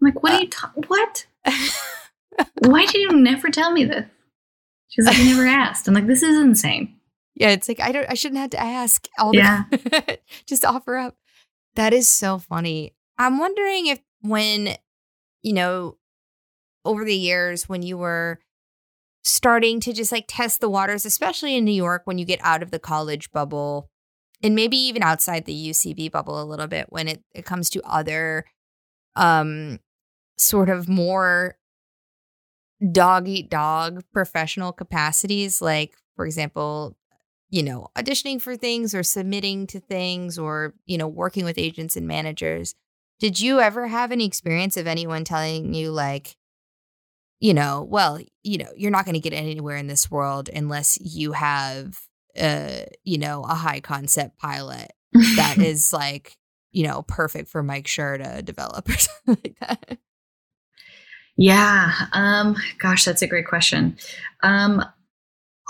I'm 0.00 0.06
like, 0.08 0.22
what 0.24 0.32
are 0.32 0.40
you 0.42 0.48
ta- 0.48 0.72
what? 0.88 1.26
Why 2.58 2.86
did 2.86 2.94
you 3.00 3.12
never 3.12 3.48
tell 3.50 3.70
me 3.72 3.84
this? 3.84 4.06
She's 4.88 5.06
like, 5.06 5.18
I 5.18 5.24
never 5.24 5.46
asked. 5.46 5.86
I'm 5.88 5.94
like, 5.94 6.06
this 6.08 6.22
is 6.22 6.38
insane. 6.38 6.93
Yeah, 7.34 7.50
it's 7.50 7.68
like 7.68 7.80
I 7.80 7.92
don't 7.92 8.06
I 8.08 8.14
shouldn't 8.14 8.40
have 8.40 8.50
to 8.50 8.60
ask 8.60 9.06
all 9.18 9.34
Yeah. 9.34 9.64
the 9.70 10.18
just 10.46 10.64
offer 10.64 10.96
up. 10.96 11.16
That 11.74 11.92
is 11.92 12.08
so 12.08 12.38
funny. 12.38 12.94
I'm 13.18 13.38
wondering 13.38 13.86
if 13.86 14.00
when 14.20 14.76
you 15.42 15.52
know 15.52 15.96
over 16.84 17.04
the 17.04 17.16
years 17.16 17.68
when 17.68 17.82
you 17.82 17.96
were 17.98 18.38
starting 19.22 19.80
to 19.80 19.92
just 19.92 20.12
like 20.12 20.26
test 20.28 20.60
the 20.60 20.68
waters, 20.68 21.04
especially 21.06 21.56
in 21.56 21.64
New 21.64 21.72
York 21.72 22.02
when 22.04 22.18
you 22.18 22.24
get 22.24 22.40
out 22.42 22.62
of 22.62 22.70
the 22.70 22.78
college 22.78 23.30
bubble 23.32 23.88
and 24.42 24.54
maybe 24.54 24.76
even 24.76 25.02
outside 25.02 25.46
the 25.46 25.70
UCB 25.70 26.10
bubble 26.12 26.40
a 26.40 26.44
little 26.44 26.66
bit 26.66 26.86
when 26.90 27.08
it, 27.08 27.22
it 27.34 27.44
comes 27.44 27.70
to 27.70 27.82
other 27.84 28.44
um 29.16 29.78
sort 30.36 30.68
of 30.68 30.88
more 30.88 31.56
dog 32.92 33.28
eat 33.28 33.48
dog 33.48 34.02
professional 34.12 34.72
capacities 34.72 35.62
like 35.62 35.94
for 36.16 36.26
example 36.26 36.96
you 37.54 37.62
know 37.62 37.86
auditioning 37.96 38.42
for 38.42 38.56
things 38.56 38.96
or 38.96 39.04
submitting 39.04 39.64
to 39.64 39.78
things 39.78 40.38
or 40.38 40.74
you 40.86 40.98
know 40.98 41.06
working 41.06 41.44
with 41.44 41.56
agents 41.56 41.96
and 41.96 42.04
managers 42.04 42.74
did 43.20 43.38
you 43.38 43.60
ever 43.60 43.86
have 43.86 44.10
any 44.10 44.26
experience 44.26 44.76
of 44.76 44.88
anyone 44.88 45.22
telling 45.22 45.72
you 45.72 45.92
like 45.92 46.36
you 47.38 47.54
know 47.54 47.86
well 47.88 48.18
you 48.42 48.58
know 48.58 48.70
you're 48.76 48.90
not 48.90 49.04
going 49.04 49.14
to 49.14 49.20
get 49.20 49.32
anywhere 49.32 49.76
in 49.76 49.86
this 49.86 50.10
world 50.10 50.50
unless 50.52 50.98
you 51.00 51.30
have 51.30 51.96
uh 52.36 52.80
you 53.04 53.18
know 53.18 53.44
a 53.44 53.54
high 53.54 53.78
concept 53.78 54.36
pilot 54.36 54.90
that 55.36 55.58
is 55.62 55.92
like 55.92 56.36
you 56.72 56.84
know 56.84 57.02
perfect 57.02 57.48
for 57.48 57.62
mike 57.62 57.86
Schur 57.86 58.20
to 58.20 58.42
develop 58.42 58.88
or 58.88 58.98
something 58.98 59.38
like 59.44 59.56
that 59.60 59.98
Yeah. 61.36 61.90
Um, 62.12 62.54
gosh, 62.78 63.04
that's 63.04 63.22
a 63.22 63.26
great 63.26 63.48
question. 63.48 63.96
Um, 64.44 64.84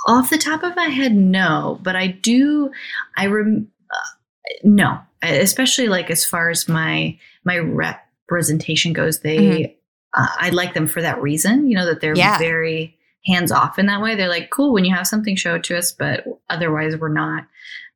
off 0.07 0.31
the 0.31 0.39
top 0.39 0.63
of 0.63 0.77
my 0.77 0.85
head, 0.87 1.15
no, 1.15 1.79
but 1.83 1.97
I 1.97 2.09
do. 2.09 2.71
I 3.17 3.27
rem. 3.27 3.69
Uh, 3.91 4.59
no, 4.63 4.99
especially 5.23 5.89
like 5.89 6.11
as 6.11 6.25
far 6.25 6.51
as 6.51 6.69
my 6.69 7.19
my 7.45 7.59
representation 7.59 8.93
goes, 8.93 9.21
they. 9.21 9.39
Mhm. 9.39 9.75
Uh, 10.17 10.29
I 10.39 10.51
like 10.51 10.75
them 10.75 10.87
for 10.87 11.03
that 11.03 11.21
reason. 11.21 11.69
You 11.69 11.77
know 11.77 11.87
that 11.87 12.01
they're 12.01 12.15
Yeah. 12.17 12.39
very 12.39 12.97
hands 13.27 13.51
off 13.51 13.79
in 13.79 13.87
that 13.87 14.01
way. 14.01 14.15
They're 14.15 14.29
like, 14.29 14.51
cool 14.51 14.73
when 14.73 14.85
you 14.85 14.95
have 14.95 15.07
something, 15.09 15.35
show 15.35 15.57
it 15.57 15.65
to 15.65 15.77
us, 15.77 15.91
but 15.93 16.25
otherwise, 16.51 16.97
we're 16.97 17.09
not. 17.09 17.47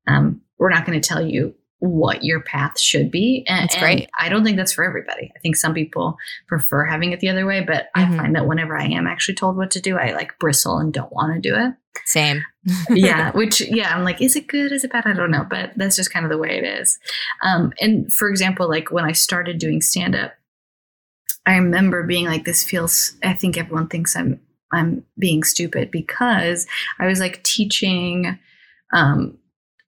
Um, 0.09 0.41
we're 0.59 0.71
not 0.71 0.85
going 0.87 1.01
to 1.01 1.07
tell 1.09 1.25
you 1.25 1.55
what 1.81 2.25
your 2.25 2.41
path 2.41 2.79
should 2.81 3.11
be. 3.11 3.45
And, 3.49 3.71
and. 4.01 4.09
I 4.19 4.29
don't 4.29 4.45
think 4.45 4.57
that's 4.57 4.73
for 4.73 4.85
everybody. 4.85 5.31
I 5.37 5.39
think 5.41 5.55
some 5.57 5.75
people 5.75 6.17
prefer 6.49 6.85
having 6.85 7.13
it 7.13 7.21
the 7.21 7.29
other 7.29 7.47
way, 7.47 7.61
but 7.61 7.89
Mhm. 7.97 8.15
I 8.15 8.17
find 8.17 8.35
that 8.35 8.47
whenever 8.47 8.77
I 8.77 8.87
am 8.87 9.07
actually 9.07 9.37
told 9.37 9.57
what 9.57 9.71
to 9.73 9.81
do, 9.81 9.97
I 9.97 10.13
like 10.13 10.39
bristle 10.41 10.79
and 10.79 10.93
don't 10.93 11.13
want 11.13 11.35
to 11.35 11.41
do 11.49 11.55
it. 11.55 11.75
same 12.05 12.45
yeah, 12.91 13.33
which 13.33 13.61
yeah, 13.61 13.95
I'm 13.97 14.05
like, 14.05 14.21
is 14.23 14.37
it 14.37 14.47
good? 14.47 14.73
Is 14.73 14.85
it 14.85 14.93
bad? 14.93 15.07
I 15.07 15.13
don't 15.15 15.31
know, 15.31 15.47
but 15.49 15.73
that's 15.77 15.97
just 15.97 16.13
kind 16.13 16.25
of 16.25 16.31
the 16.31 16.39
way 16.39 16.59
it 16.59 16.65
is. 16.65 16.99
Um, 17.43 17.73
and 17.81 18.13
for 18.13 18.29
example, 18.29 18.69
like 18.69 18.91
when 18.91 19.05
I 19.05 19.13
started 19.13 19.59
doing 19.59 19.81
stand 19.81 20.15
up, 20.15 20.35
I 21.47 21.57
remember 21.57 22.03
being 22.05 22.27
like, 22.27 22.45
this 22.45 22.63
feels. 22.63 23.15
I 23.25 23.33
think 23.35 23.57
everyone 23.57 23.89
thinks 23.89 24.15
I'm 24.17 24.41
I'm 24.73 25.05
being 25.19 25.43
stupid 25.45 25.91
because 25.91 26.67
I 26.99 27.07
was 27.07 27.21
like 27.21 27.43
teaching. 27.43 28.39
Um, 28.93 29.39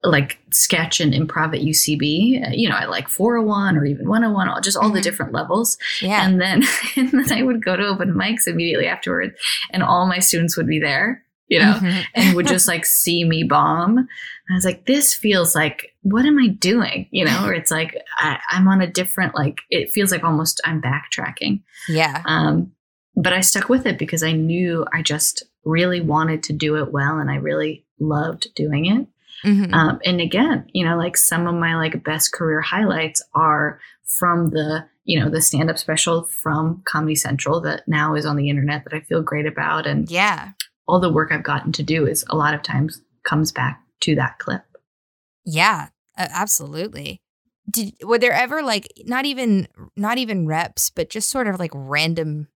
like 0.02 0.38
sketch 0.50 0.98
and 1.00 1.12
improv 1.12 1.54
at 1.54 1.60
UCB, 1.60 2.56
you 2.56 2.68
know, 2.68 2.76
at 2.76 2.88
like 2.88 3.08
401 3.08 3.76
or 3.76 3.84
even 3.84 4.08
101, 4.08 4.48
all- 4.48 4.60
just 4.62 4.76
all 4.78 4.88
the 4.90 5.00
Mhm. 5.00 5.02
different 5.02 5.32
levels. 5.32 5.76
yeah 6.00 6.26
And 6.26 6.40
then, 6.40 6.62
and 6.96 7.10
then 7.12 7.32
I 7.32 7.42
would 7.42 7.62
go 7.64 7.76
to 7.76 7.86
open 7.86 8.14
mics 8.14 8.46
immediately 8.46 8.86
afterwards, 8.86 9.34
and 9.70 9.82
all 9.82 10.06
my 10.06 10.18
students 10.18 10.56
would 10.56 10.66
be 10.66 10.78
there, 10.80 11.22
you 11.48 11.58
know, 11.58 11.74
Mhm. 11.74 12.04
and 12.14 12.34
would 12.36 12.46
just 12.56 12.66
like 12.66 12.86
see 12.86 13.24
me 13.24 13.42
bomb. 13.42 13.98
And 13.98 14.08
I 14.50 14.54
was 14.54 14.64
like, 14.64 14.86
this 14.86 15.12
feels 15.14 15.54
like, 15.54 15.94
what 16.02 16.24
am 16.24 16.38
I 16.38 16.46
doing? 16.48 17.06
You 17.10 17.26
know, 17.26 17.44
or 17.44 17.52
it's 17.52 17.70
like 17.70 17.94
I, 18.18 18.38
I'm 18.50 18.68
on 18.68 18.80
a 18.80 18.86
different, 18.90 19.34
like, 19.34 19.58
it 19.68 19.90
feels 19.90 20.10
like 20.12 20.24
almost 20.24 20.62
I'm 20.64 20.80
backtracking. 20.80 21.60
yeah 21.90 22.22
Um, 22.24 22.72
but 23.16 23.34
I 23.34 23.42
stuck 23.42 23.68
with 23.68 23.84
it 23.84 23.98
because 23.98 24.22
I 24.22 24.32
knew 24.32 24.86
I 24.94 25.02
just 25.02 25.42
really 25.64 26.00
wanted 26.00 26.42
to 26.44 26.54
do 26.54 26.76
it 26.76 26.90
well, 26.90 27.18
and 27.18 27.30
I 27.30 27.34
really 27.34 27.84
loved 27.98 28.46
doing 28.56 28.86
it. 28.86 29.06
Mhm. 29.44 29.72
Um, 29.72 30.00
and 30.05 30.20
again, 30.20 30.66
you 30.72 30.85
know, 30.85 30.96
like 30.96 31.16
some 31.16 31.46
of 31.46 31.55
my 31.55 31.76
like 31.76 32.03
best 32.05 32.33
career 32.33 32.61
highlights 32.61 33.22
are 33.35 33.81
from 34.18 34.50
the, 34.50 34.87
you 35.05 35.18
know, 35.18 35.31
the 35.31 35.40
stand 35.40 35.70
up 35.70 35.79
special 35.79 36.24
from 36.24 36.83
Comedy 36.85 37.14
Central 37.14 37.61
that 37.62 37.83
now 37.87 38.14
is 38.14 38.26
on 38.26 38.37
the 38.37 38.50
internet 38.50 38.85
that 38.85 38.94
I 38.94 39.00
feel 39.00 39.22
great 39.22 39.46
about. 39.46 39.87
And 39.87 40.11
yeah 40.11 40.53
all 40.90 40.98
the 40.98 41.12
work 41.12 41.31
I've 41.31 41.44
gotten 41.44 41.70
to 41.72 41.85
do 41.85 42.05
is 42.05 42.24
a 42.29 42.37
lot 42.37 42.53
of 42.53 42.62
times 42.62 43.00
comes 43.22 43.53
back 43.53 43.81
to 44.00 44.16
that 44.16 44.40
clip. 44.40 44.62
Yeah, 45.44 45.88
absolutely. 46.18 47.22
Did 47.70 47.94
were 48.03 48.18
there 48.18 48.33
ever 48.33 48.61
like 48.61 48.88
not 49.05 49.24
even 49.24 49.68
not 49.96 50.18
even 50.18 50.48
reps, 50.48 50.90
but 50.90 51.09
just 51.09 51.31
sort 51.31 51.46
of 51.46 51.61
like 51.61 51.70
random 51.72 52.48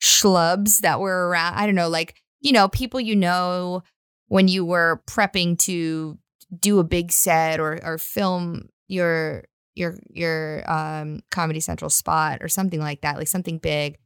schlubs 0.00 0.78
that 0.78 1.00
were 1.00 1.28
around? 1.28 1.54
I 1.54 1.66
don't 1.66 1.74
know, 1.74 1.88
like 1.88 2.22
you 2.40 2.52
know, 2.52 2.68
people 2.68 3.00
you 3.00 3.16
know 3.16 3.82
when 4.28 4.46
you 4.46 4.64
were 4.64 5.02
prepping 5.08 5.58
to 5.58 6.18
do 6.58 6.78
a 6.78 6.84
big 6.84 7.12
set 7.12 7.60
or 7.60 7.78
or 7.82 7.98
film 7.98 8.68
your 8.88 9.44
your 9.74 9.96
your 10.10 10.70
um 10.70 11.20
Comedy 11.30 11.60
Central 11.60 11.90
spot 11.90 12.38
or 12.42 12.48
something 12.48 12.80
like 12.80 13.00
that, 13.02 13.16
like 13.16 13.28
something 13.28 13.58
big. 13.58 13.98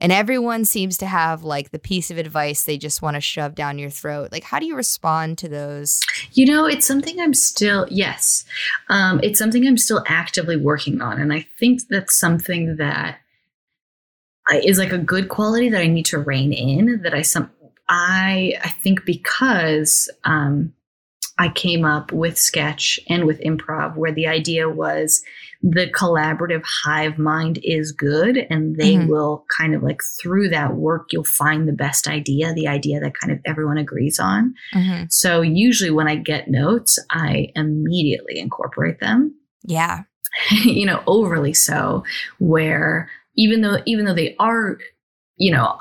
And 0.00 0.12
everyone 0.12 0.64
seems 0.64 0.96
to 0.98 1.06
have 1.06 1.44
like 1.44 1.70
the 1.70 1.78
piece 1.78 2.10
of 2.10 2.16
advice 2.16 2.64
they 2.64 2.78
just 2.78 3.02
want 3.02 3.16
to 3.16 3.20
shove 3.20 3.54
down 3.54 3.78
your 3.78 3.90
throat. 3.90 4.32
Like, 4.32 4.44
how 4.44 4.58
do 4.58 4.64
you 4.64 4.74
respond 4.74 5.36
to 5.38 5.48
those? 5.48 6.00
You 6.32 6.46
know, 6.46 6.64
it's 6.64 6.86
something 6.86 7.20
I'm 7.20 7.34
still, 7.34 7.86
yes, 7.90 8.46
um, 8.88 9.20
it's 9.22 9.38
something 9.38 9.66
I'm 9.66 9.76
still 9.76 10.02
actively 10.08 10.56
working 10.56 11.02
on. 11.02 11.20
And 11.20 11.34
I 11.34 11.46
think 11.58 11.82
that's 11.90 12.18
something 12.18 12.76
that 12.76 13.18
is 14.64 14.78
like 14.78 14.92
a 14.92 14.98
good 14.98 15.28
quality 15.28 15.68
that 15.68 15.82
I 15.82 15.86
need 15.86 16.06
to 16.06 16.18
rein 16.18 16.54
in. 16.54 17.02
That 17.02 17.12
I, 17.12 17.20
some, 17.20 17.50
I, 17.86 18.54
I 18.64 18.70
think 18.70 19.04
because 19.04 20.08
um, 20.24 20.72
I 21.40 21.48
came 21.48 21.86
up 21.86 22.12
with 22.12 22.36
sketch 22.38 23.00
and 23.08 23.24
with 23.24 23.40
improv, 23.40 23.96
where 23.96 24.12
the 24.12 24.26
idea 24.26 24.68
was 24.68 25.22
the 25.62 25.90
collaborative 25.90 26.62
hive 26.84 27.16
mind 27.18 27.58
is 27.64 27.92
good, 27.92 28.36
and 28.50 28.76
they 28.76 28.96
Mhm. 28.96 29.08
will 29.08 29.46
kind 29.58 29.74
of 29.74 29.82
like 29.82 30.00
through 30.20 30.50
that 30.50 30.74
work, 30.74 31.08
you'll 31.12 31.24
find 31.24 31.66
the 31.66 31.72
best 31.72 32.06
idea, 32.06 32.52
the 32.52 32.68
idea 32.68 33.00
that 33.00 33.14
kind 33.18 33.32
of 33.32 33.40
everyone 33.46 33.78
agrees 33.78 34.18
on. 34.18 34.54
So 35.08 35.40
usually 35.40 35.90
when 35.90 36.08
I 36.08 36.16
get 36.16 36.50
notes, 36.50 36.98
I 37.10 37.48
immediately 37.56 38.38
incorporate 38.38 39.00
them. 39.00 39.34
Yeah. 39.64 40.02
you 40.64 40.84
know, 40.86 41.02
overly 41.06 41.54
so 41.54 42.04
where 42.38 43.10
even 43.36 43.62
though 43.62 43.78
even 43.86 44.04
though 44.04 44.14
they 44.14 44.36
are, 44.38 44.78
you 45.36 45.52
know, 45.52 45.78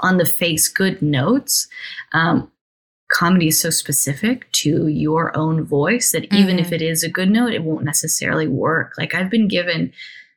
on 0.00 0.18
the 0.18 0.24
face 0.26 0.68
good 0.68 1.00
notes, 1.02 1.66
um 2.12 2.50
comedy 3.16 3.48
is 3.48 3.60
so 3.60 3.70
specific 3.70 4.50
to 4.52 4.88
your 4.88 5.36
own 5.36 5.64
voice 5.64 6.12
that 6.12 6.24
even 6.34 6.56
Mhm. 6.56 6.60
if 6.60 6.72
it 6.72 6.82
is 6.82 7.02
a 7.02 7.08
good 7.08 7.30
note, 7.30 7.52
it 7.54 7.62
won't 7.64 7.84
necessarily 7.84 8.46
work. 8.46 8.92
Like 8.98 9.14
I've 9.14 9.30
been 9.30 9.48
given 9.48 9.92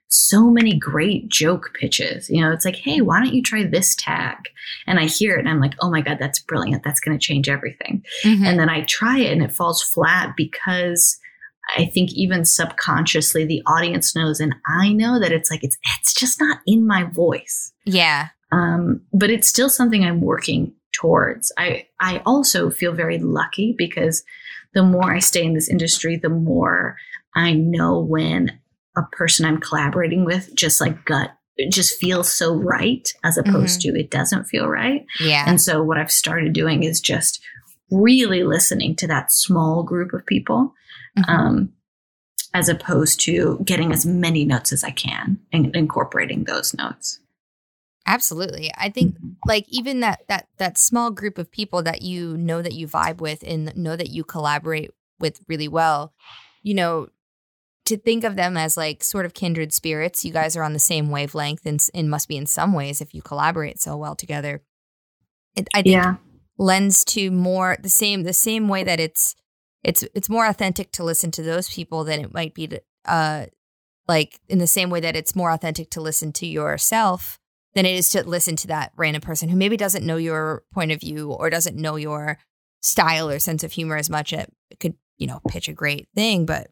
so 0.07 0.49
many 0.49 0.77
great 0.79 1.27
joke 1.29 1.71
pitches. 1.79 2.29
You 2.29 2.41
know, 2.41 2.51
it's 2.51 2.65
like, 2.65 2.77
hey, 2.77 2.99
why 3.01 3.19
don't 3.19 3.33
you 3.33 3.43
try 3.43 3.63
this 3.63 3.95
tag? 3.95 4.37
And 4.87 4.97
I 4.99 5.05
hear 5.05 5.35
it 5.35 5.39
and 5.41 5.49
I'm 5.49 5.59
like, 5.59 5.75
oh 5.81 5.91
my 5.91 6.01
God, 6.01 6.17
that's 6.19 6.39
brilliant. 6.39 6.83
That's 6.83 6.99
going 6.99 7.17
to 7.17 7.23
change 7.23 7.47
everything. 7.47 8.03
Mhm. 8.23 8.43
And 8.45 8.59
then 8.59 8.69
I 8.69 8.81
try 8.85 9.19
it 9.19 9.31
and 9.33 9.43
it 9.43 9.51
falls 9.51 9.83
flat 9.83 10.33
because 10.35 11.19
I 11.77 11.85
think 11.85 12.11
even 12.13 12.43
subconsciously 12.45 13.45
the 13.45 13.61
audience 13.67 14.15
knows 14.15 14.39
and 14.39 14.55
I 14.67 14.91
know 14.93 15.19
that 15.19 15.31
it's 15.31 15.51
like, 15.51 15.63
it's, 15.63 15.77
it's 15.99 16.13
just 16.15 16.39
not 16.39 16.59
in 16.65 16.87
my 16.87 17.03
voice. 17.03 17.71
yeah. 17.85 18.29
Um, 18.51 19.01
but 19.13 19.29
it's 19.29 19.47
still 19.47 19.69
something 19.69 20.03
I'm 20.03 20.21
working 20.21 20.73
towards. 20.99 21.51
I 21.57 21.87
I 21.99 22.21
also 22.25 22.69
feel 22.69 22.93
very 22.93 23.19
lucky 23.19 23.75
because 23.77 24.23
the 24.73 24.83
more 24.83 25.13
I 25.13 25.19
stay 25.19 25.43
in 25.43 25.53
this 25.53 25.69
industry, 25.69 26.15
the 26.17 26.29
more 26.29 26.95
I 27.35 27.53
know 27.53 27.99
when 27.99 28.59
a 28.97 29.01
person 29.11 29.45
I'm 29.45 29.59
collaborating 29.59 30.25
with 30.25 30.53
just 30.55 30.81
like 30.81 31.05
gut 31.05 31.31
it 31.61 31.73
just 31.73 31.99
feels 31.99 32.31
so 32.31 32.55
right 32.55 33.13
as 33.25 33.37
opposed 33.37 33.81
to 33.81 33.89
it 33.89 34.09
doesn't 34.09 34.45
feel 34.45 34.67
right. 34.67 35.05
Yeah. 35.19 35.43
And 35.45 35.59
so 35.59 35.83
what 35.83 35.97
I've 35.97 36.11
started 36.11 36.53
doing 36.53 36.83
is 36.83 37.01
just 37.01 37.41
really 37.91 38.43
listening 38.43 38.95
to 38.95 39.07
that 39.07 39.29
small 39.31 39.83
group 39.83 40.13
of 40.13 40.25
people 40.25 40.73
Mhm. 41.17 41.29
um, 41.29 41.73
as 42.53 42.69
opposed 42.69 43.19
to 43.21 43.59
getting 43.65 43.91
as 43.91 44.05
many 44.05 44.45
notes 44.45 44.71
as 44.71 44.85
I 44.85 44.91
can 44.91 45.37
and 45.51 45.75
incorporating 45.75 46.45
those 46.45 46.73
notes. 46.73 47.19
Absolutely. 48.05 48.71
I 48.77 48.89
think 48.89 49.15
like 49.45 49.65
even 49.69 49.99
that 49.99 50.21
that 50.27 50.47
that 50.57 50.77
small 50.77 51.11
group 51.11 51.37
of 51.37 51.51
people 51.51 51.83
that 51.83 52.01
you 52.01 52.35
know 52.37 52.61
that 52.61 52.73
you 52.73 52.87
vibe 52.87 53.21
with 53.21 53.43
and 53.45 53.75
know 53.75 53.95
that 53.95 54.09
you 54.09 54.23
collaborate 54.23 54.91
with 55.19 55.41
really 55.47 55.67
well, 55.67 56.13
you 56.63 56.73
know, 56.73 57.07
to 57.85 57.97
think 57.97 58.23
of 58.23 58.35
them 58.35 58.57
as 58.57 58.77
like 58.77 59.03
sort 59.03 59.25
of 59.25 59.33
kindred 59.33 59.73
spirits. 59.73 60.25
You 60.25 60.33
guys 60.33 60.55
are 60.55 60.63
on 60.63 60.73
the 60.73 60.79
same 60.79 61.09
wavelength 61.09 61.65
and, 61.65 61.79
and 61.93 62.09
must 62.09 62.27
be 62.27 62.37
in 62.37 62.45
some 62.45 62.73
ways 62.73 63.01
if 63.01 63.13
you 63.13 63.21
collaborate 63.21 63.79
so 63.79 63.95
well 63.97 64.15
together. 64.15 64.61
It, 65.55 65.67
I 65.73 65.81
think 65.81 65.93
Yeah. 65.93 66.15
lends 66.57 67.05
to 67.05 67.31
more 67.31 67.77
the 67.81 67.89
same 67.89 68.23
the 68.23 68.33
same 68.33 68.67
way 68.67 68.83
that 68.83 68.99
it's 68.99 69.35
it's 69.83 70.03
it's 70.13 70.29
more 70.29 70.45
authentic 70.45 70.91
to 70.93 71.03
listen 71.03 71.31
to 71.31 71.43
those 71.43 71.69
people 71.73 72.03
than 72.03 72.19
it 72.21 72.33
might 72.33 72.53
be 72.53 72.67
to 72.67 72.81
uh 73.05 73.45
like 74.07 74.39
in 74.47 74.57
the 74.57 74.67
same 74.67 74.89
way 74.89 74.99
that 74.99 75.15
it's 75.15 75.35
more 75.35 75.51
authentic 75.51 75.89
to 75.91 76.01
listen 76.01 76.31
to 76.33 76.45
yourself 76.47 77.39
than 77.75 77.85
it 77.85 77.95
is 77.95 78.09
to 78.09 78.27
listen 78.27 78.55
to 78.57 78.67
that 78.67 78.91
random 78.97 79.21
person 79.21 79.49
who 79.49 79.57
maybe 79.57 79.77
doesn't 79.77 80.05
know 80.05 80.17
your 80.17 80.63
point 80.73 80.91
of 80.91 80.99
view 80.99 81.31
or 81.31 81.49
doesn't 81.49 81.77
know 81.77 81.95
your 81.95 82.37
style 82.81 83.29
or 83.29 83.39
sense 83.39 83.63
of 83.63 83.71
humor 83.71 83.97
as 83.97 84.09
much. 84.09 84.33
It 84.33 84.51
could, 84.79 84.95
you 85.17 85.27
know, 85.27 85.41
pitch 85.49 85.67
a 85.67 85.73
great 85.73 86.07
thing, 86.15 86.45
but 86.45 86.67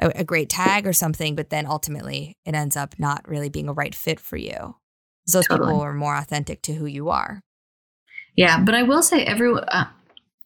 a, 0.00 0.20
a 0.20 0.24
great 0.24 0.48
tag 0.48 0.86
or 0.86 0.92
something, 0.92 1.34
but 1.34 1.50
then 1.50 1.66
ultimately 1.66 2.36
it 2.44 2.54
ends 2.54 2.76
up 2.76 2.94
not 2.98 3.26
really 3.28 3.48
being 3.48 3.68
a 3.68 3.72
right 3.72 3.94
fit 3.94 4.20
for 4.20 4.36
you. 4.36 4.76
Those 5.32 5.46
Totally. 5.46 5.70
people 5.72 5.80
are 5.82 5.94
more 5.94 6.16
authentic 6.16 6.62
to 6.62 6.74
who 6.74 6.86
you 6.86 7.08
are. 7.08 7.42
Yeah, 8.36 8.62
but 8.62 8.74
I 8.74 8.82
will 8.82 9.02
say, 9.02 9.24
every 9.24 9.52
uh, 9.52 9.84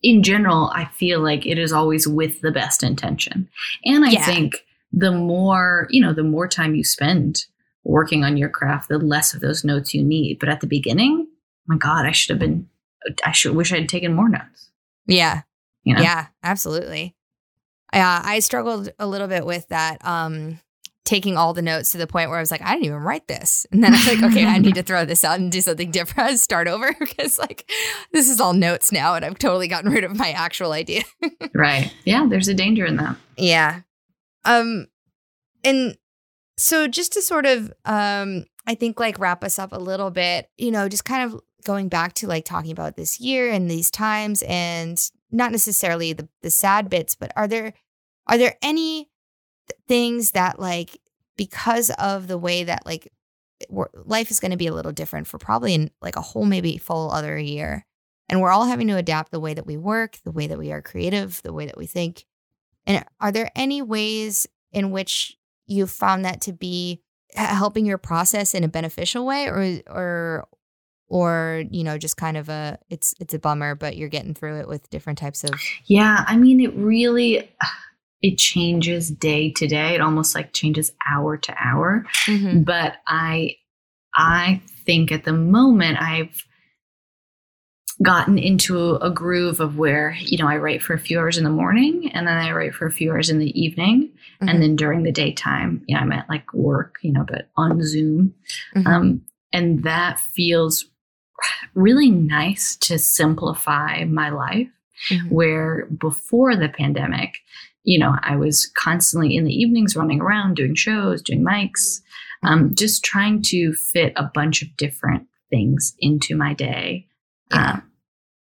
in 0.03 0.21
general, 0.21 0.69
I 0.73 0.85
feel 0.85 1.21
like 1.21 1.45
it 1.45 1.57
is 1.57 1.71
always 1.71 2.07
with 2.07 2.41
the 2.41 2.51
best 2.51 2.83
intention, 2.83 3.49
and 3.85 4.05
I 4.05 4.09
Yeah. 4.11 4.25
think 4.25 4.65
the 4.91 5.11
more 5.11 5.87
you 5.89 6.01
know, 6.01 6.13
the 6.13 6.23
more 6.23 6.47
time 6.47 6.75
you 6.75 6.83
spend 6.83 7.45
working 7.87 8.23
on 8.23 8.37
your 8.37 8.49
craft, 8.49 8.89
the 8.89 8.97
less 8.97 9.33
of 9.33 9.39
those 9.39 9.63
notes 9.63 9.93
you 9.93 10.03
need. 10.03 10.39
But 10.39 10.49
at 10.49 10.61
the 10.61 10.67
beginning, 10.67 11.27
my 11.67 11.77
God, 11.77 12.05
I 12.05 12.11
should 12.11 12.31
have 12.31 12.39
been. 12.39 12.67
I 13.23 13.31
should 13.31 13.55
wish 13.55 13.71
I 13.71 13.77
had 13.79 13.89
taken 13.89 14.13
more 14.13 14.27
notes. 14.27 14.71
Yeah. 15.05 15.41
You 15.83 15.95
know, 15.95 16.01
Yeah, 16.01 16.27
absolutely. 16.43 17.15
Yeah, 17.93 18.21
I 18.23 18.39
struggled 18.39 18.89
a 18.99 19.07
little 19.07 19.27
bit 19.27 19.45
with 19.45 19.67
that. 19.69 20.05
Um, 20.05 20.59
taking 21.05 21.37
all 21.37 21.53
the 21.53 21.61
notes 21.61 21.93
to 21.93 21.97
the 21.97 22.05
point 22.05 22.29
where 22.29 22.37
I 22.37 22.41
was 22.41 22.51
like, 22.51 22.61
I 22.61 22.73
didn't 22.73 22.87
even 22.87 22.97
write 22.97 23.27
this, 23.29 23.65
and 23.71 23.81
then 23.81 23.93
I 23.93 23.97
was 23.97 24.07
like, 24.07 24.31
okay, 24.31 24.45
I 24.45 24.57
need 24.57 24.75
to 24.75 24.83
throw 24.83 25.05
this 25.05 25.23
out 25.23 25.39
and 25.39 25.49
do 25.49 25.61
something 25.61 25.89
different, 25.89 26.39
start 26.41 26.67
over 26.67 26.93
because 26.99 27.39
like 27.39 27.71
this 28.11 28.29
is 28.29 28.41
all 28.41 28.51
notes 28.53 28.91
now, 28.91 29.15
and 29.15 29.23
I've 29.23 29.39
totally 29.39 29.69
gotten 29.69 29.89
rid 29.91 30.03
of 30.03 30.17
my 30.17 30.31
actual 30.31 30.73
idea. 30.73 31.03
right. 31.53 31.93
Yeah, 32.03 32.27
there's 32.29 32.49
a 32.49 32.53
danger 32.53 32.85
in 32.85 32.97
that. 32.97 33.15
Yeah. 33.37 33.81
Um 34.43 34.87
and 35.63 35.97
so 36.57 36.87
just 36.87 37.13
to 37.13 37.21
sort 37.21 37.45
of 37.45 37.71
um 37.85 38.45
I 38.65 38.75
think 38.75 38.99
like 38.99 39.19
wrap 39.19 39.43
us 39.43 39.57
up 39.59 39.71
a 39.71 39.79
little 39.79 40.11
bit, 40.11 40.49
you 40.57 40.71
know, 40.71 40.89
just 40.89 41.05
kind 41.05 41.23
of 41.23 41.39
going 41.63 41.87
back 41.87 42.13
to 42.13 42.27
like 42.27 42.45
talking 42.45 42.71
about 42.71 42.95
this 42.95 43.19
year 43.19 43.49
and 43.49 43.71
these 43.71 43.89
times 43.89 44.43
and 44.47 44.99
not 45.31 45.51
necessarily 45.51 46.13
the 46.13 46.27
the 46.41 46.49
sad 46.49 46.89
bits, 46.89 47.15
but 47.15 47.31
are 47.35 47.47
there 47.47 47.73
are 48.27 48.37
there 48.37 48.55
any 48.61 49.09
things 49.87 50.31
that 50.31 50.59
like 50.59 50.97
because 51.37 51.89
of 51.91 52.27
the 52.27 52.37
way 52.37 52.63
that 52.63 52.85
like 52.85 53.11
life 53.93 54.29
is 54.29 54.39
going 54.39 54.51
to 54.51 54.57
be 54.57 54.67
a 54.67 54.73
little 54.73 54.91
different 54.91 55.27
for 55.27 55.37
probably 55.37 55.73
in 55.73 55.91
like 56.01 56.15
a 56.15 56.21
whole 56.21 56.45
maybe 56.45 56.77
full 56.77 57.11
other 57.11 57.37
year 57.37 57.85
and 58.29 58.41
we're 58.41 58.51
all 58.51 58.65
having 58.65 58.87
to 58.87 58.97
adapt 58.97 59.31
the 59.31 59.39
way 59.39 59.53
that 59.53 59.65
we 59.65 59.77
work, 59.77 60.17
the 60.23 60.31
way 60.31 60.47
that 60.47 60.57
we 60.57 60.71
are 60.71 60.81
creative, 60.81 61.41
the 61.43 61.53
way 61.53 61.65
that 61.65 61.77
we 61.77 61.85
think. 61.85 62.25
And 62.85 63.03
are 63.19 63.31
there 63.31 63.51
any 63.55 63.81
ways 63.81 64.47
in 64.71 64.91
which 64.91 65.36
you 65.67 65.85
found 65.85 66.25
that 66.25 66.41
to 66.41 66.53
be 66.53 67.01
helping 67.35 67.85
your 67.85 67.97
process 67.97 68.53
in 68.53 68.63
a 68.63 68.67
beneficial 68.67 69.25
way 69.25 69.47
or 69.47 69.81
or 69.87 70.47
or 71.09 71.63
you 71.69 71.83
know 71.83 71.97
just 71.97 72.17
kind 72.17 72.37
of 72.37 72.49
a 72.49 72.79
it's 72.89 73.13
it's 73.19 73.33
a 73.33 73.39
bummer 73.39 73.75
but 73.75 73.95
you're 73.95 74.09
getting 74.09 74.33
through 74.33 74.59
it 74.59 74.67
with 74.67 74.89
different 74.89 75.19
types 75.19 75.43
of 75.43 75.51
Yeah, 75.85 76.23
I 76.27 76.37
mean, 76.37 76.59
it 76.59 76.73
really 76.75 77.49
it 78.21 78.37
changes 78.37 79.09
day 79.09 79.51
to 79.51 79.67
day. 79.67 79.93
It 79.93 80.01
almost 80.01 80.33
like 80.33 80.53
changes 80.53 80.91
hour 81.09 81.37
to 81.37 81.55
hour. 81.63 82.05
Mm-hmm. 82.25 82.63
but 82.63 82.95
i 83.07 83.55
i 84.15 84.61
think 84.85 85.11
at 85.11 85.23
the 85.23 85.33
moment 85.33 86.01
i've 86.01 86.43
gotten 88.03 88.37
into 88.37 88.95
a 88.95 89.09
groove 89.09 89.59
of 89.59 89.77
where 89.77 90.15
you 90.19 90.37
know 90.37 90.47
i 90.47 90.55
write 90.57 90.81
for 90.83 90.93
a 90.93 90.99
few 90.99 91.17
hours 91.19 91.37
in 91.37 91.43
the 91.43 91.49
morning 91.49 92.11
and 92.13 92.27
then 92.27 92.37
i 92.37 92.51
write 92.51 92.73
for 92.73 92.85
a 92.85 92.91
few 92.91 93.11
hours 93.11 93.29
in 93.29 93.39
the 93.39 93.59
evening 93.59 94.11
Mhm. 94.41 94.49
and 94.51 94.61
then 94.61 94.75
during 94.75 95.01
the 95.03 95.11
daytime 95.11 95.81
yeah 95.87 95.99
i'm 95.99 96.11
at 96.11 96.29
like 96.29 96.53
work 96.53 96.95
you 97.01 97.11
know 97.11 97.25
but 97.27 97.49
on 97.57 97.81
zoom 97.81 98.33
Mhm. 98.75 98.85
um, 98.87 99.21
and 99.51 99.83
that 99.83 100.19
feels 100.19 100.85
really 101.73 102.09
nice 102.11 102.75
to 102.77 102.99
simplify 102.99 104.03
my 104.05 104.29
life 104.29 104.67
Mhm. 105.11 105.31
where 105.31 105.85
before 105.99 106.55
the 106.55 106.69
pandemic, 106.69 107.35
you 107.83 107.99
know, 107.99 108.15
I 108.23 108.35
was 108.35 108.65
constantly 108.75 109.35
in 109.35 109.43
the 109.45 109.53
evenings 109.53 109.95
running 109.95 110.19
around 110.21 110.55
doing 110.55 110.73
shows, 110.75 111.21
doing 111.21 111.43
mics, 111.45 112.01
um, 112.43 112.73
just 112.75 113.03
trying 113.05 113.43
to 113.43 113.73
fit 113.73 114.11
a 114.15 114.23
bunch 114.33 114.61
of 114.63 114.75
different 114.75 115.27
things 115.51 115.95
into 115.99 116.35
my 116.35 116.53
day, 116.55 117.05
Yeah. 117.51 117.71
um, 117.73 117.83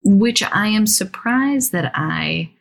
which 0.03 0.43
I 0.43 0.68
am 0.68 0.86
surprised 0.88 1.72
that 1.72 1.91
I 1.95 2.51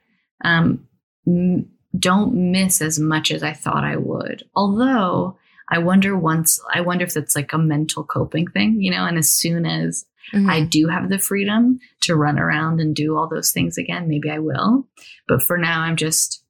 um, 0.44 0.86
m- 1.26 1.68
don't 1.98 2.34
miss 2.52 2.80
as 2.82 2.98
much 2.98 3.30
as 3.30 3.42
I 3.42 3.52
thought 3.52 3.84
I 3.84 3.96
would. 3.96 4.44
Although 4.54 5.38
I 5.70 5.78
wonder 5.78 6.16
once, 6.16 6.60
I 6.72 6.80
wonder 6.80 7.04
if 7.04 7.14
that's 7.14 7.36
like 7.36 7.52
a 7.52 7.58
mental 7.58 8.02
coping 8.04 8.46
thing, 8.48 8.80
you 8.80 8.90
know, 8.90 9.04
and 9.06 9.18
as 9.18 9.30
soon 9.30 9.64
as 9.66 10.04
Mhm. 10.32 10.50
I 10.50 10.62
do 10.64 10.88
have 10.88 11.10
the 11.10 11.18
freedom 11.18 11.80
to 12.00 12.16
run 12.16 12.38
around 12.38 12.80
and 12.80 12.96
do 12.96 13.14
all 13.14 13.28
those 13.28 13.52
things 13.52 13.76
again. 13.76 14.08
Maybe 14.08 14.30
I 14.30 14.38
will. 14.38 14.88
But 15.28 15.42
for 15.42 15.58
now, 15.58 15.82
I'm 15.82 15.96
just, 15.96 16.42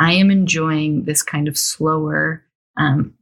I 0.00 0.14
am 0.14 0.32
enjoying 0.32 1.04
this 1.04 1.22
kind 1.22 1.46
of 1.46 1.56
slower 1.56 2.42
um, 2.76 3.14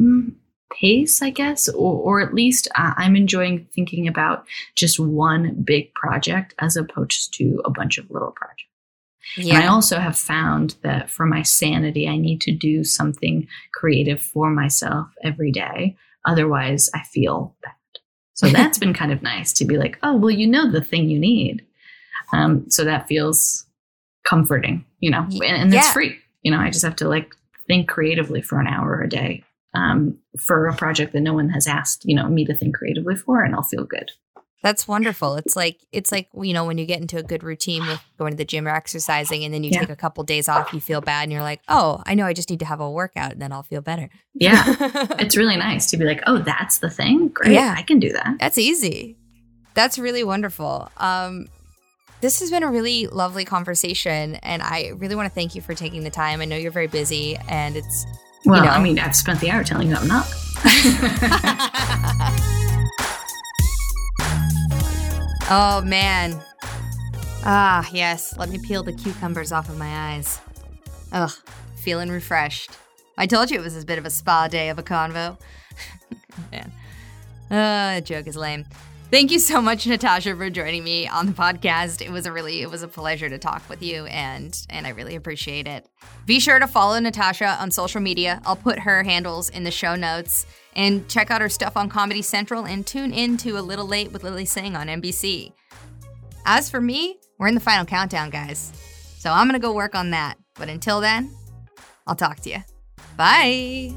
mm, 0.00 0.32
pace, 0.72 1.22
I 1.22 1.30
guess, 1.30 1.68
or, 1.68 2.00
or 2.00 2.20
at 2.20 2.34
least 2.34 2.68
uh, 2.74 2.92
I'm 2.96 3.16
enjoying 3.16 3.66
thinking 3.74 4.08
about 4.08 4.46
just 4.74 4.98
one 4.98 5.62
big 5.62 5.92
project 5.94 6.54
as 6.58 6.76
opposed 6.76 7.34
to 7.34 7.60
a 7.64 7.70
bunch 7.70 7.98
of 7.98 8.10
little 8.10 8.32
projects. 8.32 8.62
And 9.38 9.52
I 9.52 9.66
also 9.66 9.98
have 9.98 10.16
found 10.16 10.76
that 10.82 11.10
for 11.10 11.26
my 11.26 11.42
sanity, 11.42 12.08
I 12.08 12.16
need 12.16 12.40
to 12.42 12.52
do 12.52 12.84
something 12.84 13.48
creative 13.74 14.22
for 14.22 14.50
myself 14.50 15.08
every 15.22 15.50
day. 15.50 15.96
Otherwise, 16.24 16.88
I 16.94 17.02
feel 17.02 17.54
bad. 17.62 17.72
So 18.34 18.48
that's 18.50 18.78
been 18.78 18.94
kind 18.94 19.12
of 19.12 19.22
nice 19.22 19.52
to 19.54 19.64
be 19.64 19.76
like, 19.76 19.98
oh, 20.02 20.16
well, 20.16 20.30
you 20.30 20.46
know 20.46 20.70
the 20.70 20.80
thing 20.80 21.10
you 21.10 21.18
need. 21.18 21.66
Um, 22.32 22.70
so 22.70 22.84
that 22.84 23.08
feels 23.08 23.66
comforting, 24.24 24.84
you 25.00 25.10
know, 25.10 25.22
and, 25.22 25.42
and 25.44 25.74
it's 25.74 25.92
free. 25.92 26.18
You 26.42 26.50
know, 26.52 26.58
I 26.58 26.70
just 26.70 26.84
have 26.84 26.96
to 26.96 27.08
like 27.08 27.34
think 27.66 27.88
creatively 27.88 28.42
for 28.42 28.60
an 28.60 28.66
hour 28.66 29.00
a 29.02 29.08
day 29.08 29.44
um, 29.74 30.18
for 30.38 30.66
a 30.66 30.74
project 30.76 31.12
that 31.12 31.20
no 31.20 31.34
one 31.34 31.48
has 31.50 31.66
asked, 31.66 32.04
you 32.04 32.14
know, 32.14 32.28
me 32.28 32.44
to 32.46 32.54
think 32.54 32.76
creatively 32.76 33.16
for, 33.16 33.42
and 33.42 33.54
I'll 33.54 33.62
feel 33.62 33.84
good. 33.84 34.10
that's 34.62 34.88
wonderful 34.88 35.36
it's 35.36 35.54
like 35.54 35.78
it's 35.92 36.10
like 36.10 36.28
you 36.42 36.52
know 36.54 36.64
when 36.64 36.78
you 36.78 36.86
get 36.86 37.00
into 37.00 37.18
a 37.18 37.22
good 37.22 37.44
routine 37.44 37.86
with 37.86 38.00
going 38.18 38.32
to 38.32 38.36
the 38.36 38.44
gym 38.44 38.66
or 38.66 38.74
exercising 38.74 39.44
and 39.44 39.52
then 39.54 39.62
you 39.62 39.70
Yeah. 39.72 39.80
take 39.80 39.90
a 39.90 39.96
couple 40.04 40.24
days 40.24 40.48
off 40.48 40.72
you 40.72 40.80
feel 40.80 41.00
bad 41.00 41.22
and 41.24 41.30
you're 41.32 41.42
like 41.42 41.60
oh 41.68 42.02
i 42.06 42.14
know 42.16 42.24
i 42.26 42.32
just 42.32 42.50
need 42.50 42.58
to 42.60 42.64
have 42.64 42.80
a 42.80 42.90
workout 42.90 43.32
and 43.32 43.40
then 43.42 43.52
i'll 43.52 43.62
feel 43.62 43.82
better 43.82 44.08
Yeah. 44.34 44.64
it's 45.22 45.36
really 45.36 45.56
nice 45.56 45.88
to 45.90 45.96
be 45.98 46.04
like, 46.04 46.22
oh, 46.26 46.38
that's 46.38 46.78
the 46.78 46.90
thing. 46.90 47.28
Great. 47.28 47.52
Yeah. 47.52 47.74
I 47.76 47.82
can 47.82 47.98
do 48.00 48.12
that. 48.12 48.36
That's 48.40 48.58
easy. 48.58 49.16
That's 49.74 49.98
really 49.98 50.24
wonderful. 50.24 50.90
Um, 50.96 51.46
this 52.22 52.40
has 52.40 52.50
been 52.50 52.62
a 52.62 52.70
really 52.70 53.06
lovely 53.06 53.44
conversation, 53.44 54.36
and 54.36 54.62
I 54.62 54.92
really 54.96 55.14
want 55.14 55.28
to 55.28 55.34
thank 55.34 55.54
you 55.54 55.60
for 55.62 55.74
taking 55.74 56.02
the 56.02 56.10
time. 56.10 56.40
I 56.40 56.44
know 56.46 56.56
you're 56.56 56.72
very 56.72 56.86
busy, 56.86 57.36
and 57.48 57.76
it's 57.76 58.06
Well, 58.46 58.64
know. 58.64 58.70
I 58.70 58.80
mean, 58.80 58.98
I've 58.98 59.16
spent 59.16 59.40
the 59.40 59.50
hour 59.50 59.64
telling 59.64 59.88
you 59.88 59.96
I'm 59.96 60.06
not. 60.06 60.26
oh 65.50 65.82
man. 65.84 66.40
Ah, 67.44 67.88
yes. 67.92 68.36
Let 68.38 68.48
me 68.48 68.58
peel 68.58 68.84
the 68.84 68.92
cucumbers 68.92 69.50
off 69.50 69.68
of 69.68 69.76
my 69.76 70.12
eyes. 70.12 70.40
Ugh, 71.12 71.32
feeling 71.76 72.08
refreshed. 72.08 72.70
I 73.18 73.26
told 73.26 73.50
you 73.50 73.58
it 73.58 73.62
was 73.62 73.82
a 73.82 73.84
bit 73.84 73.98
of 73.98 74.06
a 74.06 74.10
spa 74.10 74.46
day 74.46 74.68
of 74.68 74.78
a 74.78 74.82
convo. 74.82 75.36
man. 76.52 76.72
Uh, 77.50 78.00
joke 78.00 78.28
is 78.28 78.36
lame. 78.36 78.64
Thank 79.08 79.30
you 79.30 79.38
so 79.38 79.62
much, 79.62 79.86
Natasha, 79.86 80.34
for 80.34 80.50
joining 80.50 80.82
me 80.82 81.06
on 81.06 81.26
the 81.26 81.32
podcast. 81.32 82.04
It 82.04 82.10
was 82.10 82.26
a 82.26 82.32
really, 82.32 82.62
it 82.62 82.70
was 82.70 82.82
a 82.82 82.88
pleasure 82.88 83.28
to 83.28 83.38
talk 83.38 83.62
with 83.68 83.80
you, 83.80 84.06
and 84.06 84.66
and 84.68 84.84
I 84.84 84.90
really 84.90 85.14
appreciate 85.14 85.68
it. 85.68 85.86
Be 86.26 86.40
sure 86.40 86.58
to 86.58 86.66
follow 86.66 86.98
Natasha 86.98 87.56
on 87.60 87.70
social 87.70 88.00
media. 88.00 88.42
I'll 88.44 88.56
put 88.56 88.80
her 88.80 89.04
handles 89.04 89.48
in 89.48 89.62
the 89.62 89.70
show 89.70 89.94
notes, 89.94 90.44
and 90.74 91.08
check 91.08 91.30
out 91.30 91.40
her 91.40 91.48
stuff 91.48 91.76
on 91.76 91.88
Comedy 91.88 92.20
Central, 92.20 92.66
and 92.66 92.84
tune 92.84 93.12
in 93.12 93.36
to 93.38 93.58
A 93.58 93.60
Little 93.60 93.86
Late 93.86 94.10
with 94.12 94.24
Lilly 94.24 94.44
Singh 94.44 94.74
on 94.74 94.88
NBC. 94.88 95.52
As 96.44 96.68
for 96.68 96.80
me, 96.80 97.20
we're 97.38 97.48
in 97.48 97.54
the 97.54 97.60
final 97.60 97.86
countdown, 97.86 98.30
guys, 98.30 98.72
so 99.18 99.30
I'm 99.30 99.46
gonna 99.46 99.60
go 99.60 99.72
work 99.72 99.94
on 99.94 100.10
that. 100.10 100.36
But 100.54 100.68
until 100.68 101.00
then, 101.00 101.30
I'll 102.08 102.16
talk 102.16 102.40
to 102.40 102.50
you. 102.50 102.58
Bye. 103.16 103.94